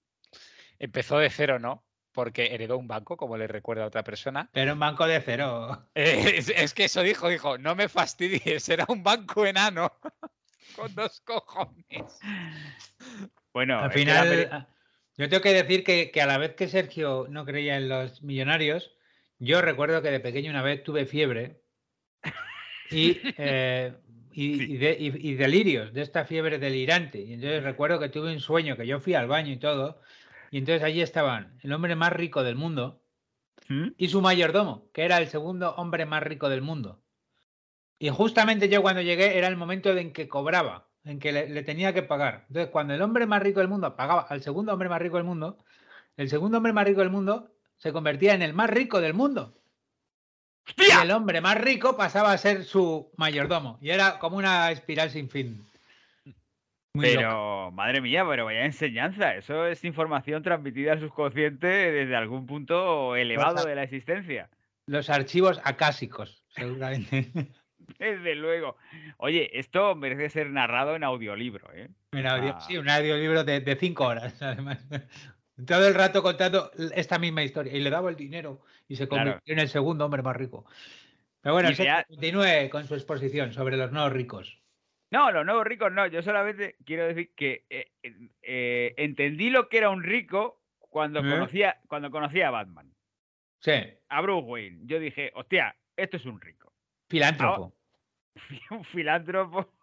Empezó 0.79 1.19
de 1.19 1.29
cero, 1.29 1.59
no, 1.59 1.83
porque 2.13 2.55
heredó 2.55 2.79
un 2.79 2.87
banco, 2.87 3.15
como 3.15 3.37
le 3.37 3.45
recuerda 3.45 3.83
a 3.83 3.87
otra 3.87 4.03
persona. 4.03 4.49
Pero 4.53 4.73
un 4.73 4.79
banco 4.79 5.05
de 5.05 5.21
cero. 5.21 5.87
Es, 5.93 6.49
es 6.49 6.73
que 6.73 6.85
eso 6.85 7.03
dijo, 7.03 7.29
dijo, 7.29 7.59
no 7.59 7.75
me 7.75 7.87
fastidies, 7.87 8.67
era 8.67 8.85
un 8.87 9.03
banco 9.03 9.45
enano. 9.45 9.93
Con 10.75 10.95
dos 10.95 11.21
cojones. 11.21 12.19
Bueno, 13.53 13.77
Al 13.77 13.91
final, 13.91 14.49
ah, 14.51 14.67
Yo 15.15 15.29
tengo 15.29 15.43
que 15.43 15.53
decir 15.53 15.83
que, 15.83 16.09
que 16.09 16.21
a 16.23 16.25
la 16.25 16.39
vez 16.39 16.55
que 16.55 16.67
Sergio 16.67 17.27
no 17.29 17.45
creía 17.45 17.77
en 17.77 17.87
los 17.87 18.23
millonarios, 18.23 18.95
yo 19.41 19.61
recuerdo 19.61 20.01
que 20.01 20.11
de 20.11 20.19
pequeño 20.19 20.51
una 20.51 20.61
vez 20.61 20.83
tuve 20.83 21.05
fiebre 21.05 21.61
y, 22.89 23.19
eh, 23.37 23.93
y, 24.31 24.73
y 24.73 24.77
de- 24.77 24.97
y- 24.99 25.29
y 25.31 25.35
delirios, 25.35 25.93
de 25.93 26.01
esta 26.01 26.25
fiebre 26.25 26.59
delirante. 26.59 27.19
Y 27.19 27.33
entonces 27.33 27.63
recuerdo 27.63 27.99
que 27.99 28.09
tuve 28.09 28.31
un 28.33 28.39
sueño, 28.39 28.77
que 28.77 28.87
yo 28.87 28.99
fui 28.99 29.13
al 29.15 29.27
baño 29.27 29.51
y 29.51 29.57
todo, 29.57 29.99
y 30.51 30.57
entonces 30.59 30.83
allí 30.83 31.01
estaban 31.01 31.57
el 31.61 31.73
hombre 31.73 31.95
más 31.95 32.13
rico 32.13 32.43
del 32.43 32.55
mundo 32.55 33.01
¿Mm? 33.69 33.89
y 33.97 34.07
su 34.09 34.21
mayordomo, 34.21 34.89
que 34.93 35.03
era 35.03 35.17
el 35.17 35.27
segundo 35.27 35.73
hombre 35.75 36.05
más 36.05 36.23
rico 36.23 36.49
del 36.49 36.61
mundo. 36.61 37.01
Y 37.99 38.09
justamente 38.09 38.67
yo 38.67 38.81
cuando 38.81 39.01
llegué 39.01 39.37
era 39.37 39.47
el 39.47 39.55
momento 39.57 39.91
en 39.95 40.11
que 40.11 40.27
cobraba, 40.27 40.89
en 41.03 41.19
que 41.19 41.31
le, 41.31 41.49
le 41.49 41.63
tenía 41.63 41.93
que 41.93 42.01
pagar. 42.03 42.45
Entonces, 42.47 42.71
cuando 42.71 42.93
el 42.93 43.01
hombre 43.01 43.25
más 43.27 43.41
rico 43.43 43.59
del 43.59 43.69
mundo 43.69 43.95
pagaba 43.95 44.21
al 44.23 44.41
segundo 44.41 44.73
hombre 44.73 44.89
más 44.89 45.01
rico 45.01 45.17
del 45.17 45.25
mundo, 45.25 45.57
el 46.17 46.27
segundo 46.29 46.57
hombre 46.57 46.73
más 46.73 46.85
rico 46.85 47.01
del 47.01 47.11
mundo 47.11 47.51
se 47.81 47.91
convertía 47.91 48.35
en 48.35 48.43
el 48.43 48.53
más 48.53 48.69
rico 48.69 49.01
del 49.01 49.13
mundo. 49.15 49.57
Y 50.77 50.91
el 51.01 51.09
hombre 51.11 51.41
más 51.41 51.59
rico 51.59 51.97
pasaba 51.97 52.31
a 52.31 52.37
ser 52.37 52.63
su 52.63 53.11
mayordomo. 53.17 53.79
Y 53.81 53.89
era 53.89 54.19
como 54.19 54.37
una 54.37 54.69
espiral 54.71 55.09
sin 55.09 55.27
fin. 55.29 55.65
Muy 56.93 57.07
loca. 57.13 57.17
Pero, 57.19 57.71
madre 57.71 58.01
mía, 58.01 58.23
pero 58.29 58.45
vaya 58.45 58.65
enseñanza. 58.65 59.35
Eso 59.35 59.65
es 59.65 59.83
información 59.83 60.43
transmitida 60.43 60.91
al 60.93 60.99
subconsciente 60.99 61.65
desde 61.67 62.15
algún 62.15 62.45
punto 62.45 63.15
elevado 63.15 63.65
de 63.65 63.75
la 63.75 63.83
existencia. 63.83 64.49
Los 64.85 65.09
archivos 65.09 65.59
acásicos, 65.63 66.43
seguramente. 66.49 67.31
Desde 67.99 68.35
luego. 68.35 68.77
Oye, 69.17 69.57
esto 69.59 69.95
merece 69.95 70.29
ser 70.29 70.49
narrado 70.49 70.95
en 70.95 71.03
audiolibro, 71.03 71.67
¿eh? 71.73 71.89
Audio- 72.13 72.55
Ah. 72.55 72.61
sí, 72.61 72.77
un 72.77 72.89
audiolibro 72.89 73.43
de, 73.43 73.59
de 73.59 73.75
cinco 73.75 74.05
horas, 74.05 74.41
además. 74.41 74.79
Todo 75.65 75.87
el 75.87 75.93
rato 75.93 76.21
contando 76.23 76.71
esta 76.95 77.19
misma 77.19 77.43
historia. 77.43 77.73
Y 77.75 77.79
le 77.81 77.89
daba 77.89 78.09
el 78.09 78.15
dinero 78.15 78.61
y 78.87 78.95
se 78.95 79.07
Claro. 79.07 79.31
convirtió 79.31 79.53
en 79.53 79.59
el 79.59 79.69
segundo 79.69 80.05
hombre 80.05 80.21
más 80.21 80.35
rico. 80.35 80.65
Pero 81.41 81.53
bueno, 81.55 81.69
continúe 82.07 82.69
con 82.69 82.87
su 82.87 82.93
exposición 82.95 83.51
sobre 83.51 83.75
los 83.77 83.91
nuevos 83.91 84.13
ricos. 84.13 84.59
No, 85.11 85.31
los 85.31 85.45
nuevos 85.45 85.65
ricos 85.65 85.91
no. 85.91 86.07
Yo 86.07 86.21
solamente 86.21 86.75
quiero 86.85 87.05
decir 87.05 87.33
que 87.35 87.65
eh, 87.69 87.91
eh, 88.41 88.93
entendí 88.97 89.49
lo 89.49 89.67
que 89.67 89.77
era 89.79 89.89
un 89.89 90.03
rico 90.03 90.61
cuando 90.79 91.19
¿Eh? 91.19 91.23
conocía, 91.29 91.79
cuando 91.87 92.11
conocía 92.11 92.47
a 92.47 92.51
Batman, 92.51 92.93
Sí, 93.59 93.73
a 94.09 94.21
Bruce 94.21 94.47
Wayne. 94.47 94.79
Yo 94.85 94.99
dije, 94.99 95.31
hostia, 95.35 95.75
esto 95.95 96.17
es 96.17 96.25
un 96.25 96.39
rico. 96.41 96.73
filántropo. 97.09 97.73
un 98.71 98.83
filántropo. 98.85 99.73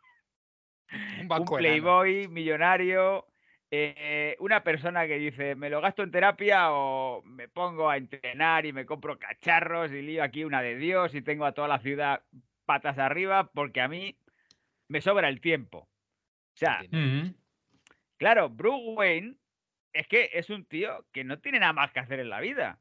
Un 1.21 1.31
un 1.31 1.45
playboy 1.45 2.29
millonario, 2.29 3.27
eh, 3.71 4.37
una 4.41 4.63
persona 4.65 5.07
que 5.07 5.19
dice, 5.19 5.55
me 5.55 5.69
lo 5.71 5.81
gasto 5.81 6.03
en 6.03 6.11
terapia 6.11 6.73
o 6.73 7.23
me 7.25 7.49
pongo 7.49 7.91
a 7.91 7.97
entrenar 7.99 8.65
y 8.67 8.73
me 8.73 8.87
compro 8.87 9.19
cacharros 9.19 9.93
y 9.93 10.03
lío 10.03 10.23
aquí 10.23 10.45
una 10.45 10.63
de 10.63 10.77
Dios 10.77 11.15
y 11.15 11.23
tengo 11.23 11.45
a 11.45 11.53
toda 11.53 11.69
la 11.69 11.79
ciudad 11.79 12.23
patas 12.65 12.99
arriba 12.99 13.51
porque 13.53 13.81
a 13.81 13.89
mí 13.89 14.19
me 14.89 15.01
sobra 15.01 15.29
el 15.29 15.41
tiempo. 15.41 15.79
O 15.81 16.57
sea, 16.59 16.81
claro, 18.17 18.49
Bruce 18.49 18.85
Wayne 18.97 19.37
es 19.93 20.07
que 20.09 20.31
es 20.33 20.51
un 20.51 20.65
tío 20.65 21.07
que 21.13 21.25
no 21.25 21.39
tiene 21.39 21.61
nada 21.61 21.73
más 21.73 21.93
que 21.93 22.01
hacer 22.01 22.21
en 22.21 22.31
la 22.31 22.41
vida. 22.41 22.79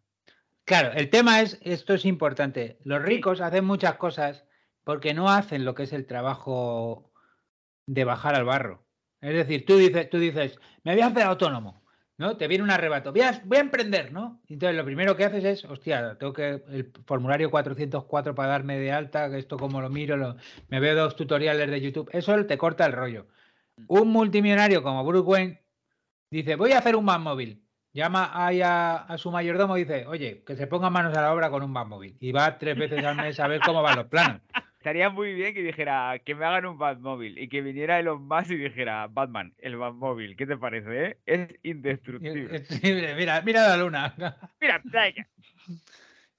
Claro, 0.65 0.91
el 0.93 1.09
tema 1.09 1.41
es, 1.41 1.59
esto 1.63 1.93
es 1.93 2.05
importante, 2.05 2.77
los 2.83 2.99
Sí. 3.01 3.05
ricos 3.07 3.39
hacen 3.41 3.65
muchas 3.65 3.95
cosas 3.95 4.45
porque 4.83 5.13
no 5.13 5.29
hacen 5.29 5.63
lo 5.63 5.75
que 5.75 5.83
es 5.83 5.93
el 5.93 6.05
trabajo 6.07 7.11
de 7.85 8.03
bajar 8.03 8.35
al 8.35 8.45
barro. 8.45 8.86
Es 9.21 9.33
decir, 9.33 9.65
tú 9.65 9.77
dices, 9.77 10.09
tú 10.09 10.19
dices, 10.19 10.59
me 10.83 10.93
voy 10.93 11.01
a 11.01 11.07
hacer 11.07 11.23
autónomo, 11.23 11.83
¿no? 12.17 12.37
Te 12.37 12.47
viene 12.47 12.63
un 12.63 12.71
arrebato, 12.71 13.11
voy 13.11 13.21
a, 13.21 13.41
voy 13.45 13.57
a 13.57 13.61
emprender, 13.61 14.11
¿no? 14.11 14.41
Entonces 14.47 14.77
lo 14.77 14.85
primero 14.85 15.15
que 15.15 15.25
haces 15.25 15.43
es, 15.43 15.65
hostia, 15.65 16.17
tengo 16.19 16.33
que, 16.33 16.63
el 16.69 16.91
formulario 17.05 17.49
404 17.49 18.35
para 18.35 18.49
darme 18.49 18.77
de 18.77 18.91
alta, 18.91 19.25
esto 19.37 19.57
como 19.57 19.81
lo 19.81 19.89
miro, 19.89 20.17
lo- 20.17 20.35
me 20.69 20.79
veo 20.79 20.95
dos 20.95 21.15
tutoriales 21.15 21.69
de 21.69 21.81
YouTube, 21.81 22.09
eso 22.13 22.45
te 22.45 22.57
corta 22.57 22.85
el 22.85 22.93
rollo. 22.93 23.27
Un 23.87 24.09
multimillonario 24.09 24.81
como 24.83 25.03
Bruce 25.05 25.27
Wayne 25.27 25.63
dice, 26.31 26.55
voy 26.55 26.71
a 26.73 26.79
hacer 26.79 26.95
un 26.95 27.05
móvil. 27.05 27.63
Llama 27.93 28.29
ahí 28.33 28.61
a, 28.63 29.07
su 29.17 29.31
mayordomo 29.31 29.75
y 29.77 29.83
dice, 29.85 30.05
oye, 30.05 30.43
que 30.45 30.55
se 30.55 30.67
ponga 30.67 30.89
manos 30.91 31.17
a 31.17 31.21
la 31.21 31.33
obra 31.33 31.49
con 31.49 31.63
un 31.63 31.71
móvil. 31.71 32.15
Y 32.19 32.31
va 32.31 32.57
tres 32.59 32.77
veces 32.77 33.03
al 33.03 33.15
mes 33.15 33.39
a 33.39 33.47
ver 33.47 33.61
cómo 33.63 33.81
van 33.81 33.95
los 33.95 34.05
planos. 34.07 34.41
Estaría 34.87 35.09
muy 35.09 35.33
bien 35.33 35.53
que 35.53 35.61
dijera 35.61 36.17
que 36.23 36.33
me 36.33 36.45
hagan 36.45 36.65
un 36.65 36.77
Batmóvil 36.77 37.37
y 37.37 37.49
que 37.49 37.59
viniera 37.59 37.99
Elon 37.99 38.25
Musk 38.25 38.51
y 38.51 38.55
dijera 38.55 39.07
Batman, 39.07 39.53
el 39.57 39.75
Batmóvil, 39.75 40.37
¿qué 40.37 40.45
te 40.45 40.55
parece? 40.55 41.07
eh? 41.07 41.17
Es 41.25 41.49
indestructible. 41.63 42.63
Mira, 43.17 43.41
mira 43.41 43.67
la 43.67 43.75
luna. 43.75 44.15
Mira. 44.61 44.81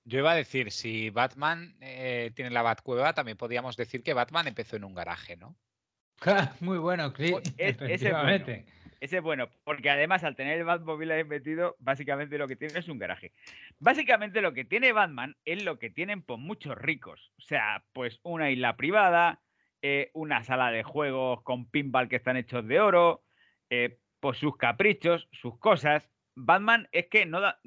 Yo 0.05 0.18
iba 0.20 0.32
a 0.32 0.34
decir, 0.34 0.70
si 0.70 1.11
Batman 1.11 1.76
eh, 1.82 2.30
tiene 2.34 2.51
la 2.51 2.62
Batcueva, 2.62 3.12
también 3.12 3.36
podríamos 3.36 3.76
decir 3.76 4.03
que 4.03 4.14
Batman 4.14 4.49
empezó 4.49 4.76
en 4.76 4.84
un 4.84 4.94
garaje, 4.94 5.36
¿no? 5.36 5.55
Muy 6.61 6.78
bueno, 6.78 7.12
sí, 7.18 7.32
Pues, 7.32 7.53
es- 7.59 7.76
ese 7.82 8.09
es 8.09 8.14
bueno. 8.14 8.46
Ese 9.01 9.18
es 9.18 9.22
bueno, 9.22 9.49
porque 9.64 9.90
además 9.90 10.24
al 10.24 10.34
tener 10.34 10.59
el 10.59 10.64
Batmóvil 10.64 11.11
ahí 11.12 11.22
metido, 11.22 11.76
básicamente 11.78 12.36
lo 12.36 12.49
que 12.49 12.57
tiene 12.57 12.78
es 12.78 12.88
un 12.88 12.99
garaje. 12.99 13.32
Básicamente 13.78 14.40
lo 14.40 14.53
que 14.53 14.64
tiene 14.64 14.92
Batman 14.92 15.36
es 15.44 15.64
lo 15.64 15.78
que 15.78 15.88
tienen 15.88 16.22
pues 16.22 16.40
muchos 16.40 16.76
ricos. 16.76 17.32
O 17.38 17.42
sea, 17.42 17.84
pues 17.92 18.18
una 18.24 18.51
isla 18.51 18.76
privada, 18.76 19.40
eh, 19.82 20.11
una 20.14 20.42
sala 20.42 20.72
de 20.72 20.82
juegos 20.82 21.42
con 21.42 21.70
pinball 21.70 22.09
que 22.09 22.16
están 22.16 22.36
hechos 22.36 22.66
de 22.66 22.80
oro, 22.80 23.22
eh, 23.70 23.99
pues 24.18 24.38
sus 24.38 24.57
caprichos, 24.57 25.28
sus 25.30 25.57
cosas. 25.59 26.11
Batman 26.34 26.88
es 26.90 27.07
que 27.07 27.24
no 27.24 27.40
da... 27.40 27.61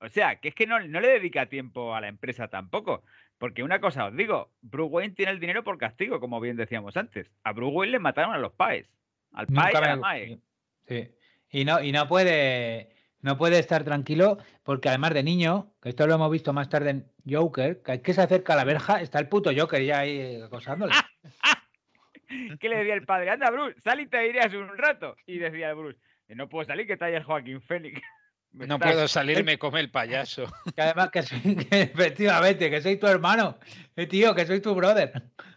O 0.00 0.08
sea, 0.08 0.40
que 0.40 0.48
es 0.48 0.54
que 0.54 0.66
no, 0.66 0.80
no 0.80 1.00
le 1.00 1.08
dedica 1.08 1.46
tiempo 1.46 1.94
a 1.94 2.00
la 2.00 2.08
empresa 2.08 2.48
tampoco. 2.48 3.04
Porque 3.38 3.62
una 3.62 3.80
cosa 3.80 4.06
os 4.06 4.16
digo, 4.16 4.50
Bruce 4.60 4.90
Wayne 4.90 5.14
tiene 5.14 5.30
el 5.30 5.40
dinero 5.40 5.62
por 5.62 5.78
castigo, 5.78 6.18
como 6.18 6.40
bien 6.40 6.56
decíamos 6.56 6.96
antes. 6.96 7.30
A 7.44 7.52
Bruce 7.52 7.76
Wayne 7.76 7.92
le 7.92 7.98
mataron 8.00 8.34
a 8.34 8.38
los 8.38 8.52
paes. 8.52 8.88
Al 9.32 9.46
pae 9.46 9.72
y 9.72 9.76
a 9.76 9.80
la 9.80 9.96
mae. 9.96 10.40
Sí. 10.88 11.10
Y 11.50 11.64
no, 11.64 11.82
y 11.82 11.92
no 11.92 12.06
puede, 12.08 12.90
no 13.20 13.38
puede 13.38 13.58
estar 13.58 13.84
tranquilo, 13.84 14.38
porque 14.62 14.88
además 14.88 15.14
de 15.14 15.22
niño, 15.22 15.72
que 15.82 15.88
esto 15.90 16.06
lo 16.06 16.14
hemos 16.14 16.30
visto 16.30 16.52
más 16.52 16.68
tarde 16.68 16.90
en 16.90 17.12
Joker, 17.28 17.82
que, 17.82 18.02
que 18.02 18.12
se 18.14 18.20
acerca 18.22 18.52
a 18.52 18.56
la 18.56 18.64
verja, 18.64 19.00
está 19.00 19.18
el 19.18 19.28
puto 19.28 19.50
Joker 19.56 19.82
ya 19.82 20.00
ahí 20.00 20.40
acosándole. 20.42 20.92
¿Qué 22.60 22.68
le 22.68 22.76
decía 22.76 22.94
el 22.94 23.06
padre? 23.06 23.30
Anda, 23.30 23.50
Bruce, 23.50 23.80
sal 23.80 24.00
y 24.00 24.06
te 24.06 24.26
irías 24.28 24.52
un 24.52 24.76
rato. 24.76 25.16
Y 25.26 25.38
decía 25.38 25.70
el 25.70 25.76
Bruce, 25.76 25.98
no 26.28 26.48
puedo 26.48 26.66
salir, 26.66 26.86
que 26.86 26.92
está 26.94 27.06
ahí 27.06 27.14
el 27.14 27.24
Joaquín 27.24 27.60
Fénix. 27.62 28.00
Me 28.52 28.66
No 28.66 28.76
está- 28.76 28.86
puedo 28.86 29.08
salir, 29.08 29.44
me 29.44 29.58
come 29.58 29.78
el 29.80 29.90
payaso. 29.90 30.46
Que 30.74 30.80
además 30.82 31.10
que, 31.10 31.22
soy, 31.22 31.54
que 31.56 31.82
efectivamente, 31.82 32.70
que 32.70 32.80
soy 32.80 32.96
tu 32.96 33.06
hermano, 33.06 33.58
eh, 33.94 34.06
tío, 34.06 34.34
que 34.34 34.46
soy 34.46 34.60
tu 34.60 34.74
brother. 34.74 35.12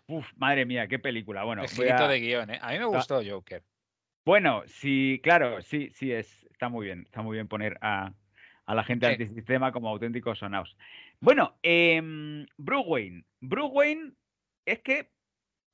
Uf, 0.07 0.27
madre 0.35 0.65
mía, 0.65 0.87
qué 0.87 0.99
película. 0.99 1.43
Bueno, 1.45 1.63
Escrito 1.63 2.03
a- 2.03 2.07
de 2.09 2.19
guion, 2.19 2.49
¿eh? 2.49 2.59
A 2.61 2.71
mí 2.73 2.79
me 2.79 2.85
gustó 2.85 3.21
Joker. 3.25 3.63
Bueno, 4.25 4.63
sí, 4.67 5.19
claro, 5.23 5.61
sí, 5.61 5.89
sí, 5.93 6.11
es, 6.11 6.45
está 6.51 6.69
muy 6.69 6.85
bien. 6.85 7.03
Está 7.05 7.21
muy 7.21 7.35
bien 7.37 7.47
poner 7.47 7.77
a, 7.81 8.13
a 8.65 8.75
la 8.75 8.83
gente 8.83 9.07
Sí. 9.07 9.11
antisistema 9.13 9.71
como 9.71 9.89
auténticos 9.89 10.39
sonaos. 10.39 10.77
Bueno, 11.19 11.57
em, 11.63 12.45
Bruce 12.57 12.87
Wayne. 12.87 13.23
Bruce 13.39 13.73
Wayne 13.73 14.13
es 14.65 14.79
que 14.81 15.11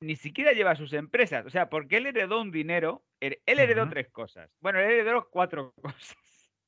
ni 0.00 0.16
siquiera 0.16 0.52
lleva 0.52 0.76
sus 0.76 0.92
empresas. 0.92 1.44
O 1.46 1.50
sea, 1.50 1.68
porque 1.68 1.96
él 1.98 2.06
heredó 2.06 2.40
un 2.40 2.50
dinero. 2.50 3.04
her- 3.20 3.40
Él 3.46 3.58
heredó 3.58 3.88
tres 3.88 4.08
cosas. 4.08 4.50
Bueno, 4.60 4.78
él 4.80 4.90
heredó 4.92 5.28
cuatro 5.30 5.72
cosas. 5.82 6.16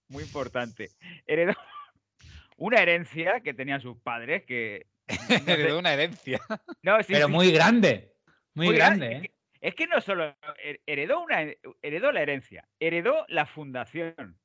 Muy 0.08 0.22
importante. 0.24 0.90
Heredó 1.26 1.54
una 2.56 2.82
herencia 2.82 3.40
que 3.40 3.54
tenían 3.54 3.80
sus 3.80 3.96
padres, 4.02 4.44
que. 4.44 4.86
no 5.08 5.44
sé- 5.46 5.52
Heredó 5.52 5.78
una 5.78 5.92
herencia. 5.94 6.40
no, 6.82 7.02
sí, 7.02 7.12
Pero 7.14 7.26
sí, 7.26 7.32
muy 7.32 7.50
grande, 7.52 8.12
muy, 8.54 8.66
muy 8.66 8.76
grande, 8.76 9.08
grande, 9.08 9.26
¿eh? 9.28 9.34
Es 9.60 9.74
que 9.74 9.86
no 9.86 10.00
solo 10.00 10.24
her- 10.64 10.80
heredó 10.86 11.20
una 11.20 11.42
heredó 11.82 12.12
la 12.12 12.22
herencia, 12.22 12.66
heredó 12.78 13.24
la 13.28 13.46
fundación, 13.46 14.38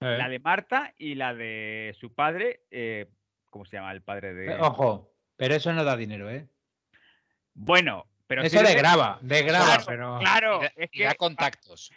Eh, 0.00 0.16
la 0.16 0.28
de 0.28 0.38
Marta 0.38 0.94
y 0.96 1.14
la 1.16 1.34
de 1.34 1.92
su 1.98 2.14
padre, 2.14 2.60
eh, 2.70 3.06
¿cómo 3.50 3.64
se 3.64 3.76
llama 3.78 3.90
el 3.92 4.02
padre 4.02 4.32
de? 4.34 4.54
Ojo, 4.60 5.10
pero 5.36 5.54
eso 5.54 5.72
no 5.72 5.82
da 5.84 5.96
dinero, 5.96 6.30
¿eh? 6.30 6.46
Bueno, 7.54 8.06
pero 8.26 8.42
eso 8.42 8.62
de 8.62 8.74
grava, 8.74 9.18
de 9.22 9.42
grava, 9.42 9.64
Claro, 9.66 9.84
pero... 9.86 10.18
Claro, 10.20 10.60
es 10.76 10.88
y 10.92 10.98
que 10.98 11.02
da 11.04 11.10
va- 11.10 11.14
contactos. 11.16 11.90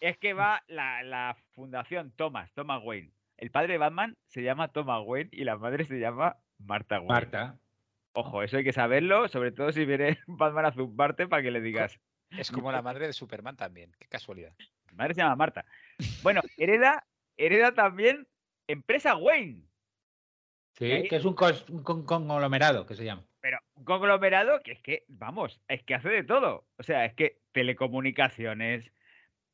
es 0.00 0.18
que 0.18 0.34
va 0.34 0.62
la, 0.66 1.02
la 1.02 1.36
fundación 1.54 2.10
Thomas, 2.12 2.52
Thomas 2.52 2.82
Wayne. 2.84 3.12
El 3.38 3.50
padre 3.50 3.72
de 3.72 3.78
Batman 3.78 4.16
se 4.26 4.42
llama 4.42 4.68
Thomas 4.68 5.00
Wayne 5.04 5.30
y 5.32 5.44
la 5.44 5.56
madre 5.56 5.84
se 5.86 5.98
llama 5.98 6.36
Marta 6.58 6.96
Wayne. 6.96 7.08
Marta. 7.08 7.58
Ojo, 8.14 8.42
eso 8.42 8.56
hay 8.56 8.64
que 8.64 8.72
saberlo, 8.72 9.28
sobre 9.28 9.50
todo 9.52 9.72
si 9.72 9.84
viene 9.84 10.18
Batman 10.26 10.66
a 10.66 10.72
zumbarte 10.72 11.26
para 11.26 11.42
que 11.42 11.50
le 11.50 11.60
digas. 11.60 12.00
Es 12.30 12.50
como 12.50 12.72
la 12.72 12.82
madre 12.82 13.06
de 13.06 13.12
Superman 13.12 13.56
también. 13.56 13.92
Qué 13.98 14.06
casualidad. 14.08 14.52
Mi 14.90 14.96
madre 14.96 15.14
se 15.14 15.20
llama 15.20 15.36
Marta. 15.36 15.64
Bueno, 16.22 16.40
hereda, 16.56 17.06
hereda 17.36 17.74
también 17.74 18.26
empresa 18.66 19.16
Wayne. 19.16 19.62
Sí, 20.72 20.90
ahí- 20.90 21.08
que 21.08 21.16
es 21.16 21.24
un, 21.24 21.34
conglomerado, 21.34 22.86
que 22.86 22.94
se 22.94 23.04
llama. 23.04 23.24
Pero 23.40 23.58
un 23.74 23.84
conglomerado 23.84 24.60
que 24.64 24.72
es 24.72 24.80
que, 24.80 25.04
vamos, 25.08 25.60
es 25.68 25.82
que 25.82 25.94
hace 25.94 26.08
de 26.08 26.24
todo. 26.24 26.66
O 26.78 26.82
sea, 26.82 27.04
es 27.04 27.14
que 27.14 27.40
telecomunicaciones, 27.52 28.90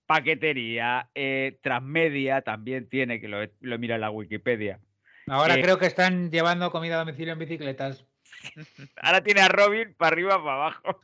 paquetería, 0.07 1.11
eh, 1.15 1.59
transmedia 1.63 2.43
también 2.43 2.89
tiene, 2.89 3.21
que 3.21 3.29
lo, 3.29 3.39
lo 3.61 3.79
mira 3.79 3.97
en 3.97 4.01
la 4.03 4.11
Wikipedia. 4.11 4.81
Ahora 5.27 5.57
Eh, 5.57 5.63
creo 5.63 5.79
que 5.79 5.87
están 5.87 6.31
llevando 6.31 6.71
comida 6.71 6.97
a 6.97 6.99
domicilio 7.05 7.33
en 7.33 7.39
bicicletas. 7.39 8.07
Ahora 8.97 9.23
tiene 9.23 9.41
a 9.41 9.49
Robin 9.49 9.95
para 9.95 10.13
arriba, 10.15 10.37
para 10.39 10.53
abajo. 10.55 11.01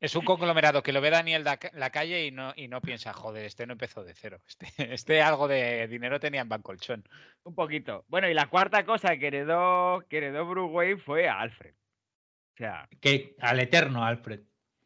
Es 0.00 0.16
un 0.16 0.24
conglomerado 0.24 0.82
que 0.82 0.92
lo 0.92 1.00
ve 1.00 1.10
Daniel 1.10 1.44
da- 1.44 1.58
la 1.74 1.90
calle 1.90 2.26
y 2.26 2.32
no, 2.32 2.52
y 2.56 2.66
no 2.66 2.80
piensa, 2.80 3.12
joder, 3.12 3.44
este 3.44 3.66
no 3.66 3.74
empezó 3.74 4.02
de 4.02 4.14
cero. 4.14 4.40
Este, 4.48 4.66
este 4.94 5.22
algo 5.22 5.46
de 5.46 5.86
dinero 5.86 6.18
tenía 6.18 6.40
en 6.40 6.48
Bancolchón. 6.48 7.04
Un 7.44 7.54
poquito. 7.54 8.04
Bueno, 8.08 8.28
y 8.28 8.34
la 8.34 8.48
cuarta 8.50 8.84
cosa 8.84 9.16
que 9.16 9.28
heredó, 9.28 10.04
que 10.08 10.16
heredó 10.18 10.44
Bruce 10.46 10.72
Wayne 10.72 11.00
fue 11.00 11.28
a 11.28 11.38
Alfred. 11.40 11.74
O 11.74 12.56
sea, 12.56 12.88
Que 13.00 13.36
al 13.40 13.60
eterno, 13.60 14.04
Alfred. 14.04 14.40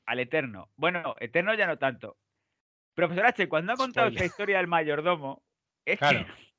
al 0.04 0.20
Eterno. 0.20 0.70
Bueno, 0.76 1.16
Eterno 1.18 1.54
ya 1.54 1.66
no 1.66 1.78
tanto. 1.78 2.16
Profesor 2.94 3.26
H, 3.26 3.48
cuando 3.48 3.72
ha 3.72 3.76
contado 3.76 4.08
esta 4.08 4.24
historia 4.24 4.58
del 4.58 4.68
mayordomo, 4.68 5.42
es 5.84 5.98
Claro. 5.98 6.24
que. 6.26 6.32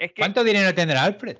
Es 0.00 0.12
que, 0.12 0.20
¿Cuánto 0.22 0.44
dinero 0.44 0.72
tendrá 0.74 1.02
Alfred? 1.02 1.38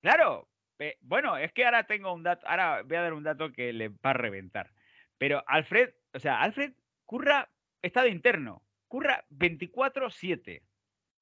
claro. 0.00 0.48
Eh, 0.80 0.96
bueno, 1.00 1.36
es 1.36 1.52
que 1.52 1.64
ahora 1.64 1.84
tengo 1.84 2.12
un 2.12 2.22
dato. 2.24 2.46
Ahora 2.48 2.82
voy 2.82 2.96
a 2.96 3.02
dar 3.02 3.12
un 3.14 3.22
dato 3.22 3.52
que 3.52 3.72
le 3.72 3.88
va 3.88 4.10
a 4.10 4.12
reventar. 4.14 4.72
Pero 5.18 5.44
Alfred, 5.46 5.90
o 6.12 6.18
sea, 6.18 6.40
Alfred 6.40 6.72
curra 7.04 7.48
estado 7.82 8.08
interno. 8.08 8.62
Curra 8.88 9.24
24-7. 9.30 10.62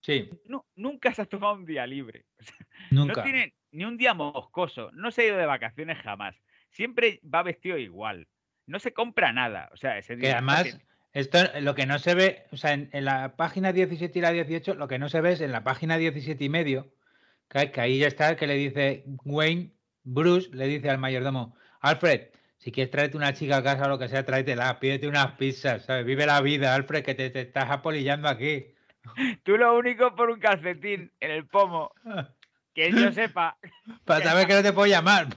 Sí, 0.01 0.31
Nu- 0.47 0.65
nunca 0.77 1.13
se 1.13 1.23
ha 1.23 1.27
tomado 1.27 1.55
un 1.55 1.67
día 1.67 1.87
libre. 1.87 2.25
O 2.39 2.45
sea, 2.45 2.67
nunca. 2.91 3.15
No 3.17 3.23
tiene 3.25 3.55
ni 3.73 3.85
un 3.85 3.97
día 3.99 4.15
moscoso. 4.15 4.91
No 4.93 5.11
se 5.11 5.23
ha 5.23 5.27
ido 5.27 5.37
de 5.37 5.47
vacaciones 5.47 5.99
jamás. 5.99 6.37
Siempre 6.71 7.21
va 7.23 7.43
vestido 7.43 7.77
igual. 7.77 8.29
No 8.67 8.79
se 8.79 8.93
compra 8.93 9.33
nada. 9.33 9.69
O 9.73 9.77
sea, 9.77 9.99
ese 9.99 10.15
Que 10.15 10.21
día. 10.23 10.33
además, 10.35 10.79
esto 11.13 11.39
lo 11.61 11.75
que 11.75 11.87
no 11.87 11.99
se 11.99 12.15
ve, 12.15 12.45
o 12.53 12.57
sea, 12.57 12.73
en, 12.75 12.89
en 12.93 13.05
la 13.05 13.35
página 13.37 13.73
17 13.73 14.17
y 14.19 14.23
la 14.23 14.31
18, 14.31 14.75
lo 14.75 14.87
que 14.89 14.99
no 15.01 15.09
se 15.09 15.21
ve 15.21 15.33
es 15.33 15.41
en 15.41 15.51
la 15.53 15.65
página 15.65 15.97
17 15.99 16.43
y 16.45 16.49
medio, 16.49 16.93
que, 17.49 17.71
que 17.73 17.81
ahí 17.81 17.99
ya 17.99 18.09
está, 18.09 18.37
que 18.37 18.47
le 18.47 18.55
dice 18.55 19.05
Wayne, 19.25 19.73
Bruce, 20.05 20.51
le 20.53 20.67
dice 20.67 20.91
al 20.91 20.99
mayordomo, 20.99 21.57
Alfred, 21.81 22.29
si 22.59 22.73
quieres 22.73 22.91
traerte 22.91 23.17
una 23.17 23.33
chica 23.35 23.59
a 23.59 23.63
casa 23.63 23.87
o 23.87 23.89
lo 23.89 23.99
que 23.99 24.09
sea, 24.09 24.25
tráetela, 24.25 24.81
pídete 24.81 25.07
unas 25.09 25.33
pizzas, 25.33 25.85
¿sabes? 25.85 26.05
Vive 26.05 26.27
la 26.27 26.41
vida, 26.41 26.75
Alfred, 26.75 27.05
que 27.05 27.15
te, 27.15 27.31
te 27.31 27.41
estás 27.43 27.71
apolillando 27.71 28.29
aquí. 28.29 28.67
Tú 29.45 29.57
lo 29.57 29.77
único 29.77 30.15
por 30.15 30.31
un 30.31 30.41
calcetín 30.41 31.13
en 31.21 31.31
el 31.31 31.47
pomo, 31.47 31.93
que 32.75 32.91
yo 32.91 33.13
sepa, 33.13 33.57
Para 34.05 34.25
saber 34.25 34.47
que 34.47 34.55
no 34.55 34.63
te 34.63 34.73
puedo 34.73 34.87
llamar. 34.87 35.29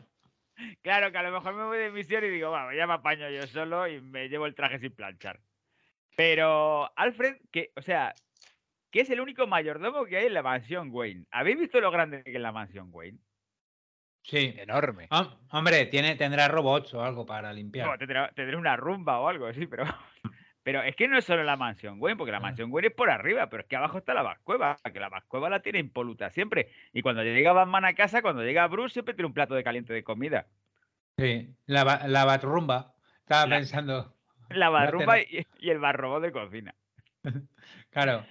claro 0.82 1.12
que 1.12 1.18
a 1.18 1.24
lo 1.24 1.32
mejor 1.32 1.54
me 1.54 1.64
voy 1.66 1.78
de 1.78 1.92
misión 1.92 2.24
y 2.24 2.30
digo, 2.30 2.50
bueno, 2.50 2.74
ya 2.74 2.88
me 2.88 2.94
apaño 2.94 3.30
yo 3.30 3.46
solo 3.48 3.88
y 3.88 4.02
me 4.02 4.28
llevo 4.30 4.46
el 4.46 4.56
traje 4.56 4.80
sin 4.80 4.92
planchar. 4.94 5.40
Pero 6.16 6.92
Alfred, 6.98 7.38
que, 7.52 7.72
o 7.76 7.82
sea, 7.82 8.14
que 8.92 9.02
es 9.02 9.10
el 9.10 9.22
único 9.22 9.48
mayordomo 9.48 10.06
que 10.06 10.18
hay 10.18 10.26
en 10.28 10.34
la 10.34 10.44
mansión 10.44 10.90
Wayne. 10.92 11.26
¿Habéis 11.32 11.58
visto 11.60 11.80
lo 11.80 11.90
grande 11.92 12.24
que 12.24 12.36
es 12.36 12.42
la 12.42 12.52
mansión 12.52 12.90
Wayne? 12.92 13.20
Sí. 14.24 14.54
Enorme. 14.58 15.08
Hom- 15.10 15.38
hombre, 15.52 15.88
tiene, 15.88 16.16
tendrá 16.16 16.48
robots 16.48 16.94
o 16.94 17.04
algo 17.04 17.26
para 17.26 17.52
limpiar. 17.54 17.98
Tendré, 17.98 18.30
tendré 18.36 18.56
una 18.56 18.76
rumba 18.78 19.20
o 19.20 19.28
algo 19.28 19.48
así, 19.48 19.66
pero. 19.68 19.86
Pero 20.64 20.84
es 20.84 20.96
que 20.96 21.08
no 21.08 21.18
es 21.18 21.26
solo 21.26 21.44
la 21.44 21.58
mansión 21.58 21.96
Wayne, 22.00 22.18
porque 22.20 22.32
la 22.32 22.40
mansión 22.40 22.72
Wayne 22.72 22.90
es 22.90 22.94
por 22.94 23.10
arriba, 23.10 23.50
pero 23.50 23.64
es 23.64 23.68
que 23.68 23.76
abajo 23.78 23.98
está 23.98 24.14
la 24.14 24.22
Vascueva, 24.22 24.78
que 24.94 25.00
la 25.00 25.10
Vascueva 25.10 25.50
la 25.50 25.64
tiene 25.64 25.80
impoluta 25.80 26.30
siempre. 26.30 26.70
Y 26.94 27.02
cuando 27.02 27.24
llega 27.24 27.52
Batman 27.52 27.84
a 27.86 27.96
casa, 27.96 28.22
cuando 28.22 28.44
llega 28.44 28.68
Bruce, 28.68 28.94
siempre 28.94 29.16
tiene 29.16 29.26
un 29.26 29.34
plato 29.34 29.56
de 29.56 29.64
caliente 29.64 29.92
de 29.92 30.04
comida. 30.04 30.46
Sí, 31.18 31.50
la, 31.66 32.04
la 32.08 32.26
batrumba. 32.26 32.94
Estaba 33.22 33.48
La- 33.48 33.56
pensando. 33.56 34.16
La 34.50 34.70
barrumba 34.70 35.16
¿no? 35.16 35.22
y, 35.24 35.48
y 35.58 35.70
el 35.72 35.80
barrobó 35.80 36.20
de 36.20 36.32
cocina. 36.32 36.76
Claro, 37.90 38.24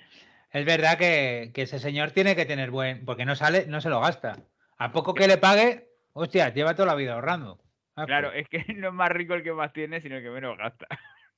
es 0.52 0.64
verdad 0.64 0.98
que, 0.98 1.50
que 1.54 1.62
ese 1.62 1.78
señor 1.78 2.10
tiene 2.12 2.34
que 2.36 2.46
tener 2.46 2.70
buen, 2.70 3.04
porque 3.04 3.24
no 3.24 3.34
sale, 3.36 3.66
no 3.66 3.80
se 3.80 3.88
lo 3.90 4.00
gasta. 4.00 4.36
A 4.78 4.92
poco 4.92 5.14
que 5.14 5.28
le 5.28 5.38
pague, 5.38 5.88
hostia, 6.12 6.48
lleva 6.52 6.74
toda 6.74 6.86
la 6.86 6.94
vida 6.94 7.14
ahorrando. 7.14 7.60
Ah, 7.96 8.06
Claro, 8.06 8.30
pues, 8.32 8.42
es 8.42 8.48
que 8.48 8.72
no 8.74 8.88
es 8.88 8.94
más 8.94 9.10
rico 9.10 9.34
el 9.34 9.42
que 9.42 9.52
más 9.52 9.72
tiene, 9.72 10.00
sino 10.00 10.16
el 10.16 10.22
que 10.22 10.30
menos 10.30 10.56
gasta. 10.58 10.86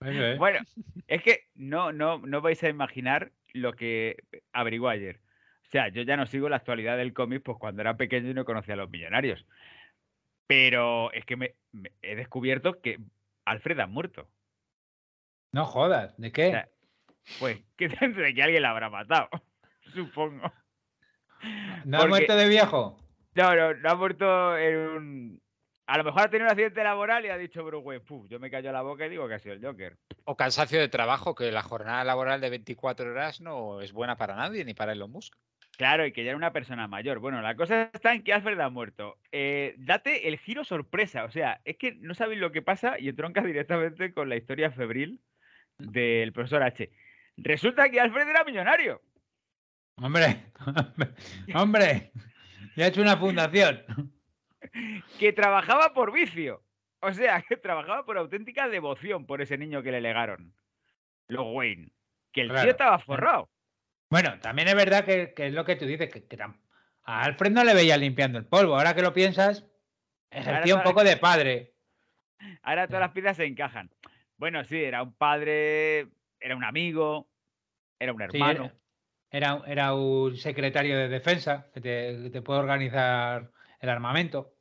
es. 0.00 0.38
Bueno, 0.38 0.60
es 1.06 1.22
que 1.22 1.48
no, 1.54 1.92
no, 1.92 2.18
no 2.18 2.40
vais 2.40 2.62
a 2.62 2.68
imaginar 2.68 3.32
lo 3.52 3.72
que 3.74 4.16
averiguó 4.52 4.88
ayer. 4.88 5.20
O 5.66 5.70
sea, 5.72 5.88
yo 5.88 6.02
ya 6.02 6.16
no 6.16 6.26
sigo 6.26 6.48
la 6.48 6.56
actualidad 6.56 6.96
del 6.98 7.14
cómic, 7.14 7.42
pues 7.42 7.56
cuando 7.58 7.80
era 7.82 7.96
pequeño 7.96 8.30
y 8.30 8.34
no 8.34 8.44
conocía 8.44 8.74
a 8.74 8.76
los 8.76 8.90
millonarios. 8.90 9.46
Pero 10.46 11.12
es 11.12 11.24
que 11.24 11.36
me, 11.36 11.54
me- 11.72 11.92
he 12.02 12.14
descubierto 12.14 12.80
que 12.80 12.98
Alfred 13.44 13.78
ha 13.80 13.86
muerto. 13.86 14.28
No 15.52 15.64
jodas, 15.66 16.16
¿de 16.18 16.32
qué? 16.32 16.50
sea, 16.50 16.68
Pues 17.38 17.58
que 17.76 17.88
de 17.88 18.34
que 18.34 18.42
alguien 18.42 18.62
la 18.62 18.70
habrá 18.70 18.90
matado, 18.90 19.28
supongo. 19.94 20.52
¿No 21.84 22.02
ha 22.02 22.06
muerto 22.06 22.36
de 22.36 22.48
viejo? 22.48 22.98
No, 23.34 23.54
no, 23.56 23.74
no 23.74 23.90
ha 23.90 23.94
muerto 23.94 24.58
en 24.58 24.76
un... 24.76 25.42
A 25.86 25.98
lo 25.98 26.04
mejor 26.04 26.22
ha 26.22 26.30
tenido 26.30 26.46
un 26.46 26.52
accidente 26.52 26.84
laboral 26.84 27.24
y 27.24 27.28
ha 27.28 27.36
dicho 27.36 27.64
Bruce 27.64 27.84
Wayne, 27.84 28.04
"Puf, 28.04 28.28
yo 28.28 28.38
me 28.38 28.50
callo 28.50 28.70
la 28.70 28.82
boca 28.82 29.04
y 29.06 29.10
digo 29.10 29.26
que 29.26 29.34
ha 29.34 29.38
sido 29.40 29.54
el 29.54 29.64
Joker. 29.64 29.96
O 30.24 30.36
cansancio 30.36 30.78
de 30.78 30.88
trabajo, 30.88 31.34
que 31.34 31.50
la 31.50 31.62
jornada 31.62 32.04
laboral 32.04 32.40
de 32.40 32.50
24 32.50 33.10
horas 33.10 33.40
no 33.40 33.80
es 33.80 33.92
buena 33.92 34.16
para 34.16 34.36
nadie, 34.36 34.64
ni 34.64 34.74
para 34.74 34.92
Elon 34.92 35.10
Musk. 35.10 35.34
Claro, 35.76 36.06
y 36.06 36.12
que 36.12 36.22
ya 36.22 36.30
era 36.30 36.36
una 36.36 36.52
persona 36.52 36.86
mayor. 36.86 37.18
Bueno, 37.18 37.40
la 37.42 37.56
cosa 37.56 37.90
está 37.92 38.14
en 38.14 38.22
que 38.22 38.32
Alfred 38.32 38.60
ha 38.60 38.68
muerto. 38.68 39.18
Eh, 39.32 39.74
date 39.78 40.28
el 40.28 40.38
giro 40.38 40.64
sorpresa. 40.64 41.24
O 41.24 41.30
sea, 41.30 41.60
es 41.64 41.76
que 41.76 41.94
no 41.96 42.14
sabéis 42.14 42.40
lo 42.40 42.52
que 42.52 42.62
pasa 42.62 42.98
y 42.98 43.08
entronca 43.08 43.42
directamente 43.42 44.12
con 44.12 44.28
la 44.28 44.36
historia 44.36 44.70
febril 44.70 45.20
del 45.78 46.32
profesor 46.32 46.62
H. 46.62 46.90
Resulta 47.36 47.88
que 47.90 48.00
Alfred 48.00 48.28
era 48.28 48.44
millonario. 48.44 49.02
Hombre, 49.96 50.52
hombre, 51.54 52.12
ya 52.76 52.84
ha 52.84 52.88
hecho 52.88 53.02
una 53.02 53.16
fundación. 53.16 53.84
que 55.18 55.32
trabajaba 55.32 55.92
por 55.92 56.12
vicio. 56.12 56.62
O 57.00 57.12
sea, 57.12 57.42
que 57.42 57.56
trabajaba 57.56 58.04
por 58.04 58.16
auténtica 58.16 58.68
devoción 58.68 59.26
por 59.26 59.42
ese 59.42 59.58
niño 59.58 59.82
que 59.82 59.90
le 59.90 60.00
legaron. 60.00 60.54
Los 61.28 61.46
Wayne. 61.52 61.90
Que 62.32 62.42
el 62.42 62.48
Claro. 62.48 62.62
tío 62.62 62.70
estaba 62.70 62.98
forrado. 62.98 63.50
Bueno, 64.08 64.38
también 64.40 64.68
es 64.68 64.74
verdad 64.74 65.04
que, 65.04 65.32
que 65.34 65.46
es 65.48 65.52
lo 65.52 65.64
que 65.64 65.76
tú 65.76 65.86
dices, 65.86 66.08
que, 66.10 66.24
a 67.04 67.22
Alfred 67.24 67.50
no 67.50 67.64
le 67.64 67.74
veía 67.74 67.96
limpiando 67.96 68.38
el 68.38 68.46
polvo. 68.46 68.76
Ahora 68.76 68.94
que 68.94 69.02
lo 69.02 69.12
piensas, 69.12 69.66
ejercía 70.30 70.76
un 70.76 70.82
poco 70.82 71.02
de 71.02 71.16
padre. 71.16 71.74
Ahora 72.62 72.86
todas 72.86 73.00
las 73.00 73.12
piezas 73.12 73.36
se 73.36 73.44
encajan. 73.44 73.90
Bueno, 74.36 74.64
sí, 74.64 74.82
era 74.82 75.02
un 75.02 75.14
padre, 75.14 76.08
era 76.42 76.56
un 76.56 76.64
amigo, 76.64 77.30
era 77.98 78.12
un 78.12 78.22
Sí, 78.28 78.38
hermano. 78.38 78.50
era, 78.50 78.78
era, 79.30 79.62
era 79.66 79.94
un 79.94 80.36
secretario 80.36 80.98
de 80.98 81.08
defensa 81.08 81.70
que 81.74 81.80
te, 81.80 82.22
que 82.24 82.30
te 82.30 82.42
puede 82.42 82.60
organizar 82.60 83.52
el 83.80 83.88
armamento. 83.90 84.56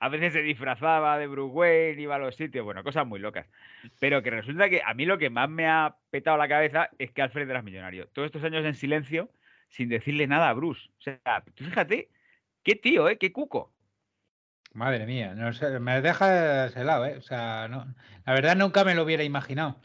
A 0.00 0.08
veces 0.08 0.32
se 0.32 0.42
disfrazaba 0.42 1.18
de 1.18 1.28
Bruce 1.28 1.54
Wayne, 1.54 2.02
iba 2.02 2.16
a 2.16 2.18
los 2.18 2.34
sitios, 2.36 2.64
bueno, 2.64 2.82
cosas 2.82 3.06
muy 3.06 3.20
locas. 3.20 3.46
Pero 4.00 4.22
que 4.22 4.30
resulta 4.30 4.68
que 4.68 4.82
a 4.84 4.92
mí 4.94 5.04
lo 5.04 5.18
que 5.18 5.30
más 5.30 5.48
me 5.48 5.68
ha 5.68 5.96
petado 6.10 6.36
la 6.36 6.48
cabeza 6.48 6.90
es 6.98 7.12
que 7.12 7.22
Alfred 7.22 7.48
era 7.48 7.62
millonario. 7.62 8.08
Todos 8.08 8.26
estos 8.26 8.42
años 8.44 8.64
en 8.64 8.74
silencio, 8.74 9.30
sin 9.68 9.88
decirle 9.88 10.26
nada 10.26 10.48
a 10.48 10.54
Bruce. 10.54 10.90
O 10.98 11.02
sea, 11.02 11.44
tú 11.54 11.64
fíjate, 11.64 12.10
qué 12.64 12.74
tío, 12.74 13.08
¿eh? 13.08 13.18
Qué 13.18 13.32
cuco. 13.32 13.72
Madre 14.72 15.06
mía, 15.06 15.34
no 15.34 15.52
sé, 15.52 15.80
me 15.80 16.00
dejas 16.00 16.76
helado, 16.76 17.06
¿eh? 17.06 17.16
O 17.16 17.22
sea, 17.22 17.68
no, 17.68 17.94
la 18.24 18.32
verdad 18.34 18.54
nunca 18.56 18.84
me 18.84 18.94
lo 18.94 19.02
hubiera 19.02 19.24
imaginado. 19.24 19.80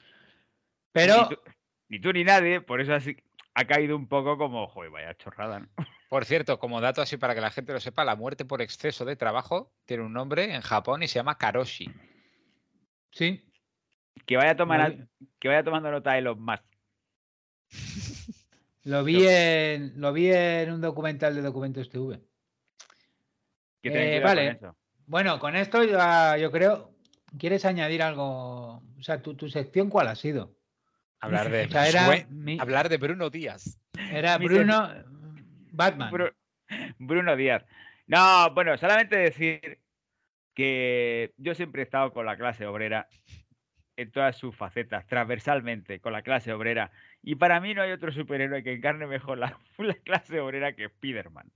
Pero, 0.93 1.23
Ni 1.29 1.35
tú, 1.35 1.41
ni 1.89 1.99
tú 1.99 2.13
ni 2.13 2.23
nadie, 2.23 2.61
por 2.61 2.79
eso 2.79 2.93
así 2.93 3.17
ha 3.55 3.65
caído 3.65 3.95
un 3.97 4.07
poco 4.07 4.37
como, 4.37 4.67
joder, 4.67 4.89
vaya 4.91 5.13
chorrada, 5.15 5.59
¿no? 5.59 5.67
Por 6.07 6.25
cierto, 6.25 6.59
como 6.59 6.79
dato 6.79 7.01
así 7.01 7.17
para 7.17 7.35
que 7.35 7.41
la 7.41 7.49
gente 7.51 7.73
lo 7.73 7.79
sepa, 7.79 8.05
la 8.05 8.15
muerte 8.15 8.45
por 8.45 8.61
exceso 8.61 9.03
de 9.03 9.15
trabajo 9.15 9.73
tiene 9.85 10.03
un 10.03 10.13
nombre 10.13 10.53
en 10.53 10.61
Japón 10.61 11.03
y 11.03 11.07
se 11.07 11.15
llama 11.19 11.37
karoshi. 11.37 11.91
sí, 13.11 13.43
Que 14.25 14.37
vaya, 14.37 14.55
tomar, 14.55 15.07
que 15.39 15.47
vaya 15.47 15.63
tomando 15.63 15.89
nota 15.91 16.13
de 16.13 16.21
los 16.21 16.37
más. 16.37 16.61
lo 18.83 19.03
vi 19.03 19.25
en, 19.27 19.99
lo 19.99 20.13
vi 20.13 20.31
en 20.31 20.71
un 20.71 20.81
documental 20.81 21.33
de 21.35 21.41
Documentos 21.41 21.89
TV. 21.89 22.19
Eh, 23.83 24.15
con 24.21 24.23
vale. 24.23 24.49
eso. 24.51 24.77
Bueno, 25.07 25.39
con 25.39 25.55
esto 25.55 25.83
ya, 25.83 26.37
yo 26.37 26.51
creo, 26.51 26.95
¿quieres 27.37 27.65
añadir 27.65 28.01
algo? 28.03 28.83
O 28.97 29.01
sea, 29.01 29.21
¿tu, 29.21 29.35
tu 29.35 29.49
sección 29.49 29.89
cuál 29.89 30.07
ha 30.07 30.15
sido? 30.15 30.55
Hablar 31.23 31.49
de, 31.49 31.63
O 31.65 31.69
sea, 31.69 31.87
era, 31.87 32.07
Bruce- 32.07 32.27
mi- 32.29 32.59
hablar 32.59 32.89
de 32.89 32.97
Bruno 32.97 33.29
Díaz. 33.29 33.79
era 34.11 34.37
Bruno 34.39 34.89
Batman. 35.71 36.11
Bru- 36.11 36.33
Bruno 36.99 37.35
Díaz. 37.35 37.65
No, 38.07 38.53
bueno, 38.53 38.77
solamente 38.77 39.17
decir 39.17 39.79
que 40.53 41.33
yo 41.37 41.55
siempre 41.55 41.81
he 41.81 41.85
estado 41.85 42.13
con 42.13 42.25
la 42.25 42.37
clase 42.37 42.65
obrera 42.65 43.07
en 43.95 44.11
todas 44.11 44.35
sus 44.37 44.55
facetas, 44.55 45.05
transversalmente, 45.07 45.99
con 45.99 46.13
la 46.13 46.21
clase 46.23 46.51
obrera. 46.51 46.91
Y 47.21 47.35
para 47.35 47.59
mí 47.59 47.73
no 47.73 47.81
hay 47.83 47.91
otro 47.91 48.11
superhéroe 48.11 48.63
que 48.63 48.73
encarne 48.73 49.05
mejor 49.07 49.37
la, 49.37 49.57
la 49.77 49.93
clase 49.95 50.39
obrera 50.39 50.73
que 50.75 50.89
Spiderman. 50.89 51.51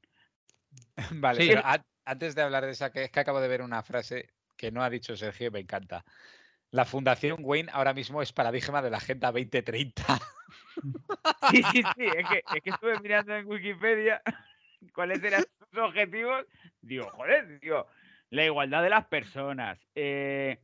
Vale, 1.12 1.42
Sí. 1.42 1.48
pero 1.50 1.62
a- 1.66 1.84
antes 2.06 2.36
de 2.36 2.42
hablar 2.42 2.66
de 2.66 2.72
esa, 2.72 2.92
que 2.92 3.04
es 3.04 3.12
que 3.12 3.20
acabo 3.20 3.42
de 3.42 3.48
ver 3.48 3.62
una 3.62 3.84
frase 3.84 4.30
que 4.56 4.72
no 4.72 4.82
ha 4.84 4.90
dicho 4.90 5.16
Sergio 5.18 5.48
y 5.48 5.52
me 5.52 5.60
encanta. 5.60 6.06
La 6.72 6.86
Fundación 6.86 7.40
Wayne 7.42 7.70
ahora 7.72 7.94
mismo 7.94 8.22
es 8.22 8.34
paradigma 8.34 8.82
de 8.82 8.90
la 8.90 8.98
Agenda 8.98 9.32
2030. 9.32 10.04
Sí, 11.50 11.64
sí, 11.72 11.82
sí. 11.96 12.06
Es 12.06 12.30
que, 12.30 12.44
es 12.56 12.62
que 12.62 12.70
estuve 12.70 13.00
mirando 13.00 13.36
en 13.36 13.48
Wikipedia 13.48 14.22
cuáles 14.94 15.24
eran 15.24 15.44
sus 15.72 15.80
objetivos. 15.80 16.46
Digo, 16.82 17.10
joder, 17.12 17.60
digo, 17.60 17.88
la 18.30 18.46
igualdad 18.46 18.84
de 18.84 18.90
las 18.90 19.06
personas, 19.06 19.80
eh, 19.96 20.60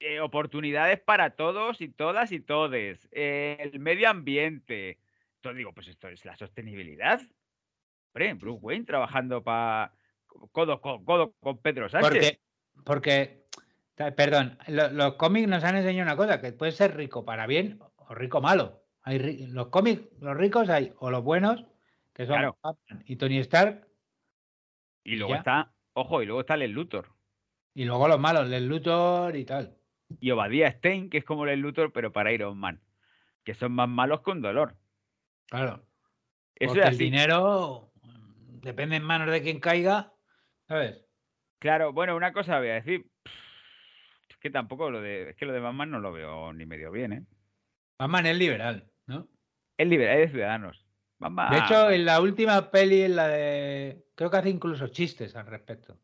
eh, 0.00 0.20
oportunidades 0.20 1.00
para 1.00 1.30
todos 1.30 1.80
y 1.80 1.88
todas 1.88 2.32
y 2.32 2.40
todes, 2.40 3.08
eh, 3.12 3.56
el 3.60 3.78
medio 3.78 4.08
ambiente. 4.08 4.98
Entonces 5.36 5.58
digo, 5.58 5.72
pues 5.72 5.88
esto 5.88 6.08
es 6.08 6.24
la 6.24 6.36
sostenibilidad. 6.36 7.20
Hombre, 8.12 8.34
Bruce 8.34 8.60
Wayne 8.62 8.84
trabajando 8.84 9.42
para 9.42 9.94
codo 10.52 10.80
con 10.80 11.04
codo 11.04 11.34
con 11.40 11.58
Pedro 11.58 11.88
Sánchez. 11.88 12.40
Porque, 12.84 13.45
perdón, 13.96 14.58
lo- 14.68 14.90
los 14.90 15.14
cómics 15.14 15.48
nos 15.48 15.64
han 15.64 15.76
enseñado 15.76 16.06
una 16.08 16.16
cosa, 16.16 16.40
que 16.40 16.52
puede 16.52 16.72
ser 16.72 16.96
rico 16.96 17.24
para 17.24 17.46
bien 17.46 17.80
o 17.96 18.14
rico 18.14 18.40
malo. 18.40 18.82
Hay 19.02 19.18
ri- 19.18 19.48
los 19.48 19.68
cómics, 19.68 20.02
los 20.20 20.36
ricos 20.36 20.68
hay, 20.68 20.92
o 20.98 21.10
los 21.10 21.22
buenos, 21.22 21.64
que 22.12 22.26
son 22.26 22.36
Claro. 22.36 22.58
Batman 22.62 23.04
y 23.06 23.16
Tony 23.16 23.38
Stark, 23.38 23.86
Y 25.04 25.16
luego 25.16 25.32
ya. 25.34 25.38
está, 25.38 25.72
ojo, 25.92 26.22
y 26.22 26.26
luego 26.26 26.40
está 26.40 26.54
el 26.54 26.70
Luthor. 26.72 27.14
y 27.74 27.84
luego 27.84 28.08
los 28.08 28.18
malos, 28.18 28.50
el 28.50 28.66
Luthor 28.66 29.36
y 29.36 29.44
tal. 29.44 29.76
Y 30.18 30.30
Obadiah 30.30 30.70
Stein, 30.72 31.10
que 31.10 31.18
es 31.18 31.24
como 31.24 31.46
el 31.46 31.60
Luthor, 31.60 31.92
pero 31.92 32.10
para 32.10 32.32
Iron 32.32 32.56
Man. 32.58 32.80
Que 33.44 33.52
son 33.54 33.72
más 33.72 33.86
malos 33.88 34.22
con 34.22 34.40
dolor. 34.40 34.76
Claro. 35.46 35.84
Eso 36.54 36.68
porque 36.68 36.80
es 36.80 36.86
el 36.88 36.94
así. 36.94 37.04
dinero 37.04 37.92
mm, 38.02 38.60
depende 38.60 38.96
en 38.96 39.02
manos 39.04 39.30
de 39.30 39.42
quien 39.42 39.60
caiga, 39.60 40.12
¿sabes? 40.66 41.04
Claro, 41.58 41.92
bueno, 41.92 42.16
una 42.16 42.32
cosa 42.32 42.58
voy 42.58 42.68
a 42.70 42.74
decir. 42.74 43.10
Que 44.46 44.50
tampoco 44.52 44.92
lo 44.92 45.00
de. 45.00 45.30
Es 45.30 45.36
que 45.36 45.44
lo 45.44 45.52
de 45.52 45.58
Batman 45.58 45.90
no 45.90 45.98
lo 45.98 46.12
veo 46.12 46.52
ni 46.52 46.66
medio 46.66 46.92
bien, 46.92 47.12
¿eh? 47.12 47.22
Batman 47.98 48.26
es 48.26 48.36
liberal, 48.36 48.88
¿no? 49.06 49.26
Es 49.76 49.88
liberal 49.88 50.18
es 50.20 50.28
de 50.28 50.34
ciudadanos. 50.38 50.86
Batman. 51.18 51.50
De 51.50 51.58
hecho, 51.58 51.90
en 51.90 52.04
la 52.04 52.20
última 52.20 52.70
peli, 52.70 53.02
en 53.02 53.16
la 53.16 53.26
de. 53.26 54.04
Creo 54.14 54.30
que 54.30 54.36
hace 54.36 54.50
incluso 54.50 54.86
chistes 54.86 55.34
al 55.34 55.46
respecto. 55.48 55.98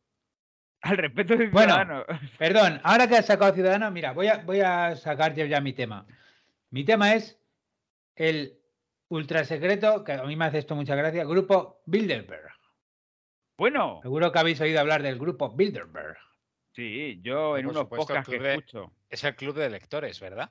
Al 0.80 0.96
respecto 0.96 1.36
de 1.36 1.50
Bueno. 1.50 1.74
ciudadanos. 1.74 2.04
Perdón, 2.38 2.80
ahora 2.82 3.06
que 3.06 3.14
has 3.14 3.26
sacado 3.26 3.54
Ciudadano, 3.54 3.92
mira, 3.92 4.10
voy 4.12 4.26
a, 4.26 4.38
voy 4.38 4.58
a 4.58 4.96
sacar 4.96 5.36
yo 5.36 5.44
ya 5.44 5.60
mi 5.60 5.72
tema. 5.72 6.04
Mi 6.70 6.82
tema 6.82 7.14
es 7.14 7.40
el 8.16 8.58
ultra 9.06 9.44
secreto, 9.44 10.02
que 10.02 10.14
a 10.14 10.24
mí 10.24 10.34
me 10.34 10.46
hace 10.46 10.58
esto 10.58 10.74
mucha 10.74 10.96
gracia, 10.96 11.22
grupo 11.22 11.80
Bilderberg. 11.86 12.50
Bueno, 13.56 14.00
Seguro 14.02 14.32
que 14.32 14.38
habéis 14.40 14.60
oído 14.60 14.80
hablar 14.80 15.04
del 15.04 15.16
grupo 15.16 15.54
Bilderberg. 15.54 16.16
Sí, 16.72 17.20
yo 17.22 17.56
en 17.56 17.66
unos 17.66 17.82
supuesto, 17.82 18.06
podcasts 18.08 18.30
que 18.30 18.36
club 18.36 18.46
de- 18.46 18.52
escucho. 18.54 18.92
Es 19.08 19.24
el 19.24 19.36
club 19.36 19.56
de 19.56 19.70
lectores, 19.70 20.20
¿verdad? 20.20 20.50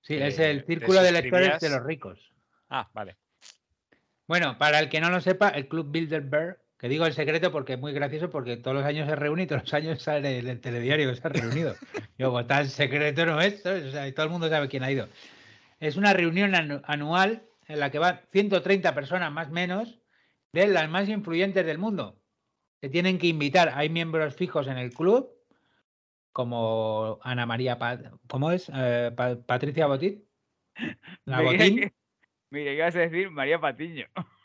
Sí, 0.00 0.16
es 0.16 0.38
el 0.38 0.60
te 0.64 0.66
círculo 0.66 1.02
de 1.02 1.12
lectores 1.12 1.60
de 1.60 1.70
los 1.70 1.82
ricos. 1.84 2.32
Ah, 2.68 2.90
vale. 2.92 3.16
Bueno, 4.26 4.56
para 4.58 4.78
el 4.80 4.88
que 4.88 5.00
no 5.00 5.10
lo 5.10 5.20
sepa, 5.20 5.50
el 5.50 5.68
Club 5.68 5.90
Bilderberg, 5.90 6.58
que 6.78 6.88
digo 6.88 7.06
el 7.06 7.12
secreto 7.12 7.52
porque 7.52 7.74
es 7.74 7.78
muy 7.78 7.92
gracioso 7.92 8.30
porque 8.30 8.56
todos 8.56 8.76
los 8.76 8.84
años 8.86 9.08
se 9.08 9.14
reúne 9.14 9.42
y 9.42 9.46
todos 9.46 9.62
los 9.62 9.74
años 9.74 10.02
sale 10.02 10.38
el 10.38 10.60
telediario 10.60 11.10
que 11.10 11.16
se 11.20 11.26
ha 11.26 11.30
reunido. 11.30 11.74
Yo, 12.18 12.30
pues 12.32 12.46
tal 12.46 12.68
secreto 12.68 13.26
no 13.26 13.40
es, 13.40 13.62
¿sabes? 13.62 13.84
O 13.84 13.90
sea, 13.90 14.06
y 14.08 14.12
todo 14.12 14.26
el 14.26 14.32
mundo 14.32 14.48
sabe 14.48 14.68
quién 14.68 14.82
ha 14.82 14.90
ido. 14.90 15.08
Es 15.80 15.96
una 15.96 16.12
reunión 16.12 16.52
anu- 16.52 16.82
anual 16.84 17.42
en 17.68 17.80
la 17.80 17.90
que 17.90 17.98
van 17.98 18.20
130 18.32 18.94
personas 18.94 19.30
más 19.32 19.48
o 19.48 19.52
menos 19.52 19.98
de 20.52 20.66
las 20.66 20.88
más 20.88 21.08
influyentes 21.08 21.64
del 21.66 21.78
mundo. 21.78 22.18
Se 22.80 22.88
tienen 22.88 23.18
que 23.18 23.26
invitar, 23.28 23.72
hay 23.74 23.88
miembros 23.88 24.34
fijos 24.34 24.66
en 24.66 24.78
el 24.78 24.92
club, 24.92 25.30
como 26.32 27.18
Ana 27.22 27.46
María, 27.46 27.78
Pa- 27.78 27.98
¿cómo 28.26 28.50
es? 28.50 28.70
Eh, 28.74 29.12
Pa- 29.16 29.40
Patricia 29.42 29.86
Botín. 29.86 30.28
La 31.24 31.40
Botín. 31.42 31.76
que- 31.80 31.92
Mira, 32.50 32.72
ibas 32.72 32.94
a 32.96 33.00
decir 33.00 33.30
María 33.30 33.60
Patiño. 33.60 34.06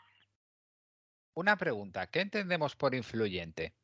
Una 1.34 1.56
pregunta, 1.56 2.06
¿qué 2.08 2.20
entendemos 2.20 2.74
por 2.74 2.94
influyente? 2.94 3.74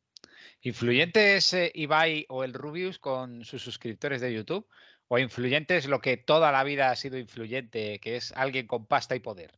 ¿Influyente 0.60 1.36
es 1.36 1.52
eh, 1.52 1.70
Ibai 1.74 2.26
o 2.28 2.42
el 2.42 2.54
Rubius 2.54 2.98
con 2.98 3.44
sus 3.44 3.62
suscriptores 3.62 4.20
de 4.20 4.32
YouTube? 4.34 4.66
¿O 5.08 5.18
influyente 5.18 5.76
es 5.76 5.86
lo 5.86 6.00
que 6.00 6.16
toda 6.16 6.50
la 6.50 6.64
vida 6.64 6.90
ha 6.90 6.96
sido 6.96 7.18
influyente, 7.18 8.00
que 8.00 8.16
es 8.16 8.32
alguien 8.32 8.66
con 8.66 8.86
pasta 8.86 9.14
y 9.14 9.20
poder? 9.20 9.52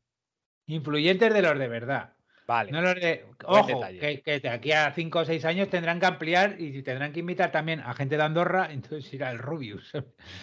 Influyentes 0.67 1.33
de 1.33 1.43
los 1.43 1.59
de 1.59 1.69
verdad. 1.69 2.16
Vale. 2.47 2.71
No 2.71 2.81
los 2.81 2.95
de- 2.95 3.25
Buen 3.47 3.65
Ojo, 3.65 3.81
que, 4.01 4.21
que 4.23 4.41
de 4.41 4.49
aquí 4.49 4.71
a 4.73 4.93
5 4.95 5.19
o 5.19 5.25
6 5.25 5.45
años 5.45 5.69
tendrán 5.69 5.99
que 5.99 6.07
ampliar 6.07 6.57
y 6.61 6.83
tendrán 6.83 7.13
que 7.13 7.21
invitar 7.21 7.51
también 7.51 7.81
a 7.81 7.93
gente 7.95 8.17
de 8.17 8.23
Andorra, 8.23 8.69
entonces 8.73 9.13
irá 9.13 9.31
el 9.33 9.39
Rubius. 9.39 9.93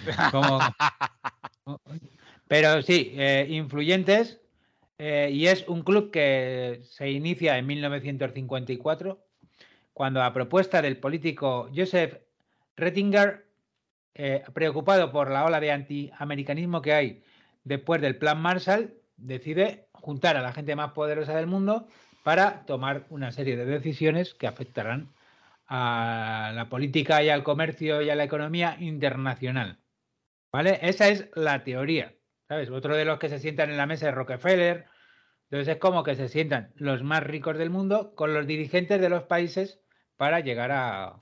Como- 0.32 0.60
Pero 2.48 2.82
sí, 2.82 3.14
eh, 3.16 3.48
influyentes. 3.50 4.40
eh, 4.98 5.30
y 5.32 5.48
es 5.48 5.68
un 5.68 5.82
club 5.84 6.12
que 6.12 6.82
se 6.84 7.10
inicia 7.10 7.58
en 7.58 7.66
1954, 7.68 9.26
cuando 9.94 10.22
a 10.22 10.34
propuesta 10.34 10.82
del 10.82 10.98
político 10.98 11.70
Joseph 11.76 12.18
Rettinger, 12.76 13.46
eh, 14.16 14.44
preocupado 14.54 15.12
por 15.12 15.32
la 15.32 15.46
ola 15.46 15.60
de 15.60 15.72
antiamericanismo 15.72 16.82
que 16.82 16.94
hay 16.94 17.24
después 17.64 18.02
del 18.02 18.18
Plan 18.18 18.40
Marshall, 18.42 18.94
decide 19.18 19.88
juntar 20.04 20.36
a 20.36 20.42
la 20.42 20.52
gente 20.52 20.76
más 20.76 20.92
poderosa 20.92 21.34
del 21.34 21.48
mundo 21.48 21.88
para 22.24 22.66
tomar 22.66 23.06
una 23.10 23.32
serie 23.32 23.56
de 23.56 23.66
decisiones 23.66 24.34
que 24.34 24.48
afectarán 24.48 25.14
a 25.68 26.52
la 26.54 26.68
política 26.68 27.24
y 27.24 27.30
al 27.30 27.44
comercio 27.44 28.02
y 28.02 28.10
a 28.10 28.16
la 28.16 28.26
economía 28.26 28.76
internacional. 28.80 29.80
¿Vale? 30.52 30.78
Esa 30.82 31.08
es 31.08 31.30
la 31.36 31.64
teoría. 31.64 32.14
¿Sabes? 32.50 32.70
Otro 32.70 32.98
de 32.98 33.06
los 33.06 33.18
que 33.18 33.30
se 33.30 33.40
sientan 33.40 33.70
en 33.72 33.78
la 33.78 33.86
mesa 33.86 34.10
es 34.10 34.14
Rockefeller. 34.16 34.86
Entonces 35.50 35.76
es 35.76 35.80
como 35.80 36.04
que 36.04 36.16
se 36.16 36.28
sientan 36.28 36.74
los 36.76 37.02
más 37.02 37.24
ricos 37.24 37.58
del 37.58 37.70
mundo 37.70 38.14
con 38.14 38.34
los 38.34 38.46
dirigentes 38.46 39.00
de 39.00 39.10
los 39.10 39.24
países 39.24 39.80
para 40.18 40.42
llegar 40.42 40.72
a, 40.72 41.22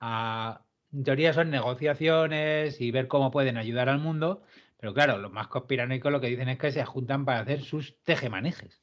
a 0.00 0.62
en 0.92 1.04
teoría 1.04 1.32
son 1.32 1.50
negociaciones 1.50 2.80
y 2.80 2.90
ver 2.90 3.08
cómo 3.08 3.30
pueden 3.30 3.58
ayudar 3.58 3.90
al 3.90 3.98
mundo. 3.98 4.42
Pero 4.82 4.94
claro, 4.94 5.18
los 5.18 5.30
más 5.30 5.46
conspiranoicos 5.46 6.10
lo 6.10 6.20
que 6.20 6.26
dicen 6.26 6.48
es 6.48 6.58
que 6.58 6.72
se 6.72 6.84
juntan 6.84 7.24
para 7.24 7.38
hacer 7.38 7.60
sus 7.60 8.02
tejemanejes. 8.02 8.82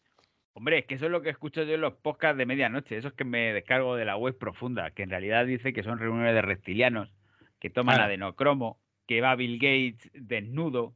Hombre, 0.54 0.78
es 0.80 0.86
que 0.86 0.96
eso 0.96 1.08
es 1.08 1.12
lo 1.12 1.22
que 1.22 1.30
escucho 1.30 1.64
yo 1.64 1.74
en 1.76 1.82
los 1.82 1.96
podcasts 1.96 2.38
de 2.38 2.46
medianoche, 2.46 2.96
esos 2.96 3.12
que 3.12 3.26
me 3.26 3.52
descargo 3.52 3.98
de 3.98 4.06
la 4.06 4.16
web 4.16 4.38
profunda, 4.38 4.92
que 4.92 5.04
en 5.04 5.10
realidad 5.10 5.46
dice 5.46 5.74
que 5.74 5.84
son 5.84 6.00
reuniones 6.00 6.34
de 6.34 6.42
reptilianos, 6.42 7.12
que 7.60 7.70
toman 7.70 7.96
Claro. 7.96 8.08
adenocromo, 8.08 8.80
que 9.08 9.20
va 9.20 9.36
Bill 9.36 9.58
Gates 9.60 10.10
desnudo, 10.14 10.96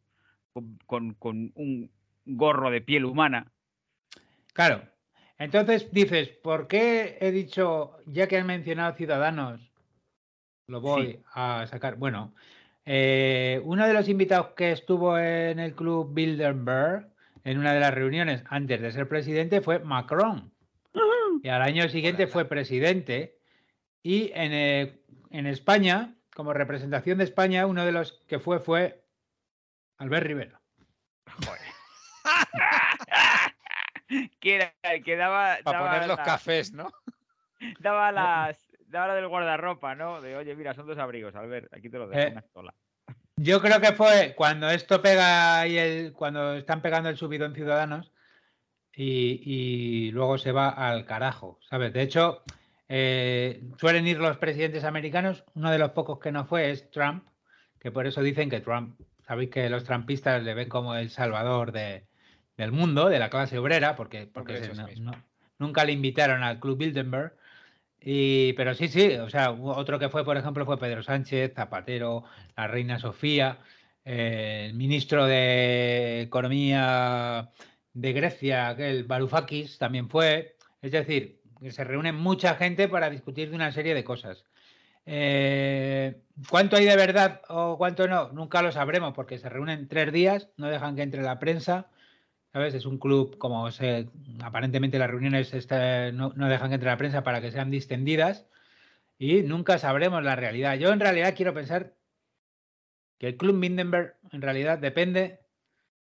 con, 0.54 0.78
con- 0.86 1.16
con 1.16 1.51
un 1.56 1.91
gorro 2.24 2.72
de 2.72 2.80
piel 2.80 3.04
humana. 3.04 3.51
Claro. 4.54 4.84
Entonces 5.38 5.91
dices, 5.91 6.30
¿por 6.30 6.70
qué 6.70 7.18
he 7.20 7.32
dicho, 7.32 7.97
ya 8.06 8.30
que 8.30 8.38
han 8.38 8.47
mencionado 8.47 8.95
Ciudadanos, 8.95 9.70
lo 10.68 10.80
voy 10.80 11.20
a 11.34 11.66
sacar? 11.68 11.97
Bueno, 11.97 12.34
eh, 12.86 13.62
uno 13.64 13.88
de 13.88 13.94
los 13.94 14.10
invitados 14.10 14.48
que 14.56 14.72
estuvo 14.72 15.18
en 15.18 15.60
el 15.60 15.76
club 15.76 16.14
Bilderberg, 16.14 17.10
en 17.44 17.60
una 17.60 17.74
de 17.74 17.80
las 17.80 17.94
reuniones 17.94 18.44
antes 18.50 18.82
de 18.82 18.92
ser 18.92 19.08
presidente, 19.08 19.62
fue 19.62 19.80
Macron. 19.80 20.52
Y 21.42 21.50
al 21.50 21.62
año 21.62 21.88
siguiente 21.90 22.28
fue 22.28 22.46
presidente. 22.46 23.38
Y 24.02 24.32
en, 24.34 24.54
eh, 24.54 25.00
en 25.32 25.48
España, 25.48 26.16
como 26.36 26.54
representación 26.54 27.18
de 27.18 27.24
España, 27.26 27.66
uno 27.66 27.86
de 27.86 27.92
los 27.92 28.14
que 28.28 28.40
fue 28.40 28.60
fue 28.60 29.04
Albert 29.98 30.28
Rivera. 30.28 30.62
que 34.40 34.56
era 34.56 34.74
el 34.84 35.04
que 35.04 35.16
daba, 35.16 35.58
Para 35.64 35.80
daba 35.80 35.90
poner 35.92 36.08
los 36.08 36.18
la- 36.18 36.24
cafés, 36.24 36.74
¿no? 36.74 36.92
daba 37.80 38.12
las 38.12 38.72
daba 38.94 39.08
la 39.10 39.16
del 39.16 39.28
guardarropa, 39.28 39.96
¿no? 39.96 40.22
De 40.22 40.38
oye, 40.38 40.56
mira, 40.56 40.74
son 40.74 40.88
dos 40.88 40.98
abrigos, 40.98 41.36
al 41.36 41.50
ver, 41.50 41.68
aquí 41.74 41.89
te 41.89 41.98
lo 41.98 42.08
dejo, 42.08 42.22
Eh, 42.22 42.32
una 42.32 42.46
sola. 42.54 42.74
Yo 43.36 43.60
creo 43.62 43.82
que 43.82 43.94
fue 43.94 44.34
cuando 44.38 44.70
esto 44.70 45.02
pega 45.02 45.68
y 45.68 45.78
el, 45.78 46.14
cuando 46.14 46.54
están 46.54 46.82
pegando 46.82 47.10
el 47.10 47.18
subidón 47.18 47.54
ciudadanos 47.56 48.12
y, 48.96 49.41
y 49.44 50.12
luego 50.12 50.38
se 50.38 50.52
va 50.52 50.70
al 50.70 51.06
carajo, 51.06 51.60
¿sabes? 51.68 51.91
De 51.94 52.04
hecho, 52.04 52.44
eh, 52.88 53.64
suelen 53.80 54.08
ir 54.08 54.20
los 54.20 54.38
presidentes 54.38 54.84
americanos. 54.84 55.44
Uno 55.56 55.72
de 55.72 55.80
los 55.80 55.91
pocos 55.91 56.20
que 56.20 56.32
no 56.32 56.46
fue 56.46 56.70
es 56.70 56.89
Trump, 56.91 57.26
que 57.80 57.91
por 57.91 58.06
eso 58.06 58.22
dicen 58.22 58.50
que 58.52 58.62
Trump, 58.62 59.00
sabéis 59.26 59.50
que 59.50 59.68
los 59.70 59.84
trumpistas 59.84 60.44
le 60.44 60.54
ven 60.54 60.70
como 60.70 60.96
el 60.96 61.10
salvador 61.10 61.72
de- 61.72 62.06
del 62.56 62.72
mundo, 62.72 63.10
de 63.10 63.18
la 63.18 63.32
clase 63.32 63.58
obrera, 63.58 63.96
porque, 63.96 64.28
porque 64.32 64.58
se- 64.58 64.74
no- 64.76 64.86
mismo. 64.88 65.12
no- 65.12 65.24
nunca 65.58 65.84
le 65.86 65.91
invitaron 65.94 66.44
al 66.44 66.60
Club 66.60 66.78
Bilderberg. 66.78 67.34
Y, 68.06 68.54
pero 68.54 68.76
sí, 68.76 68.89
sí, 68.89 69.14
o 69.16 69.30
sea, 69.30 69.51
otro 69.51 69.97
que 69.97 70.10
fue, 70.10 70.26
por 70.26 70.36
ejemplo, 70.36 70.66
fue 70.66 70.78
Pedro 70.78 71.04
Sánchez, 71.04 71.54
Zapatero, 71.56 72.26
la 72.58 72.68
reina 72.68 72.99
Sofía, 72.99 73.60
eh, 74.04 74.68
el 74.70 74.74
ministro 74.76 75.26
de 75.26 76.22
Economía 76.22 77.49
de 77.93 78.14
Grecia, 78.14 78.70
aquel 78.70 79.06
Varoufakis, 79.06 79.78
también 79.78 80.10
fue. 80.10 80.58
Es 80.82 80.91
decir, 80.91 81.39
se 81.70 81.84
reúne 81.86 82.12
mucha 82.12 82.56
gente 82.56 82.89
para 82.89 83.10
discutir 83.10 83.49
de 83.49 83.56
una 83.56 83.72
serie 83.72 83.93
de 83.93 84.04
cosas. 84.04 84.43
Eh, 85.06 86.22
¿Cuánto 86.49 86.76
hay 86.76 86.86
de 86.86 86.95
verdad 86.95 87.41
o 87.47 87.78
cuánto 87.78 88.08
no? 88.08 88.30
Nunca 88.34 88.62
lo 88.62 88.72
sabremos 88.72 89.14
porque 89.14 89.38
se 89.38 89.49
reúnen 89.49 89.88
tres 89.88 90.12
días, 90.12 90.49
no 90.58 90.68
dejan 90.68 90.95
que 90.95 91.04
entre 91.04 91.22
la 91.22 91.39
prensa. 91.39 91.88
¿Sabes? 92.54 92.76
Es 92.76 92.86
un 92.86 92.99
club, 92.99 93.39
como 93.39 93.72
se, 93.72 94.10
aparentemente 94.43 94.99
las 94.99 95.10
reuniones 95.10 95.51
no, 96.14 96.34
no 96.36 96.47
dejan 96.47 96.70
que 96.70 96.76
entre 96.76 96.89
la 96.89 96.97
prensa 96.97 97.24
para 97.24 97.41
que 97.41 97.51
sean 97.51 97.72
distendidas 97.72 98.47
y 99.18 99.41
nunca 99.41 99.80
sabremos 99.80 100.24
la 100.24 100.36
realidad. 100.36 100.76
Yo 100.76 100.93
en 100.93 100.99
realidad 100.99 101.34
quiero 101.36 101.56
pensar 101.56 101.95
que 103.18 103.30
el 103.30 103.38
Club 103.38 103.56
Mindenberg 103.56 104.18
en 104.32 104.41
realidad 104.41 104.78
depende 104.78 105.39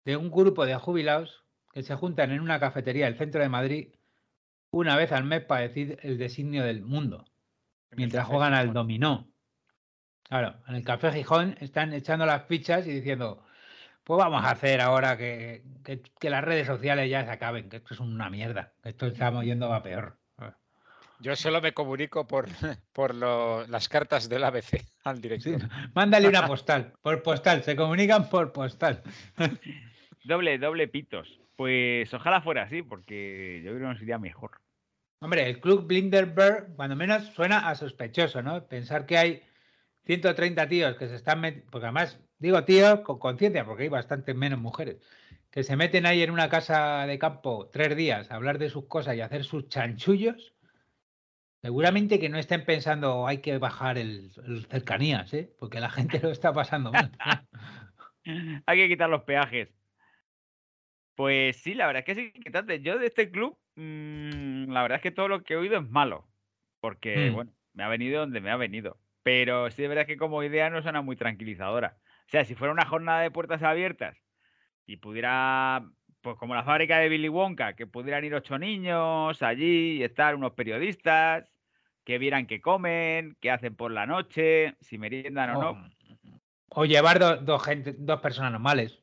de 0.06 0.18
un 0.18 0.32
grupo 0.32 0.66
de 0.66 0.76
jubilados 0.76 1.44
que 1.72 1.84
se 1.84 1.96
juntan 1.96 2.32
en 2.32 2.42
una 2.42 2.60
cafetería 2.60 3.06
del 3.06 3.18
centro 3.18 3.42
de 3.42 3.50
Madrid 3.50 3.90
una 4.72 4.96
vez 4.96 5.12
al 5.12 5.26
mes 5.26 5.44
para 5.44 5.62
decir 5.62 6.00
el 6.02 6.18
designio 6.18 6.64
del 6.64 6.82
mundo, 6.82 7.26
mientras 7.92 8.26
juegan 8.26 8.56
al 8.56 8.74
dominó. 8.74 9.28
Claro, 10.24 10.56
en 10.68 10.76
el 10.76 10.84
Café 10.84 11.12
Gijón 11.12 11.58
están 11.60 11.94
echando 11.94 12.26
las 12.26 12.48
fichas 12.48 12.88
y 12.88 12.92
diciendo, 12.92 13.43
pues 14.04 14.18
vamos 14.18 14.44
a 14.44 14.52
hacer 14.52 14.82
ahora 14.82 15.18
que, 15.18 15.64
que, 15.84 16.02
que 16.20 16.30
las 16.30 16.44
redes 16.44 16.68
sociales 16.68 17.10
ya 17.10 17.24
se 17.24 17.32
acaben, 17.32 17.70
que 17.70 17.78
esto 17.78 17.94
es 17.94 18.00
una 18.00 18.30
mierda, 18.30 18.74
que 18.82 18.90
esto 18.90 19.08
estamos 19.08 19.46
yendo 19.46 19.74
a 19.74 19.82
peor. 19.84 20.18
Yo 21.20 21.38
solo 21.38 21.62
me 21.62 21.74
comunico 21.74 22.28
por, 22.28 22.48
por 22.92 23.16
lo- 23.16 23.66
las 23.68 23.88
cartas 23.88 24.28
del 24.28 24.44
ABC 24.44 24.84
al 25.06 25.22
director. 25.22 25.62
Mándale 25.94 26.28
una 26.28 26.46
postal, 26.48 26.94
por 27.02 27.24
postal, 27.24 27.64
se 27.64 27.76
comunican 27.76 28.30
por 28.30 28.52
postal. 28.52 29.02
Doble, 30.24 30.58
doble 30.58 30.88
pitos. 30.88 31.40
Pues 31.56 32.14
ojalá 32.14 32.42
fuera 32.42 32.64
así, 32.64 32.82
porque 32.82 33.62
yo 33.64 33.72
creo 33.72 33.88
que 33.88 33.94
nos 33.94 34.02
iría 34.02 34.18
mejor. 34.18 34.60
Hombre, 35.20 35.48
el 35.48 35.62
club 35.62 35.86
Blinderberg, 35.88 36.76
cuando 36.76 36.96
menos 36.96 37.24
suena 37.28 37.70
a 37.70 37.76
sospechoso, 37.76 38.42
¿no? 38.42 38.66
Pensar 38.68 39.06
que 39.06 39.18
hay 39.18 39.44
130 40.06 40.68
tíos 40.68 40.98
que 40.98 41.08
se 41.08 41.16
están 41.16 41.40
metiendo, 41.40 41.70
porque 41.72 41.86
además 41.86 42.20
digo 42.40 42.64
tíos 42.66 43.02
con 43.02 43.20
conciencia, 43.20 43.66
porque 43.66 43.84
hay 43.84 43.90
bastante 43.90 44.34
menos 44.34 44.60
mujeres, 44.60 44.98
que 45.52 45.64
se 45.64 45.76
meten 45.76 46.06
ahí 46.06 46.22
en 46.24 46.32
una 46.32 46.50
casa 46.50 47.06
de 47.08 47.20
campo 47.20 47.70
tres 47.72 47.96
días 47.96 48.32
a 48.32 48.36
hablar 48.36 48.58
de 48.60 48.70
sus 48.70 48.86
cosas 48.88 49.16
y 49.16 49.22
a 49.22 49.26
hacer 49.26 49.44
sus 49.44 49.68
chanchullos. 49.70 50.56
Seguramente 51.62 52.20
que 52.20 52.30
no 52.30 52.38
estén 52.38 52.66
pensando 52.66 53.26
hay 53.26 53.38
que 53.40 53.58
bajar 53.58 53.98
el, 53.98 54.32
el 54.46 54.66
cercanías, 54.66 55.34
¿eh? 55.34 55.56
Porque 55.58 55.80
la 55.80 55.90
gente 55.90 56.20
lo 56.20 56.30
está 56.30 56.52
pasando 56.54 56.92
mal. 56.92 57.12
Hay 58.66 58.78
que 58.78 58.88
quitar 58.90 59.10
los 59.10 59.24
peajes. 59.24 59.70
Pues 61.16 61.58
sí, 61.58 61.74
la 61.76 61.86
verdad 61.88 62.00
es 62.02 62.06
que 62.06 62.12
es 62.14 62.36
inquietante. 62.36 62.82
Yo 62.82 62.98
de 62.98 63.06
este 63.08 63.30
club, 63.32 63.60
mm, 63.76 64.72
la 64.72 64.82
verdad 64.82 64.98
es 64.98 65.02
que 65.04 65.12
todo 65.12 65.28
lo 65.28 65.44
que 65.44 65.54
he 65.54 65.58
oído 65.58 65.78
es 65.80 65.88
malo. 65.90 66.28
Porque, 66.80 67.30
Mm. 67.30 67.34
bueno, 67.34 67.54
me 67.74 67.84
ha 67.84 67.88
venido 67.88 68.20
donde 68.22 68.42
me 68.42 68.52
ha 68.52 68.58
venido. 68.58 69.00
Pero 69.24 69.70
sí 69.72 69.84
es 69.84 69.90
verdad 69.90 70.08
que 70.08 70.18
como 70.18 70.44
idea 70.44 70.70
no 70.70 70.82
suena 70.82 71.02
muy 71.02 71.16
tranquilizadora. 71.16 72.00
O 72.28 72.30
sea, 72.32 72.46
si 72.46 72.56
fuera 72.56 72.74
una 72.74 72.86
jornada 72.86 73.22
de 73.22 73.32
puertas 73.32 73.62
abiertas 73.64 74.18
y 74.86 74.98
pudiera, 74.98 75.84
pues 76.22 76.36
como 76.38 76.56
la 76.56 76.64
fábrica 76.64 76.98
de 77.00 77.10
Billy 77.10 77.30
Wonka, 77.30 77.74
que 77.76 77.86
pudieran 77.88 78.24
ir 78.26 78.34
ocho 78.34 78.58
niños 78.58 79.42
allí 79.44 79.98
y 79.98 80.04
estar 80.04 80.36
unos 80.36 80.54
periodistas, 80.54 81.50
que 82.04 82.18
vieran 82.18 82.48
qué 82.48 82.60
comen, 82.60 83.38
qué 83.40 83.52
hacen 83.52 83.76
por 83.76 83.92
la 83.92 84.06
noche, 84.06 84.76
si 84.82 84.98
meriendan 84.98 85.52
o 85.56 85.62
no. 85.62 85.90
O 86.70 86.86
llevar 86.86 87.20
do- 87.20 87.38
dos 87.38 87.64
gente, 87.64 87.94
dos 87.98 88.20
personas 88.20 88.52
normales. 88.52 89.00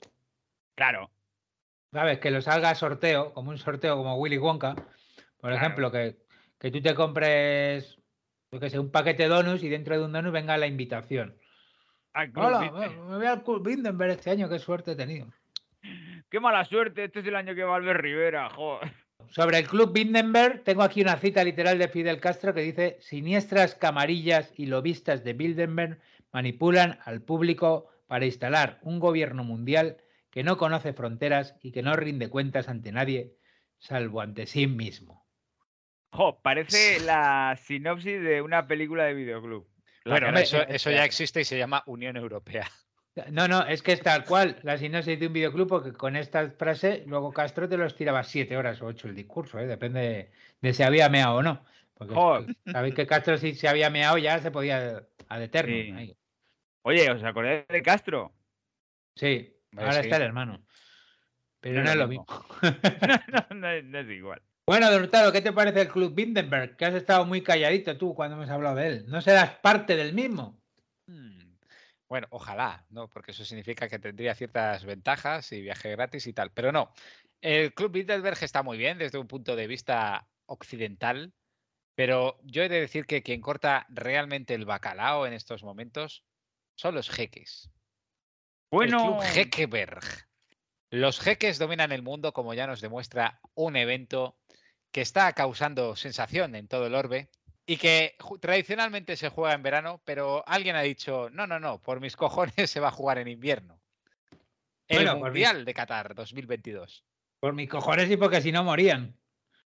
Claro. 0.75 1.11
¿Sabes? 1.93 2.18
Que 2.18 2.31
lo 2.31 2.41
salga 2.43 2.75
sorteo, 2.75 3.33
como 3.33 3.51
un 3.51 3.59
sorteo 3.59 3.97
como 3.97 4.16
Willy 4.16 4.39
Wonka. 4.39 4.75
Por 4.75 5.51
Claro. 5.51 5.57
ejemplo, 5.57 5.91
que, 5.93 6.16
que 6.59 6.71
tú 6.71 6.83
te 6.83 6.95
compres, 6.95 7.97
yo 8.53 8.61
qué 8.61 8.68
sé, 8.71 8.79
un 8.79 8.91
paquete 8.91 9.23
de 9.25 9.29
donuts 9.31 9.62
y 9.62 9.68
dentro 9.68 9.97
de 9.99 10.05
un 10.05 10.12
donut 10.12 10.33
venga 10.33 10.59
la 10.59 10.66
invitación. 10.66 11.37
Al 12.13 12.33
Club 12.33 12.45
Hola, 12.45 12.71
me 12.71 13.17
voy 13.17 13.27
al 13.27 13.43
Club 13.43 13.67
Bindenberg 13.67 14.13
este 14.13 14.31
año, 14.31 14.49
qué 14.49 14.59
suerte 14.59 14.93
he 14.93 14.97
tenido. 14.97 15.33
Qué 16.29 16.41
mala 16.41 16.65
suerte, 16.65 17.05
este 17.05 17.21
es 17.21 17.27
el 17.27 17.37
año 17.37 17.55
que 17.55 17.65
va 17.65 17.77
Albert 17.77 18.01
Rivera, 18.01 18.51
joder. 18.51 18.93
Sobre 19.29 19.59
el 19.59 19.69
Club 19.69 19.93
Bindenberg, 19.93 20.65
tengo 20.65 20.83
aquí 20.83 21.03
una 21.03 21.17
cita 21.17 21.45
literal 21.45 21.79
de 21.79 21.89
Fidel 21.89 22.21
Castro 22.21 22.53
que 22.53 22.63
dice: 22.63 22.97
Siniestras 23.01 23.75
camarillas 23.75 24.53
y 24.57 24.67
lobistas 24.67 25.23
de 25.25 25.35
Bilderberg 25.35 26.01
manipulan 26.33 26.99
al 27.05 27.23
público 27.23 27.89
para 28.07 28.27
instalar 28.27 28.81
un 28.83 28.99
gobierno 28.99 29.45
mundial 29.45 29.99
que 30.31 30.43
no 30.43 30.57
conoce 30.57 30.93
fronteras 30.93 31.57
y 31.63 31.73
que 31.73 31.83
no 31.83 31.95
rinde 31.95 32.29
cuentas 32.29 32.69
ante 32.69 32.93
nadie, 32.93 33.37
salvo 33.79 34.21
ante 34.21 34.47
sí 34.47 34.67
mismo. 34.67 35.25
Jo, 36.13 36.41
parece 36.43 36.99
la 37.05 37.57
sinopsis 37.57 38.21
de 38.21 38.43
una 38.43 38.67
película 38.67 39.05
de 39.05 39.15
videoclub. 39.15 39.70
La 40.05 40.14
Bueno, 40.14 40.26
cara 40.28 40.40
eso, 40.40 40.62
eso 40.66 40.90
ya 40.90 41.05
existe 41.05 41.40
y 41.42 41.44
se 41.44 41.59
llama 41.59 41.82
Unión 41.86 42.16
Europea. 42.16 42.68
No, 43.30 43.48
no, 43.48 43.66
es 43.66 43.82
que 43.82 43.92
es 43.92 44.01
tal 44.01 44.24
cual 44.24 44.59
la 44.62 44.78
sinopsis 44.78 45.18
de 45.18 45.26
un 45.26 45.32
videoclub, 45.32 45.68
porque 45.68 45.92
con 45.92 46.16
esta 46.16 46.48
frase 46.53 47.03
luego 47.07 47.32
Castro 47.32 47.68
te 47.68 47.76
los 47.76 47.94
tiraba 47.96 48.22
siete 48.22 48.57
horas 48.57 48.80
o 48.80 48.86
ocho 48.86 49.09
el 49.09 49.14
discurso, 49.14 49.59
¿eh? 49.59 49.66
depende 49.66 50.01
de, 50.01 50.30
de 50.61 50.72
si 50.72 50.82
había 50.84 51.09
meado 51.09 51.36
o 51.36 51.42
no. 51.42 51.64
Porque 51.94 52.14
Joder. 52.14 52.57
sabéis 52.70 52.94
que 52.94 53.07
Castro 53.07 53.36
si 53.36 53.55
se 53.55 53.68
había 53.68 53.90
meado 53.90 54.16
ya 54.16 54.38
se 54.38 54.51
podía 54.51 55.07
ad 55.28 55.42
eterno. 55.42 55.98
Sí. 55.98 56.16
Oye, 56.82 57.11
¿os 57.11 57.22
acordáis 57.22 57.66
de 57.68 57.82
Castro? 57.82 58.32
Sí, 59.16 59.55
ahora 59.76 59.94
sí. 59.94 60.01
está 60.03 60.16
el 60.16 60.22
hermano. 60.22 60.64
Pero 61.61 61.82
no, 61.82 61.90
es 61.90 61.96
lo 61.96 62.09
mismo. 62.09 62.26
no, 63.51 63.57
no 63.57 63.68
es- 63.70 63.84
no 63.84 63.98
es 63.98 64.09
igual. 64.09 64.40
Bueno, 64.71 64.87
Hurtado, 64.95 65.33
¿qué 65.33 65.41
te 65.41 65.53
parece 65.53 65.81
el 65.81 65.89
Club 65.89 66.14
Bindenberg? 66.14 66.77
Que 66.77 66.85
has 66.85 66.95
estado 66.95 67.27
muy 67.27 67.43
calladito 67.43 67.99
tú 67.99 68.14
cuando 68.14 68.37
hemos 68.37 68.49
hablado 68.51 68.77
de 68.77 68.87
él. 68.87 69.05
¿No 69.09 69.21
serás 69.21 69.57
parte 69.57 69.97
del 69.97 70.14
mismo? 70.14 70.62
Mm, 71.07 71.57
Bueno, 72.09 72.29
ojalá, 72.31 72.87
¿no? 72.89 73.09
Porque 73.09 73.33
eso 73.33 73.45
significa 73.45 73.89
que 73.89 73.99
tendría 73.99 74.33
ciertas 74.37 74.85
ventajas 74.85 75.51
y 75.51 75.61
viaje 75.61 75.91
gratis 75.91 76.29
y 76.29 76.33
tal. 76.33 76.53
Pero 76.53 76.71
no. 76.71 76.93
El 77.41 77.75
Club 77.75 77.91
Bilderberg 77.91 78.39
está 78.45 78.62
muy 78.62 78.79
bien 78.79 78.97
desde 78.97 79.18
un 79.18 79.27
punto 79.27 79.57
de 79.57 79.66
vista 79.66 80.29
occidental, 80.47 81.33
pero 81.97 82.39
yo 82.45 82.62
he 82.62 82.68
de 82.68 82.81
decir 82.81 83.07
que 83.07 83.25
quien 83.25 83.41
corta 83.41 83.87
realmente 83.89 84.55
el 84.55 84.66
bacalao 84.66 85.27
en 85.27 85.33
estos 85.33 85.64
momentos 85.64 86.23
son 86.77 86.95
los 86.95 87.11
jeques. 87.11 87.73
El 87.73 87.73
Bueno, 88.71 89.18
Club 89.18 89.23
Jekeberg. 89.33 90.05
Los 90.91 91.18
jeques 91.18 91.59
dominan 91.59 91.91
el 91.91 92.03
mundo, 92.03 92.33
como 92.33 92.55
ya 92.55 92.68
nos 92.68 92.81
demuestra 92.81 93.41
un 93.55 93.75
evento 93.75 94.39
que 94.93 95.01
está 95.01 95.32
causando 95.32 95.97
sensación 95.97 96.55
en 96.55 96.68
todo 96.68 96.86
el 96.86 96.95
orbe 96.95 97.28
y 97.66 97.76
que 97.76 98.16
tradicionalmente 98.41 99.16
se 99.16 99.28
juega 99.28 99.55
en 99.55 99.62
verano, 99.62 100.01
pero 100.05 100.43
alguien 100.47 100.76
ha 100.76 100.82
dicho, 100.82 101.30
no, 101.30 101.47
no, 101.47 101.61
no, 101.61 101.80
por 101.80 102.01
mis 102.01 102.16
cojones 102.16 102.70
se 102.70 102.80
va 102.80 102.88
a 102.88 102.93
jugar 102.93 103.18
en 103.18 103.28
invierno. 103.28 103.80
El 104.88 105.05
Bueno, 105.05 105.18
Mundial 105.18 105.64
de 105.64 105.72
Qatar 105.72 106.14
2022. 106.14 107.05
Por 107.38 107.55
mis 107.55 107.68
cojones 107.68 108.11
y 108.11 108.16
porque 108.16 108.41
si 108.41 108.51
no 108.51 108.64
morían. 108.64 109.16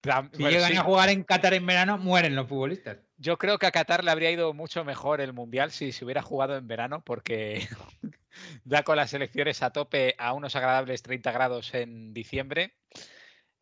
Si 0.03 0.09
bueno, 0.09 0.49
llegan 0.49 0.71
sí, 0.71 0.77
a 0.77 0.83
jugar 0.83 1.07
en 1.09 1.23
Qatar 1.23 1.53
en 1.53 1.65
verano, 1.65 1.97
mueren 1.97 2.35
los 2.35 2.49
futbolistas. 2.49 2.97
Yo 3.15 3.37
creo 3.37 3.57
que 3.57 3.67
a 3.67 3.71
Qatar 3.71 4.03
le 4.03 4.11
habría 4.11 4.31
ido 4.31 4.53
mucho 4.53 4.83
mejor 4.83 5.21
el 5.21 5.31
Mundial 5.31 5.71
si 5.71 5.93
se 5.93 6.03
hubiera 6.03 6.21
jugado 6.21 6.57
en 6.57 6.67
verano, 6.67 7.01
porque 7.05 7.69
ya 8.65 8.83
con 8.83 8.97
las 8.97 9.13
elecciones 9.13 9.63
a 9.63 9.71
tope 9.71 10.13
a 10.17 10.33
unos 10.33 10.57
agradables 10.57 11.03
30 11.03 11.31
grados 11.31 11.73
en 11.73 12.13
diciembre, 12.13 12.75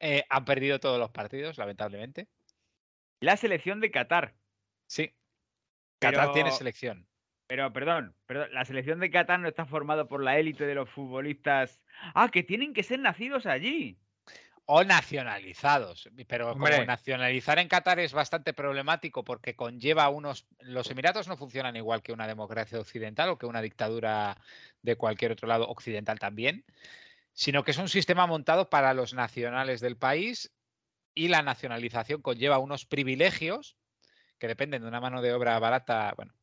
eh, 0.02 0.26
han 0.30 0.44
perdido 0.46 0.80
todos 0.80 1.00
los 1.00 1.12
partidos, 1.12 1.58
lamentablemente. 1.58 2.28
la 3.22 3.38
selección 3.38 3.80
de 3.80 3.92
Qatar. 3.92 4.34
Sí. 4.88 5.14
Qatar 6.00 6.34
tiene 6.34 6.50
Pero- 6.50 6.58
selección. 6.58 7.08
Pero, 7.48 7.72
perdón, 7.74 8.16
perdón, 8.26 8.48
la 8.54 8.64
selección 8.66 9.00
de 9.00 9.12
Qatar 9.12 9.40
no 9.40 9.48
está 9.48 9.66
formada 9.66 10.06
por 10.08 10.24
la 10.24 10.40
élite 10.40 10.66
de 10.66 10.74
los 10.74 10.90
futbolistas. 10.90 11.82
Ah, 12.16 12.30
que 12.32 12.44
tienen 12.44 12.74
que 12.74 12.82
ser 12.82 13.00
nacidos 13.00 13.46
allí. 13.46 13.98
O 14.66 14.84
nacionalizados. 14.86 16.10
Pero 16.28 16.54
como 16.54 16.68
nacionalizar 16.70 17.60
en 17.60 17.68
Qatar 17.68 18.00
es 18.00 18.14
bastante 18.14 18.54
problemático 18.54 19.24
porque 19.26 19.56
conlleva 19.56 20.08
unos. 20.08 20.48
Los 20.62 20.90
Emiratos 20.90 21.28
no 21.28 21.36
funcionan 21.36 21.76
igual 21.76 22.02
que 22.02 22.14
una 22.14 22.26
democracia 22.26 22.80
occidental 22.80 23.30
o 23.30 23.38
que 23.38 23.46
una 23.48 23.62
dictadura 23.62 24.38
de 24.82 24.96
cualquier 24.96 25.34
otro 25.34 25.48
lado 25.50 25.68
occidental 25.68 26.20
también, 26.20 26.64
sino 27.34 27.64
que 27.64 27.72
es 27.72 27.78
un 27.78 27.90
sistema 27.90 28.28
montado 28.28 28.70
para 28.70 28.94
los 28.94 29.14
nacionales 29.14 29.82
del 29.82 29.98
país 29.98 30.52
y 31.14 31.28
la 31.28 31.42
nacionalización 31.42 32.22
conlleva 32.22 32.60
unos 32.60 32.86
privilegios 32.86 33.78
que 34.38 34.48
dependen 34.48 34.82
de 34.82 34.88
una 34.88 35.02
mano 35.02 35.22
de 35.22 35.34
obra 35.34 35.60
barata. 35.60 36.14
Bueno, 36.16 36.34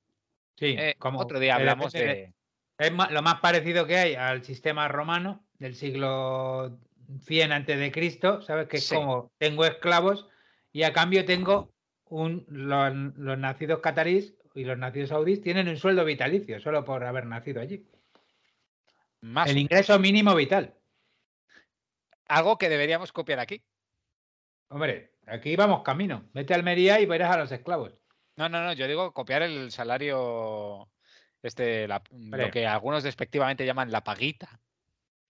Sí, 0.56 0.74
eh, 0.76 0.96
como 0.98 1.20
otro 1.20 1.38
día 1.38 1.54
hablamos 1.54 1.92
de. 1.92 2.32
Es 2.78 2.92
lo 2.92 3.22
más 3.22 3.40
parecido 3.40 3.86
que 3.86 3.96
hay 3.96 4.14
al 4.14 4.44
sistema 4.44 4.88
romano 4.88 5.44
del 5.58 5.74
siglo 5.74 6.78
100 7.24 7.52
antes 7.52 7.78
de 7.78 7.92
Cristo, 7.92 8.42
¿sabes? 8.42 8.68
Que 8.68 8.76
es 8.78 8.86
Sí. 8.86 8.94
como 8.94 9.32
tengo 9.38 9.64
esclavos 9.64 10.28
y 10.72 10.82
a 10.82 10.92
cambio 10.92 11.24
tengo 11.24 11.72
un, 12.04 12.44
los, 12.48 12.92
los 13.16 13.38
nacidos 13.38 13.80
catarís 13.80 14.34
y 14.54 14.64
los 14.64 14.78
nacidos 14.78 15.10
saudíes 15.10 15.40
tienen 15.40 15.68
un 15.68 15.76
sueldo 15.76 16.04
vitalicio 16.04 16.60
solo 16.60 16.84
por 16.84 17.04
haber 17.04 17.26
nacido 17.26 17.60
allí. 17.60 17.84
Más 19.20 19.48
El 19.50 19.58
ingreso 19.58 19.98
mínimo 19.98 20.34
vital. 20.34 20.74
Algo 22.28 22.58
que 22.58 22.68
deberíamos 22.68 23.12
copiar 23.12 23.40
aquí. 23.40 23.62
Hombre, 24.68 25.14
aquí 25.26 25.56
vamos 25.56 25.82
camino. 25.82 26.28
Vete 26.34 26.52
a 26.52 26.56
Almería 26.56 27.00
y 27.00 27.06
verás 27.06 27.32
a 27.34 27.38
los 27.38 27.52
esclavos. 27.52 27.94
No, 28.36 28.48
no, 28.48 28.62
no, 28.62 28.72
yo 28.74 28.86
digo 28.86 29.12
copiar 29.12 29.42
el 29.42 29.70
salario, 29.72 30.88
este, 31.42 31.88
la- 31.88 32.02
lo 32.12 32.50
que 32.50 32.66
algunos 32.66 33.02
despectivamente 33.02 33.66
llaman 33.66 33.90
la 33.90 34.04
paguita. 34.04 34.60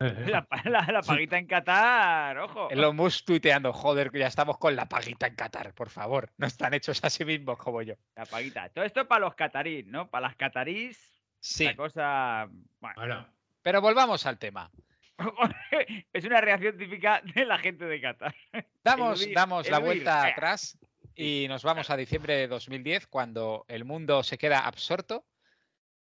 La, 0.40 0.44
pa- 0.44 0.62
la- 0.64 0.86
la 0.92 1.02
paguita 1.02 1.38
en 1.38 1.48
Qatar, 1.48 2.38
ojo. 2.38 2.70
Elon 2.70 2.94
Musk 2.94 3.24
tuiteando, 3.26 3.72
joder, 3.72 4.12
que 4.12 4.20
ya 4.20 4.28
estamos 4.28 4.56
con 4.58 4.76
la 4.76 4.88
paguita 4.88 5.26
en 5.26 5.34
Qatar, 5.34 5.74
por 5.74 5.90
favor. 5.90 6.30
No 6.36 6.46
están 6.46 6.72
hechos 6.74 7.02
a 7.02 7.10
sí 7.10 7.24
mismos 7.24 7.58
como 7.58 7.82
yo. 7.82 7.94
La 8.14 8.24
paguita. 8.24 8.68
Todo 8.68 8.84
esto 8.84 9.08
para 9.08 9.22
los 9.24 9.34
catarís, 9.34 9.84
¿no? 9.88 10.08
Para 10.08 10.28
las 10.28 10.36
catarís, 10.36 11.20
Sí, 11.40 11.64
la 11.64 11.74
cosa. 11.74 12.48
Bueno, 12.80 12.94
Bueno, 12.96 13.28
pero 13.62 13.80
volvamos 13.80 14.24
al 14.26 14.38
tema. 14.38 14.70
es 16.12 16.24
una 16.24 16.40
reacción 16.40 16.76
típica 16.76 17.22
de 17.34 17.44
la 17.44 17.58
gente 17.58 17.84
de 17.84 18.00
Qatar. 18.00 18.34
Damos, 18.84 19.20
huir, 19.20 19.34
damos 19.34 19.68
la 19.68 19.78
huir, 19.78 19.86
vuelta 19.86 20.26
atrás 20.26 20.78
y 21.14 21.46
nos 21.48 21.64
vamos 21.64 21.90
a 21.90 21.96
diciembre 21.96 22.36
de 22.36 22.46
2010, 22.46 23.08
cuando 23.08 23.64
el 23.68 23.84
mundo 23.84 24.22
se 24.22 24.38
queda 24.38 24.60
absorto 24.60 25.26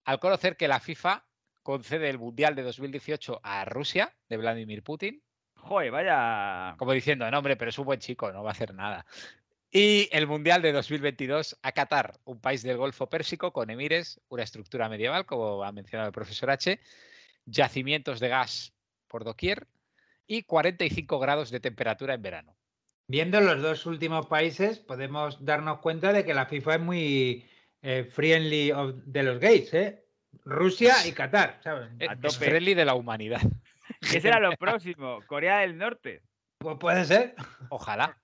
al 0.05 0.19
conocer 0.19 0.57
que 0.57 0.67
la 0.67 0.79
FIFA 0.79 1.23
concede 1.61 2.09
el 2.09 2.17
Mundial 2.17 2.55
de 2.55 2.63
2018 2.63 3.39
a 3.43 3.63
Rusia, 3.65 4.13
de 4.27 4.37
Vladimir 4.37 4.83
Putin, 4.83 5.21
Joder, 5.55 5.91
vaya. 5.91 6.75
como 6.77 6.91
diciendo, 6.91 7.29
no, 7.29 7.37
hombre, 7.37 7.55
pero 7.55 7.69
es 7.69 7.77
un 7.77 7.85
buen 7.85 7.99
chico, 7.99 8.31
no 8.33 8.43
va 8.43 8.49
a 8.49 8.51
hacer 8.51 8.73
nada. 8.73 9.05
Y 9.71 10.09
el 10.11 10.27
Mundial 10.27 10.61
de 10.61 10.73
2022 10.73 11.57
a 11.61 11.71
Qatar, 11.71 12.19
un 12.25 12.41
país 12.41 12.63
del 12.63 12.77
Golfo 12.77 13.07
Pérsico 13.07 13.53
con 13.53 13.69
emires, 13.69 14.19
una 14.27 14.43
estructura 14.43 14.89
medieval, 14.89 15.25
como 15.25 15.63
ha 15.63 15.71
mencionado 15.71 16.09
el 16.09 16.13
profesor 16.13 16.51
H, 16.51 16.79
yacimientos 17.45 18.19
de 18.19 18.27
gas 18.27 18.72
por 19.13 19.23
doquier 19.23 19.67
y 20.25 20.41
45 20.41 21.19
grados 21.19 21.51
de 21.51 21.59
temperatura 21.59 22.15
en 22.15 22.21
verano. 22.23 22.55
viendo 23.07 23.39
los 23.41 23.61
dos 23.61 23.85
últimos 23.85 24.25
países, 24.25 24.79
podemos 24.79 25.45
darnos 25.45 25.79
cuenta 25.81 26.11
de 26.13 26.25
que 26.25 26.33
la 26.33 26.47
FIFA 26.47 26.75
es 26.75 26.81
muy 26.81 27.47
eh, 27.83 28.05
friendly 28.05 28.71
of- 28.71 28.95
de 29.05 29.21
los 29.23 29.39
gays, 29.39 29.71
¿eh? 29.75 30.03
Rusia 30.45 30.95
y 31.05 31.11
Qatar, 31.11 31.59
¿sabes? 31.63 31.89
Eh, 31.99 32.07
Es 32.09 32.19
tope. 32.21 32.45
friendly 32.49 32.73
de 32.73 32.85
la 32.85 32.95
humanidad. 32.95 33.41
¿Qué 34.01 34.19
será 34.19 34.39
lo 34.39 34.53
próximo? 34.53 35.19
Corea 35.27 35.59
del 35.59 35.77
Norte. 35.77 36.23
Pues 36.57 36.77
puede 36.79 37.05
ser. 37.05 37.35
Ojalá. 37.69 38.17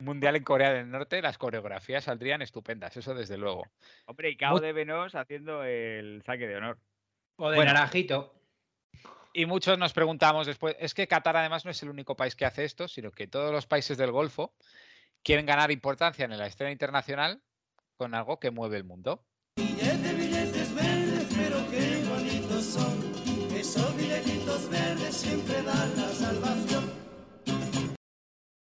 Mundial 0.00 0.36
en 0.36 0.44
Corea 0.44 0.72
del 0.74 0.90
Norte, 0.90 1.22
las 1.22 1.38
coreografías 1.38 2.04
saldrían 2.04 2.42
estupendas, 2.42 2.94
eso 2.98 3.14
desde 3.14 3.38
luego. 3.38 3.64
Hombre, 4.04 4.28
y 4.30 4.36
Cao 4.36 4.58
de 4.60 4.72
Venos 4.74 5.14
haciendo 5.14 5.62
el 5.64 6.22
saque 6.26 6.46
de 6.46 6.56
honor. 6.56 6.78
O 7.36 7.48
de 7.48 7.56
Bueno. 7.56 7.72
naranjito. 7.72 8.34
Y 9.38 9.44
muchos 9.44 9.76
nos 9.76 9.92
preguntamos 9.92 10.46
después, 10.46 10.74
es 10.80 10.94
que 10.94 11.06
Qatar 11.06 11.36
además 11.36 11.66
no 11.66 11.70
es 11.70 11.82
el 11.82 11.90
único 11.90 12.16
país 12.16 12.34
que 12.34 12.46
hace 12.46 12.64
esto, 12.64 12.88
sino 12.88 13.10
que 13.10 13.26
todos 13.26 13.52
los 13.52 13.66
países 13.66 13.98
del 13.98 14.10
Golfo 14.10 14.54
quieren 15.22 15.44
ganar 15.44 15.70
importancia 15.70 16.24
en 16.24 16.38
la 16.38 16.46
escena 16.46 16.70
internacional 16.70 17.42
con 17.98 18.14
algo 18.14 18.40
que 18.40 18.50
mueve 18.50 18.78
el 18.78 18.84
mundo. 18.84 19.26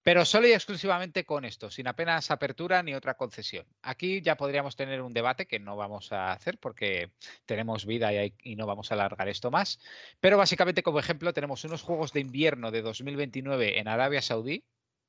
Pero 0.05 0.24
solo 0.26 0.46
y 0.46 0.52
exclusivamente 0.52 1.24
con 1.24 1.44
esto, 1.46 1.70
sin 1.70 1.88
apenas 1.88 2.30
apertura 2.30 2.82
ni 2.82 2.94
otra 2.94 3.14
concesión. 3.16 3.66
Aquí 3.82 4.20
ya 4.20 4.36
podríamos 4.36 4.76
tener 4.76 5.00
un 5.00 5.14
debate 5.14 5.46
que 5.46 5.59
no 5.59 5.76
vamos 5.76 6.12
a 6.12 6.30
hacer 6.30 6.59
porque 6.59 7.11
tenemos 7.46 7.86
vida 7.86 8.12
y, 8.12 8.16
hay- 8.18 8.34
y 8.42 8.55
no 8.55 8.66
vamos 8.66 8.90
a 8.90 8.94
alargar 8.94 9.28
esto 9.28 9.50
más. 9.50 9.80
Pero 10.20 10.36
básicamente 10.36 10.82
como 10.82 10.98
ejemplo 11.00 11.32
tenemos 11.32 11.64
unos 11.64 11.80
Juegos 11.82 12.12
de 12.12 12.20
Invierno 12.20 12.70
de 12.70 12.82
2029 12.82 13.78
en 13.80 13.88
Arabia 13.88 14.20
Saudí. 14.22 14.62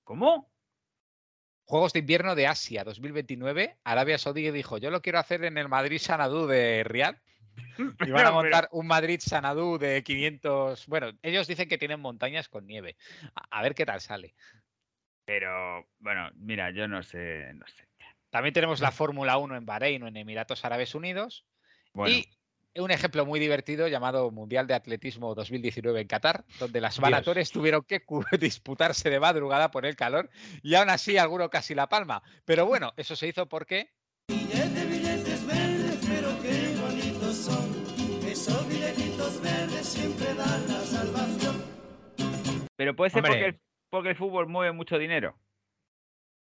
¿Cómo? 0.06 0.50
Juegos 1.66 1.92
de 1.94 2.00
Invierno 2.00 2.34
de 2.36 2.48
Asia 2.48 2.84
2029. 2.86 3.78
Arabia 3.84 4.18
Saudí 4.18 4.50
dijo, 4.52 4.78
yo 4.78 4.92
lo 4.92 5.02
quiero 5.02 5.20
hacer 5.20 5.44
en 5.44 5.58
el 5.58 5.68
Madrid 5.68 6.00
Sanadú 6.00 6.48
de 6.48 6.84
Riyadh. 6.86 7.18
Y 8.08 8.12
van 8.12 8.26
a 8.28 8.32
montar 8.32 8.70
un 8.72 8.88
Madrid 8.88 9.20
Sanadú 9.22 9.78
de 9.78 10.04
500... 10.04 10.88
Bueno, 10.88 11.12
ellos 11.22 11.48
dicen 11.48 11.68
que 11.68 11.78
tienen 11.78 12.00
montañas 12.02 12.48
con 12.50 12.66
nieve. 12.66 12.96
A- 13.34 13.60
a 13.60 13.62
ver 13.62 13.76
qué 13.76 13.86
tal 13.86 14.00
sale. 14.02 14.36
Pero, 15.26 15.88
bueno, 16.00 16.30
mira, 16.36 16.72
yo 16.72 16.88
no 16.88 17.04
sé, 17.04 17.52
no 17.54 17.66
sé. 17.68 17.88
También 18.30 18.54
tenemos 18.54 18.80
la 18.82 18.92
Fórmula 18.92 19.38
1 19.38 19.56
en 19.56 19.66
Bahrein 19.66 20.04
o 20.04 20.08
en 20.08 20.18
Emiratos 20.18 20.66
Árabes 20.66 20.94
Unidos. 20.94 21.46
Bueno, 21.94 22.14
Y 22.16 22.28
un 22.80 22.92
ejemplo 22.92 23.26
muy 23.26 23.40
divertido 23.40 23.88
llamado 23.88 24.30
Mundial 24.32 24.68
de 24.68 24.74
Atletismo 24.74 25.34
2019 25.34 26.02
en 26.02 26.08
Qatar, 26.08 26.44
donde 26.60 26.82
las 26.82 26.96
Dios. 26.96 27.02
maratores 27.02 27.52
tuvieron 27.52 27.84
que 27.84 28.04
disputarse 28.40 29.10
de 29.10 29.20
madrugada 29.20 29.72
por 29.72 29.86
el 29.86 29.96
calor 29.96 30.30
y 30.62 30.76
aún 30.76 30.90
así 30.90 31.18
alguno 31.18 31.50
casi 31.50 31.74
la 31.74 31.88
palma. 31.88 32.22
Pero 32.44 32.66
bueno, 32.66 32.94
eso 32.98 33.16
se 33.16 33.28
hizo 33.28 33.48
porque 33.48 33.94
pero 42.76 42.96
puede 42.96 43.10
ser 43.10 43.24
porque 43.24 43.46
el, 43.46 43.60
porque 43.96 44.10
el 44.10 44.18
fútbol 44.18 44.50
mueve 44.50 44.74
mucho 44.74 44.98
dinero. 44.98 45.38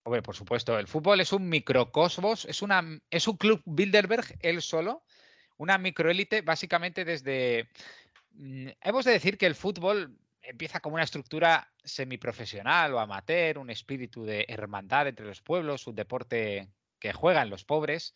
Hombre, 0.04 0.22
por 0.22 0.36
supuesto, 0.36 0.78
el 0.78 0.86
fútbol 0.86 1.20
es 1.20 1.32
un 1.32 1.48
microcosmos, 1.48 2.44
es, 2.44 2.62
una, 2.62 2.84
es 3.10 3.26
un 3.26 3.36
club 3.36 3.60
Bilderberg 3.64 4.38
él 4.42 4.62
solo, 4.62 5.02
una 5.56 5.76
microélite 5.76 6.42
básicamente 6.42 7.04
desde... 7.04 7.68
mm, 8.30 8.68
Hemos 8.80 9.04
de 9.04 9.10
decir 9.10 9.38
que 9.38 9.46
el 9.46 9.56
fútbol 9.56 10.16
empieza 10.40 10.78
como 10.78 10.94
una 10.94 11.02
estructura 11.02 11.68
semiprofesional 11.82 12.94
o 12.94 13.00
amateur, 13.00 13.58
un 13.58 13.70
espíritu 13.70 14.24
de 14.24 14.44
hermandad 14.48 15.08
entre 15.08 15.26
los 15.26 15.42
pueblos, 15.42 15.88
un 15.88 15.96
deporte 15.96 16.68
que 17.00 17.12
juegan 17.12 17.50
los 17.50 17.64
pobres, 17.64 18.14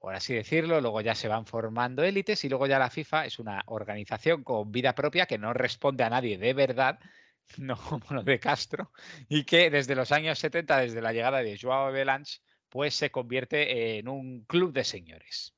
por 0.00 0.16
así 0.16 0.34
decirlo, 0.34 0.80
luego 0.80 1.02
ya 1.02 1.14
se 1.14 1.28
van 1.28 1.46
formando 1.46 2.02
élites 2.02 2.42
y 2.42 2.48
luego 2.48 2.66
ya 2.66 2.80
la 2.80 2.90
FIFA 2.90 3.26
es 3.26 3.38
una 3.38 3.62
organización 3.66 4.42
con 4.42 4.72
vida 4.72 4.92
propia 4.96 5.26
que 5.26 5.38
no 5.38 5.52
responde 5.52 6.02
a 6.02 6.10
nadie 6.10 6.36
de 6.36 6.52
verdad, 6.52 6.98
no 7.58 7.76
como 7.76 8.04
lo 8.10 8.22
de 8.22 8.40
Castro, 8.40 8.92
y 9.28 9.44
que 9.44 9.70
desde 9.70 9.94
los 9.94 10.12
años 10.12 10.38
70, 10.38 10.78
desde 10.78 11.02
la 11.02 11.12
llegada 11.12 11.42
de 11.42 11.58
Joao 11.58 11.92
Belange, 11.92 12.40
pues 12.68 12.94
se 12.94 13.10
convierte 13.10 13.98
en 13.98 14.08
un 14.08 14.44
club 14.44 14.72
de 14.72 14.84
señores. 14.84 15.54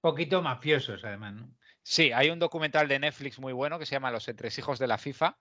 poquito 0.00 0.42
mafiosos, 0.42 1.04
además, 1.04 1.34
¿no? 1.34 1.54
Sí, 1.82 2.10
hay 2.10 2.30
un 2.30 2.40
documental 2.40 2.88
de 2.88 2.98
Netflix 2.98 3.38
muy 3.38 3.52
bueno 3.52 3.78
que 3.78 3.86
se 3.86 3.94
llama 3.94 4.10
Los 4.10 4.26
entresijos 4.26 4.80
de 4.80 4.88
la 4.88 4.98
FIFA, 4.98 5.38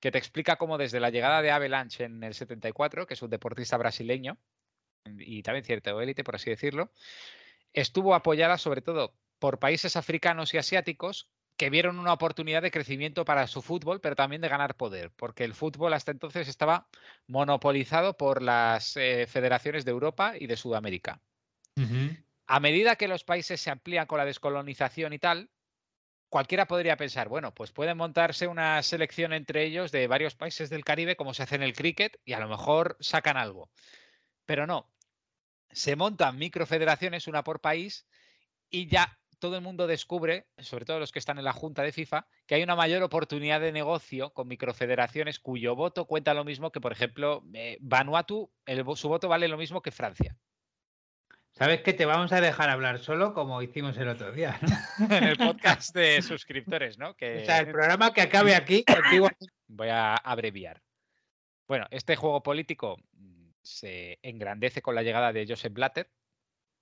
que 0.00 0.10
te 0.10 0.18
explica 0.18 0.56
cómo 0.56 0.78
desde 0.78 0.98
la 0.98 1.10
llegada 1.10 1.42
de 1.42 1.52
Avalanche 1.52 2.04
en 2.04 2.24
el 2.24 2.34
74, 2.34 3.06
que 3.06 3.14
es 3.14 3.22
un 3.22 3.30
deportista 3.30 3.76
brasileño, 3.76 4.38
y 5.04 5.42
también 5.42 5.64
cierto 5.64 6.00
élite, 6.00 6.24
por 6.24 6.34
así 6.34 6.50
decirlo, 6.50 6.92
estuvo 7.72 8.14
apoyada 8.14 8.58
sobre 8.58 8.82
todo 8.82 9.14
por 9.38 9.58
países 9.58 9.96
africanos 9.96 10.52
y 10.54 10.58
asiáticos 10.58 11.30
que 11.60 11.68
vieron 11.68 11.98
una 11.98 12.14
oportunidad 12.14 12.62
de 12.62 12.70
crecimiento 12.70 13.26
para 13.26 13.46
su 13.46 13.60
fútbol, 13.60 14.00
pero 14.00 14.16
también 14.16 14.40
de 14.40 14.48
ganar 14.48 14.76
poder, 14.76 15.10
porque 15.14 15.44
el 15.44 15.52
fútbol 15.52 15.92
hasta 15.92 16.10
entonces 16.10 16.48
estaba 16.48 16.88
monopolizado 17.26 18.16
por 18.16 18.40
las 18.40 18.96
eh, 18.96 19.26
federaciones 19.26 19.84
de 19.84 19.90
Europa 19.90 20.32
y 20.40 20.46
de 20.46 20.56
Sudamérica. 20.56 21.20
A 22.46 22.60
medida 22.60 22.96
que 22.96 23.08
los 23.08 23.24
países 23.24 23.60
se 23.60 23.70
amplían 23.70 24.06
con 24.06 24.16
la 24.16 24.24
descolonización 24.24 25.12
y 25.12 25.18
tal, 25.18 25.50
cualquiera 26.30 26.66
podría 26.66 26.96
pensar, 26.96 27.28
bueno, 27.28 27.52
pues 27.52 27.72
pueden 27.72 27.98
montarse 27.98 28.46
una 28.46 28.82
selección 28.82 29.34
entre 29.34 29.62
ellos 29.62 29.92
de 29.92 30.06
varios 30.06 30.34
países 30.34 30.70
del 30.70 30.82
Caribe, 30.82 31.14
como 31.14 31.34
se 31.34 31.42
hace 31.42 31.56
en 31.56 31.62
el 31.62 31.74
cricket, 31.74 32.18
y 32.24 32.32
a 32.32 32.40
lo 32.40 32.48
mejor 32.48 32.96
sacan 33.00 33.36
algo. 33.36 33.68
Pero 34.46 34.66
no, 34.66 34.90
se 35.70 35.94
montan 35.94 36.38
microfederaciones, 36.38 37.26
una 37.26 37.44
por 37.44 37.60
país, 37.60 38.06
y 38.70 38.86
ya 38.86 39.19
todo 39.40 39.56
el 39.56 39.62
mundo 39.62 39.86
descubre, 39.86 40.46
sobre 40.58 40.84
todo 40.84 41.00
los 41.00 41.10
que 41.10 41.18
están 41.18 41.38
en 41.38 41.44
la 41.44 41.52
Junta 41.52 41.82
de 41.82 41.92
FIFA, 41.92 42.26
que 42.46 42.54
hay 42.54 42.62
una 42.62 42.76
mayor 42.76 43.02
oportunidad 43.02 43.60
de 43.60 43.72
negocio 43.72 44.30
con 44.30 44.46
microfederaciones 44.46 45.40
cuyo 45.40 45.74
voto 45.74 46.04
cuenta 46.04 46.34
lo 46.34 46.44
mismo 46.44 46.70
que, 46.70 46.80
por 46.80 46.92
ejemplo, 46.92 47.42
eh, 47.54 47.78
Vanuatu, 47.80 48.52
el 48.66 48.84
su 48.94 49.08
voto 49.08 49.28
vale 49.28 49.48
lo 49.48 49.56
mismo 49.56 49.82
que 49.82 49.90
Francia. 49.90 50.36
¿Sabes 51.52 51.82
que 51.82 51.92
te 51.92 52.06
vamos 52.06 52.32
a 52.32 52.40
dejar 52.40 52.70
hablar 52.70 53.00
solo 53.00 53.34
como 53.34 53.60
hicimos 53.60 53.96
el 53.98 54.08
otro 54.08 54.32
día? 54.32 54.58
¿no? 54.62 54.68
en 55.16 55.24
el 55.24 55.36
podcast 55.36 55.94
de 55.94 56.22
suscriptores, 56.22 56.98
¿no? 56.98 57.14
Que 57.16 57.42
O 57.42 57.44
sea, 57.44 57.58
el 57.58 57.70
programa 57.70 58.12
que 58.12 58.22
acabe 58.22 58.54
aquí 58.54 58.84
contigo. 58.84 59.28
voy 59.66 59.88
a 59.88 60.14
abreviar. 60.14 60.80
Bueno, 61.66 61.86
este 61.90 62.16
juego 62.16 62.42
político 62.42 62.96
mm, 63.12 63.50
se 63.62 64.18
engrandece 64.22 64.82
con 64.82 64.94
la 64.94 65.02
llegada 65.02 65.32
de 65.32 65.46
Joseph 65.48 65.72
Blatter. 65.72 66.10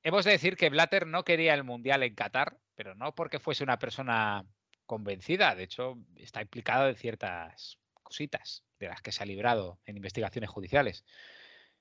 Hemos 0.02 0.24
de 0.24 0.32
decir 0.32 0.56
que 0.56 0.70
Blatter 0.70 1.06
no 1.06 1.24
quería 1.24 1.54
el 1.54 1.64
Mundial 1.64 2.02
en 2.02 2.14
Qatar, 2.14 2.58
pero 2.74 2.94
no 2.94 3.14
porque 3.14 3.40
fuese 3.40 3.64
una 3.64 3.78
persona 3.78 4.46
convencida. 4.86 5.54
De 5.54 5.64
hecho, 5.64 5.98
está 6.16 6.40
implicado 6.42 6.88
en 6.88 6.96
ciertas 6.96 7.78
cositas 8.02 8.64
de 8.78 8.88
las 8.88 9.02
que 9.02 9.12
se 9.12 9.22
ha 9.22 9.26
librado 9.26 9.80
en 9.84 9.96
investigaciones 9.96 10.50
judiciales. 10.50 11.04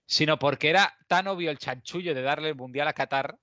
Sino 0.05 0.39
porque 0.39 0.69
era 0.69 0.97
tan 1.07 1.27
obvio 1.27 1.51
el 1.51 1.59
chanchullo 1.59 2.15
de 2.15 2.21
darle 2.21 2.49
el 2.49 2.55
Mundial 2.55 2.87
a 2.87 2.93
Qatar 2.93 3.37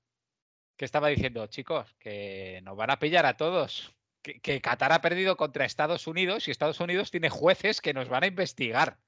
que 0.77 0.85
estaba 0.85 1.09
diciendo, 1.09 1.47
chicos, 1.47 1.95
que 1.99 2.61
nos 2.65 2.77
van 2.77 2.91
a 2.91 2.99
pillar 2.99 3.27
a 3.27 3.37
todos. 3.37 3.95
Que, 4.23 4.41
que 4.41 4.61
Qatar 4.61 4.93
ha 4.93 5.03
perdido 5.03 5.37
contra 5.37 5.67
Estados 5.67 6.07
Unidos 6.07 6.49
y 6.49 6.51
Estados 6.51 6.81
Unidos 6.81 7.11
tiene 7.11 7.29
jueces 7.29 7.81
que 7.81 7.95
nos 7.95 8.09
van 8.09 8.25
a 8.25 8.27
investigar. 8.27 8.99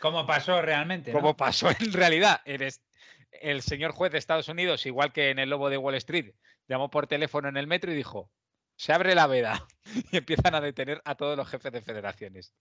Como 0.00 0.26
pasó 0.26 0.60
realmente. 0.60 1.12
¿no? 1.12 1.20
Como 1.20 1.36
pasó 1.36 1.70
en 1.70 1.92
realidad. 1.92 2.40
En 2.44 2.62
el 3.40 3.62
señor 3.62 3.92
juez 3.92 4.12
de 4.12 4.18
Estados 4.18 4.48
Unidos, 4.48 4.86
igual 4.86 5.12
que 5.12 5.30
en 5.30 5.38
el 5.38 5.50
Lobo 5.50 5.70
de 5.70 5.78
Wall 5.78 5.94
Street, 5.96 6.34
llamó 6.68 6.90
por 6.90 7.06
teléfono 7.06 7.48
en 7.48 7.56
el 7.56 7.66
metro 7.66 7.92
y 7.92 7.96
dijo, 7.96 8.30
se 8.76 8.92
abre 8.92 9.14
la 9.14 9.26
veda 9.26 9.66
y 10.12 10.18
empiezan 10.18 10.54
a 10.54 10.60
detener 10.60 11.00
a 11.04 11.14
todos 11.14 11.36
los 11.36 11.48
jefes 11.48 11.72
de 11.72 11.82
federaciones. 11.82 12.54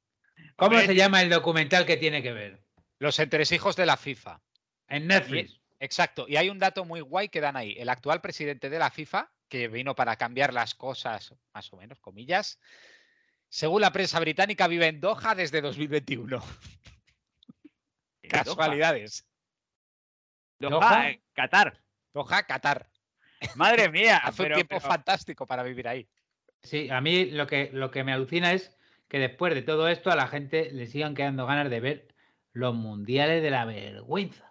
¿Cómo 0.56 0.80
se 0.80 0.96
llama 0.96 1.22
el 1.22 1.30
documental 1.30 1.86
que 1.86 1.98
tiene 1.98 2.24
que 2.24 2.34
ver? 2.34 2.64
Los 3.00 3.20
entresijos 3.20 3.76
de 3.76 3.86
la 3.86 3.98
FIFA. 3.98 4.42
En 4.88 5.08
Netflix. 5.08 5.60
Exacto. 5.80 6.26
Y 6.28 6.36
hay 6.38 6.50
un 6.50 6.60
dato 6.60 6.86
muy 6.86 7.02
guay 7.02 7.30
que 7.30 7.42
dan 7.42 7.56
ahí. 7.56 7.76
El 7.78 7.90
actual 7.90 8.22
presidente 8.22 8.70
de 8.70 8.80
la 8.80 8.92
FIFA, 8.92 9.32
que 9.50 9.68
vino 9.68 9.96
para 9.96 10.16
cambiar 10.16 10.54
las 10.54 10.76
cosas, 10.76 11.34
más 11.54 11.72
o 11.74 11.78
menos, 11.78 12.00
comillas, 12.00 12.60
según 13.50 13.82
la 13.82 13.92
prensa 13.92 14.20
británica, 14.20 14.68
vive 14.68 14.88
en 14.88 15.02
Doha 15.02 15.36
desde 15.36 15.60
2021. 15.60 16.44
Eh, 18.22 18.28
Casualidades. 18.30 19.26
Doha, 20.70 21.10
eh, 21.10 21.22
Qatar. 21.34 21.78
Doha, 22.14 22.44
Qatar. 22.44 22.88
Madre 23.56 23.90
mía. 23.90 24.18
Hace 24.24 24.44
pero- 24.44 24.56
un 24.56 24.58
tiempo 24.60 24.78
pero- 24.78 24.92
fantástico 24.92 25.46
para 25.46 25.64
vivir 25.64 25.88
ahí. 25.88 26.08
Sí, 26.64 26.90
a 26.92 27.02
mí 27.02 27.26
lo 27.26 27.48
que, 27.48 27.70
lo 27.74 27.90
que 27.90 28.04
me 28.04 28.14
alucina 28.14 28.52
es 28.54 28.78
que 29.08 29.18
después 29.20 29.54
de 29.56 29.64
todo 29.64 29.88
esto 29.88 30.12
a 30.12 30.16
la 30.16 30.28
gente 30.28 30.72
le 30.72 30.86
sigan 30.86 31.16
quedando 31.16 31.46
ganas 31.48 31.70
de 31.70 31.80
ver 31.80 32.08
los 32.54 32.76
mundiales 32.76 33.42
de 33.42 33.50
la 33.50 33.66
vergüenza. 33.66 34.51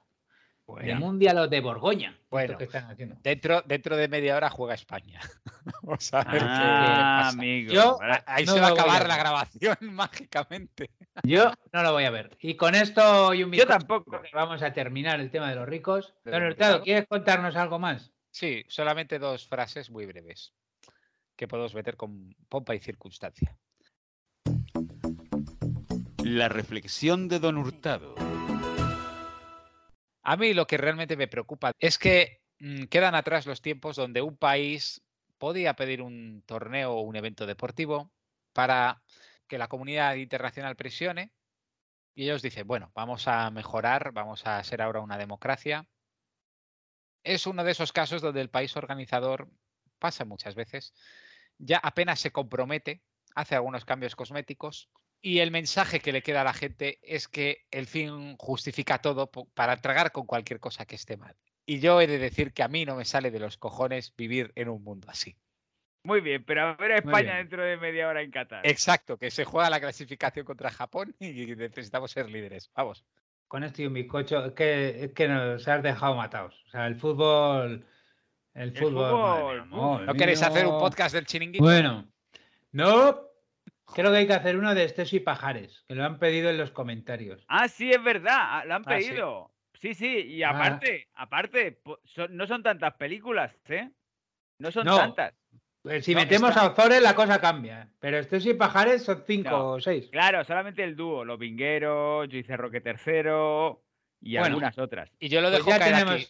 De 0.77 0.85
Bueno, 0.85 1.01
mundialos 1.01 1.51
de 1.51 1.61
Borgoña. 1.61 2.17
Bueno. 2.31 2.57
que 2.59 2.65
están 2.65 2.91
haciendo. 2.91 3.17
dentro, 3.23 3.63
dentro 3.63 3.97
de 3.97 4.09
media 4.09 4.37
hora 4.37 4.49
juega 4.51 4.75
España. 4.75 5.21
Vamos 5.83 6.13
a 6.15 6.19
ver 6.25 6.33
qué- 6.33 6.39
qué 6.39 6.45
Ah, 6.47 7.21
pasa. 7.25 7.39
amigo. 7.39 7.73
Yo- 7.73 7.99
Ahí 8.27 8.45
No 8.45 8.53
se 8.55 8.61
va 8.61 8.69
a 8.69 8.71
acabar 8.71 9.07
la 9.09 9.17
grabación 9.17 9.77
mágicamente. 9.95 10.91
Yo 11.25 11.53
no 11.73 11.83
lo 11.83 11.93
voy 11.93 12.05
a 12.05 12.11
ver. 12.11 12.37
Y 12.41 12.55
con 12.55 12.75
esto 12.75 13.35
y 13.35 13.43
un 13.43 13.53
Yo 13.53 13.67
tampoco. 13.67 14.21
Vamos 14.33 14.63
a 14.63 14.73
terminar 14.73 15.21
el 15.21 15.31
tema 15.31 15.49
de 15.51 15.57
los 15.57 15.69
ricos. 15.69 16.15
Don 16.25 16.43
Hurtado. 16.43 16.83
¿quieres 16.83 17.07
contarnos 17.09 17.57
algo 17.57 17.79
más? 17.79 18.13
Sí, 18.31 18.65
solamente 18.69 19.19
dos 19.19 19.47
frases 19.49 19.91
muy 19.91 20.07
breves 20.07 20.55
que 21.37 21.49
podemos 21.49 21.75
meter 21.75 21.97
con 21.97 22.35
pompa 22.49 22.75
y 22.75 22.79
circunstancia. 22.81 23.57
La 26.23 26.49
reflexión 26.49 27.29
de 27.29 27.41
Don 27.41 27.57
Hurtado. 27.57 28.15
A 30.23 30.37
mí 30.37 30.55
lo 30.55 30.67
que 30.67 30.77
realmente 30.77 31.17
me 31.17 31.29
preocupa 31.29 31.73
es 31.79 31.99
que 31.99 32.43
mm, 32.59 32.85
quedan 32.85 33.15
atrás 33.15 33.47
los 33.47 33.63
tiempos 33.63 33.97
donde 33.97 34.23
un 34.23 34.37
país 34.37 35.03
podía 35.39 35.75
pedir 35.75 36.03
un 36.03 36.43
torneo 36.47 36.93
o 36.93 37.01
un 37.01 37.17
evento 37.17 37.47
deportivo 37.47 38.13
para 38.53 39.03
que 39.47 39.59
la 39.59 39.69
comunidad 39.69 40.15
internacional 40.17 40.77
presione 40.77 41.33
y 42.15 42.25
ellos 42.25 42.43
dicen, 42.43 42.67
bueno, 42.67 42.93
vamos 42.95 43.29
a 43.29 43.51
mejorar, 43.51 44.13
vamos 44.13 44.47
a 44.47 44.63
ser 44.63 44.83
ahora 44.83 45.01
una 45.01 45.17
democracia. 45.17 45.89
Es 47.25 47.47
uno 47.47 47.65
de 47.65 47.73
esos 47.73 47.93
casos 47.93 48.21
donde 48.21 48.41
el 48.41 48.51
país 48.51 48.77
organizador 48.77 49.49
pasa 49.99 50.25
muchas 50.25 50.55
veces, 50.55 50.95
ya 51.59 51.79
apenas 51.79 52.21
se 52.21 52.33
compromete, 52.33 53.03
hace 53.35 53.55
algunos 53.55 53.85
cambios 53.85 54.17
cosméticos 54.17 54.91
y 55.23 55.41
el 55.41 55.51
mensaje 55.51 56.01
que 56.01 56.13
le 56.13 56.23
queda 56.23 56.41
a 56.41 56.45
la 56.45 56.53
gente 56.53 56.99
es 57.03 57.29
que 57.29 57.67
el 57.71 57.87
fin 57.87 58.37
justifica 58.39 58.99
todo 58.99 59.31
para 59.55 59.77
tragar 59.77 60.13
con 60.13 60.27
cualquier 60.27 60.61
cosa 60.61 60.87
que 60.87 60.97
esté 60.97 61.17
mal. 61.17 61.37
Y 61.67 61.81
yo 61.81 62.01
he 62.01 62.07
de 62.07 62.19
decir 62.19 62.53
que 62.53 62.63
a 62.63 62.69
mí 62.69 62.85
no 62.85 62.97
me 62.97 63.05
sale 63.05 63.31
de 63.31 63.39
los 63.39 63.57
cojones 63.57 64.15
vivir 64.17 64.53
en 64.57 64.69
un 64.69 64.83
mundo 64.83 65.09
así. 65.11 65.37
Muy 66.03 66.23
bien, 66.23 66.43
pero 66.45 66.63
a 66.63 66.75
ver 66.77 66.93
a 66.93 66.97
España 66.97 67.37
dentro 67.37 67.63
de 67.63 67.77
media 67.77 68.09
hora 68.09 68.23
en 68.23 68.31
Qatar. 68.31 68.67
Exacto, 68.67 69.19
que 69.19 69.31
se 69.31 69.45
juega 69.45 69.69
la 69.69 69.81
clasificación 69.81 70.47
contra 70.47 70.71
Japón 70.71 71.15
y 71.21 71.31
necesitamos 71.55 72.11
ser 72.11 72.31
líderes. 72.31 72.71
Vamos. 72.75 73.05
Con 73.47 73.65
esto 73.65 73.83
y 73.83 73.87
un 73.87 73.95
bizcocho, 73.95 74.47
es 74.47 74.53
que, 74.53 75.05
es 75.05 75.13
que 75.13 75.29
nos 75.29 75.67
has 75.69 75.83
dejado 75.83 76.15
matados. 76.15 76.55
O 76.67 76.71
sea, 76.71 76.87
el 76.87 76.97
fútbol. 76.97 77.85
El 78.55 78.77
fútbol. 78.77 79.61
amor 79.61 80.03
¿No 80.03 80.15
queréis 80.15 80.43
hacer 80.43 80.67
un 80.67 80.79
podcast 80.79 81.15
del 81.15 81.27
chiringuito? 81.27 81.63
Bueno, 81.63 82.09
no. 82.73 83.30
Creo 83.95 84.11
que 84.13 84.19
hay 84.19 84.27
que 84.27 84.33
hacer 84.35 84.57
uno 84.57 84.75
de 84.75 84.85
Esteso 84.85 85.17
y 85.17 85.21
Pajares, 85.21 85.85
que 85.89 85.95
lo 85.95 86.05
han 86.05 86.19
pedido 86.19 86.51
en 86.51 86.59
los 86.59 86.71
comentarios. 86.71 87.45
Ah, 87.49 87.69
sí, 87.69 87.91
es 87.91 88.03
verdad, 88.03 88.37
ah, 88.39 88.65
lo 88.67 88.75
han 88.75 88.83
Ah, 88.87 88.99
sí. 89.01 89.09
pedido. 89.09 89.51
Sí, 89.81 89.95
sí, 89.95 90.07
y 90.19 90.43
Ah. 90.43 90.51
aparte, 90.51 91.09
aparte, 91.15 91.81
son- 92.05 92.37
no 92.37 92.47
son 92.47 92.63
tantas 92.63 92.95
películas, 92.95 93.53
¿eh? 93.69 93.91
No 94.59 94.71
son 94.71 94.85
No. 94.87 94.97
tantas. 94.97 95.35
Eh, 95.85 96.03
Si 96.03 96.13
No, 96.15 96.21
metemos 96.21 96.51
está- 96.51 96.63
a 96.63 96.71
Ozores, 96.73 97.01
la 97.01 97.15
cosa 97.15 97.41
cambia. 97.41 97.89
Pero 97.99 98.19
Esteso 98.19 98.51
y 98.51 98.55
Pajares 98.55 99.03
son 99.03 99.25
cinco 99.27 99.51
No. 99.51 99.71
o 99.73 99.81
seis. 99.81 100.09
Claro, 100.13 100.45
solamente 100.45 100.85
el 100.85 100.95
dúo, 100.95 101.25
Los 101.25 101.39
Vingueros, 101.39 102.29
Joyce 102.31 102.55
Roque 102.59 102.83
tercero 102.83 103.83
y 104.21 104.33
Bueno. 104.33 104.47
algunas 104.47 104.77
otras. 104.79 105.11
Y 105.19 105.31
yo 105.31 105.41
lo 105.41 105.49
Pues 105.49 105.59
dejo 105.65 105.71
ya 105.71 105.79
caer 105.79 105.95
aquí. 105.95 106.27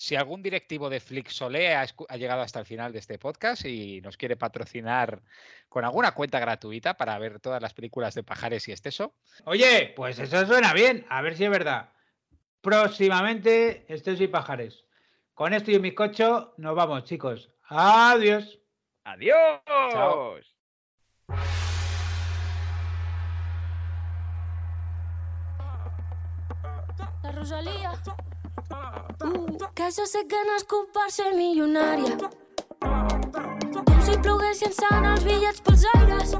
Si 0.00 0.16
algún 0.16 0.42
directivo 0.42 0.88
de 0.88 0.98
Flixolé 0.98 1.74
ha, 1.74 1.84
ha 2.08 2.16
llegado 2.16 2.40
hasta 2.40 2.58
el 2.58 2.64
final 2.64 2.90
de 2.90 3.00
este 3.00 3.18
podcast 3.18 3.66
y 3.66 4.00
nos 4.00 4.16
quiere 4.16 4.34
patrocinar 4.34 5.20
con 5.68 5.84
alguna 5.84 6.12
cuenta 6.12 6.40
gratuita 6.40 6.94
para 6.94 7.18
ver 7.18 7.38
todas 7.38 7.60
las 7.60 7.74
películas 7.74 8.14
de 8.14 8.22
Pajares 8.22 8.66
y 8.66 8.72
Esteso, 8.72 9.12
Oye, 9.44 9.92
pues 9.94 10.18
eso 10.18 10.46
suena 10.46 10.72
bien. 10.72 11.04
A 11.10 11.20
ver 11.20 11.36
si 11.36 11.44
es 11.44 11.50
verdad. 11.50 11.90
Próximamente, 12.62 13.84
Esteso 13.92 14.22
y 14.22 14.28
Pajares. 14.28 14.86
Con 15.34 15.52
esto 15.52 15.70
y 15.70 15.76
un 15.76 15.82
bizcocho, 15.82 16.54
nos 16.56 16.74
vamos, 16.74 17.04
chicos. 17.04 17.50
Adiós. 17.68 18.58
¡Adiós! 19.04 19.60
La 27.22 27.32
Rosalía. 27.32 27.92
Uh, 28.70 29.68
que 29.74 29.90
jo 29.90 30.06
sé 30.06 30.22
que 30.30 30.40
no 30.46 30.54
és 30.56 30.64
per 30.94 31.08
ser 31.10 31.32
milionària. 31.34 32.16
Com 32.80 33.98
si 34.06 34.14
ploguessin 34.22 34.72
sant 34.76 35.06
els 35.10 35.24
bitllets 35.26 35.60
pels 35.66 35.84
aires. 35.94 36.34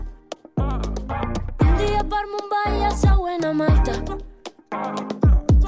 Un 0.61 1.73
dia 1.81 2.05
per 2.13 2.23
Mumbai 2.31 2.79
i 2.79 2.85
el 2.91 2.97
següent 3.03 3.45
a 3.49 3.53
Malta. 3.63 3.97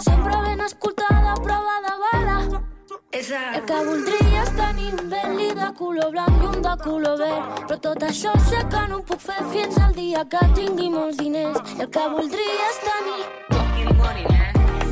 Sempre 0.06 0.38
ben 0.46 0.62
escoltada, 0.68 1.34
prova 1.42 1.76
de 1.88 1.96
bala. 2.04 2.38
El 3.12 3.66
que 3.68 3.82
voldria 3.90 4.42
és 4.46 4.54
tenir 4.56 4.88
un 4.94 5.10
Bentley 5.10 5.52
de 5.58 5.68
color 5.78 6.10
blanc 6.14 6.42
i 6.42 6.50
un 6.52 6.62
de 6.62 6.76
color 6.84 7.18
verd. 7.18 7.62
Però 7.66 7.80
tot 7.90 8.06
això 8.06 8.38
sé 8.48 8.62
que 8.70 8.86
no 8.88 9.02
ho 9.02 9.06
puc 9.10 9.20
fer 9.26 9.42
fins 9.52 9.78
al 9.82 9.94
dia 9.98 10.24
que 10.24 10.46
tingui 10.54 10.90
molts 10.94 11.18
diners. 11.18 11.58
El 11.78 11.90
que 11.90 12.08
voldria 12.16 12.70
és 12.70 12.82
tenir 12.86 13.22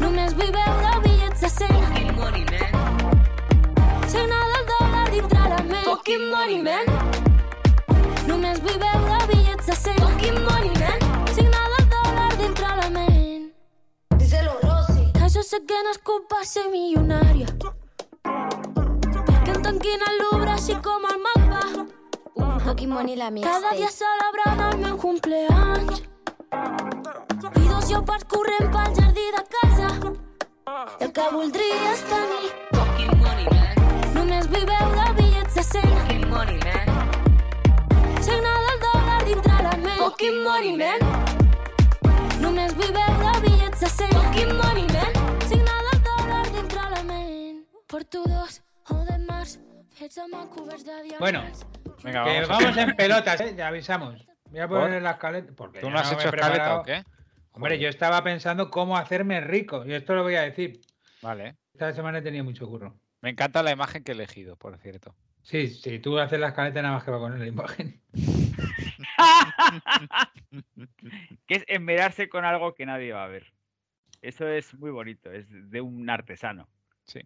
Només 0.01 0.35
vull 0.35 0.53
veure 0.55 0.89
de 1.41 1.49
100 1.49 1.68
Signar 4.09 4.45
del 4.53 4.64
dòlar 4.70 5.11
dintre 5.11 5.38
la 5.49 5.62
ment 5.62 5.84
Fucking 5.84 6.24
money, 6.30 6.59
man. 6.62 6.84
Només 8.28 8.61
vull 8.61 8.76
veure 8.82 9.20
bitllets 9.30 9.66
de 9.70 9.76
100 9.78 10.03
Fucking 10.03 10.38
money, 10.45 10.72
man. 10.82 10.99
Signar 11.32 11.64
del 11.74 11.88
dòlar 11.95 12.36
dintre 12.36 12.68
la 12.82 12.91
ment 12.91 13.49
Díselo, 14.18 14.59
Rosy. 14.66 15.07
Que 15.16 15.32
jo 15.32 15.43
sé 15.43 15.62
que 15.64 15.80
no 15.86 15.95
és 15.97 16.03
culpa 16.12 16.45
ser 16.45 16.66
milionària 16.74 17.49
Perquè 18.20 19.57
em 19.57 19.62
tanquin 19.64 20.09
el 20.11 20.22
Louvre 20.24 20.57
així 20.59 20.76
com 20.84 21.09
el 21.09 21.20
mapa 21.24 21.86
Fucking 22.66 22.93
money 22.93 23.16
la 23.16 23.30
Cada 23.41 23.72
dia 23.78 23.88
celebrant 23.88 24.61
el 24.68 24.78
meu 24.78 24.97
cumpleaños. 24.99 26.03
I 26.53 27.68
dos 27.68 27.88
llopards 27.91 28.24
corrent 28.28 28.68
pel 28.74 28.93
jardí 28.99 29.26
de 29.36 29.43
casa. 29.57 30.30
El 31.01 31.13
que 31.17 31.25
voldria 31.33 31.77
és 31.93 32.03
tenir 32.09 32.49
Només 34.15 34.47
vull 34.53 34.67
veure 34.69 35.05
bitllets 35.17 35.55
de 35.57 35.63
100 35.65 35.87
Signar 38.21 38.57
del 38.67 38.79
dòlar 38.85 39.21
dintre 39.25 39.57
la 39.67 39.73
ment 39.81 39.99
Fucking 40.03 40.39
money, 40.45 40.75
man 40.77 41.01
Només 42.45 42.75
vull 42.77 42.93
veure 42.99 43.33
bitllets 43.47 43.81
de 43.81 43.91
100 43.97 44.13
Fucking 44.19 44.53
money, 44.61 44.87
man 44.95 45.41
Signar 45.49 45.81
del 45.89 46.03
dòlar 46.11 46.43
dintre 46.53 46.85
la 46.95 47.03
ment 47.09 47.65
Porto 47.89 48.23
dos 48.29 48.61
o 48.91 49.01
de 49.09 49.19
març 49.27 49.57
fets 49.99 50.19
amb 50.27 50.35
el 50.43 50.49
coberts 50.55 50.85
de 50.85 51.03
diamants 51.09 51.21
Bueno, 51.21 51.43
venga, 52.05 52.25
Que 52.25 52.41
vamos. 52.43 52.51
a- 52.51 52.53
vamos 52.61 52.77
en 52.77 52.97
pelotas, 52.97 53.41
¿eh? 53.41 53.55
Ya 53.57 53.69
avisamos. 53.69 54.27
Voy 54.51 54.61
a 54.61 54.67
poner 54.69 55.03
la 55.03 55.11
escaleta. 55.13 55.53
Porque 55.57 55.81
¿Tú 55.81 55.91
no 55.91 55.99
has 55.99 56.11
he 56.11 56.15
hecho 56.15 56.29
escaleta 56.29 56.51
preparado. 56.51 56.81
o 56.81 56.83
qué? 56.85 57.05
Hombre, 57.61 57.79
yo 57.79 57.91
estaba 57.91 58.25
pensando 58.25 58.71
cómo 58.71 58.97
hacerme 58.97 59.39
rico. 59.43 59.85
Y 59.85 59.93
esto 59.93 60.15
lo 60.15 60.23
voy 60.23 60.35
a 60.35 60.41
decir. 60.41 60.81
Vale. 61.21 61.57
Esta 61.75 61.93
semana 61.93 62.19
he 62.19 62.23
tenido 62.23 62.43
mucho 62.43 62.67
curro. 62.67 62.99
Me 63.21 63.29
encanta 63.29 63.63
la 63.63 63.71
imagen 63.71 64.03
que 64.03 64.13
he 64.13 64.15
elegido, 64.15 64.57
por 64.57 64.79
cierto. 64.79 65.15
Sí, 65.43 65.69
sí, 65.69 65.99
tú 65.99 66.19
haces 66.19 66.41
la 66.41 66.49
escaleta 66.49 66.81
nada 66.81 66.95
más 66.95 67.05
que 67.05 67.11
va 67.11 67.19
a 67.19 67.21
poner 67.21 67.39
la 67.39 67.47
imagen. 67.47 68.01
que 71.47 71.55
es 71.55 71.65
esmerarse 71.69 72.31
con 72.31 72.47
algo 72.47 72.75
que 72.75 72.87
nadie 72.87 73.13
va 73.13 73.25
a 73.25 73.29
ver. 73.29 73.53
Eso 74.23 74.49
es 74.49 74.73
muy 74.79 74.91
bonito, 74.91 75.31
es 75.31 75.47
de 75.51 75.83
un 75.83 76.09
artesano. 76.09 76.67
Sí. 77.05 77.21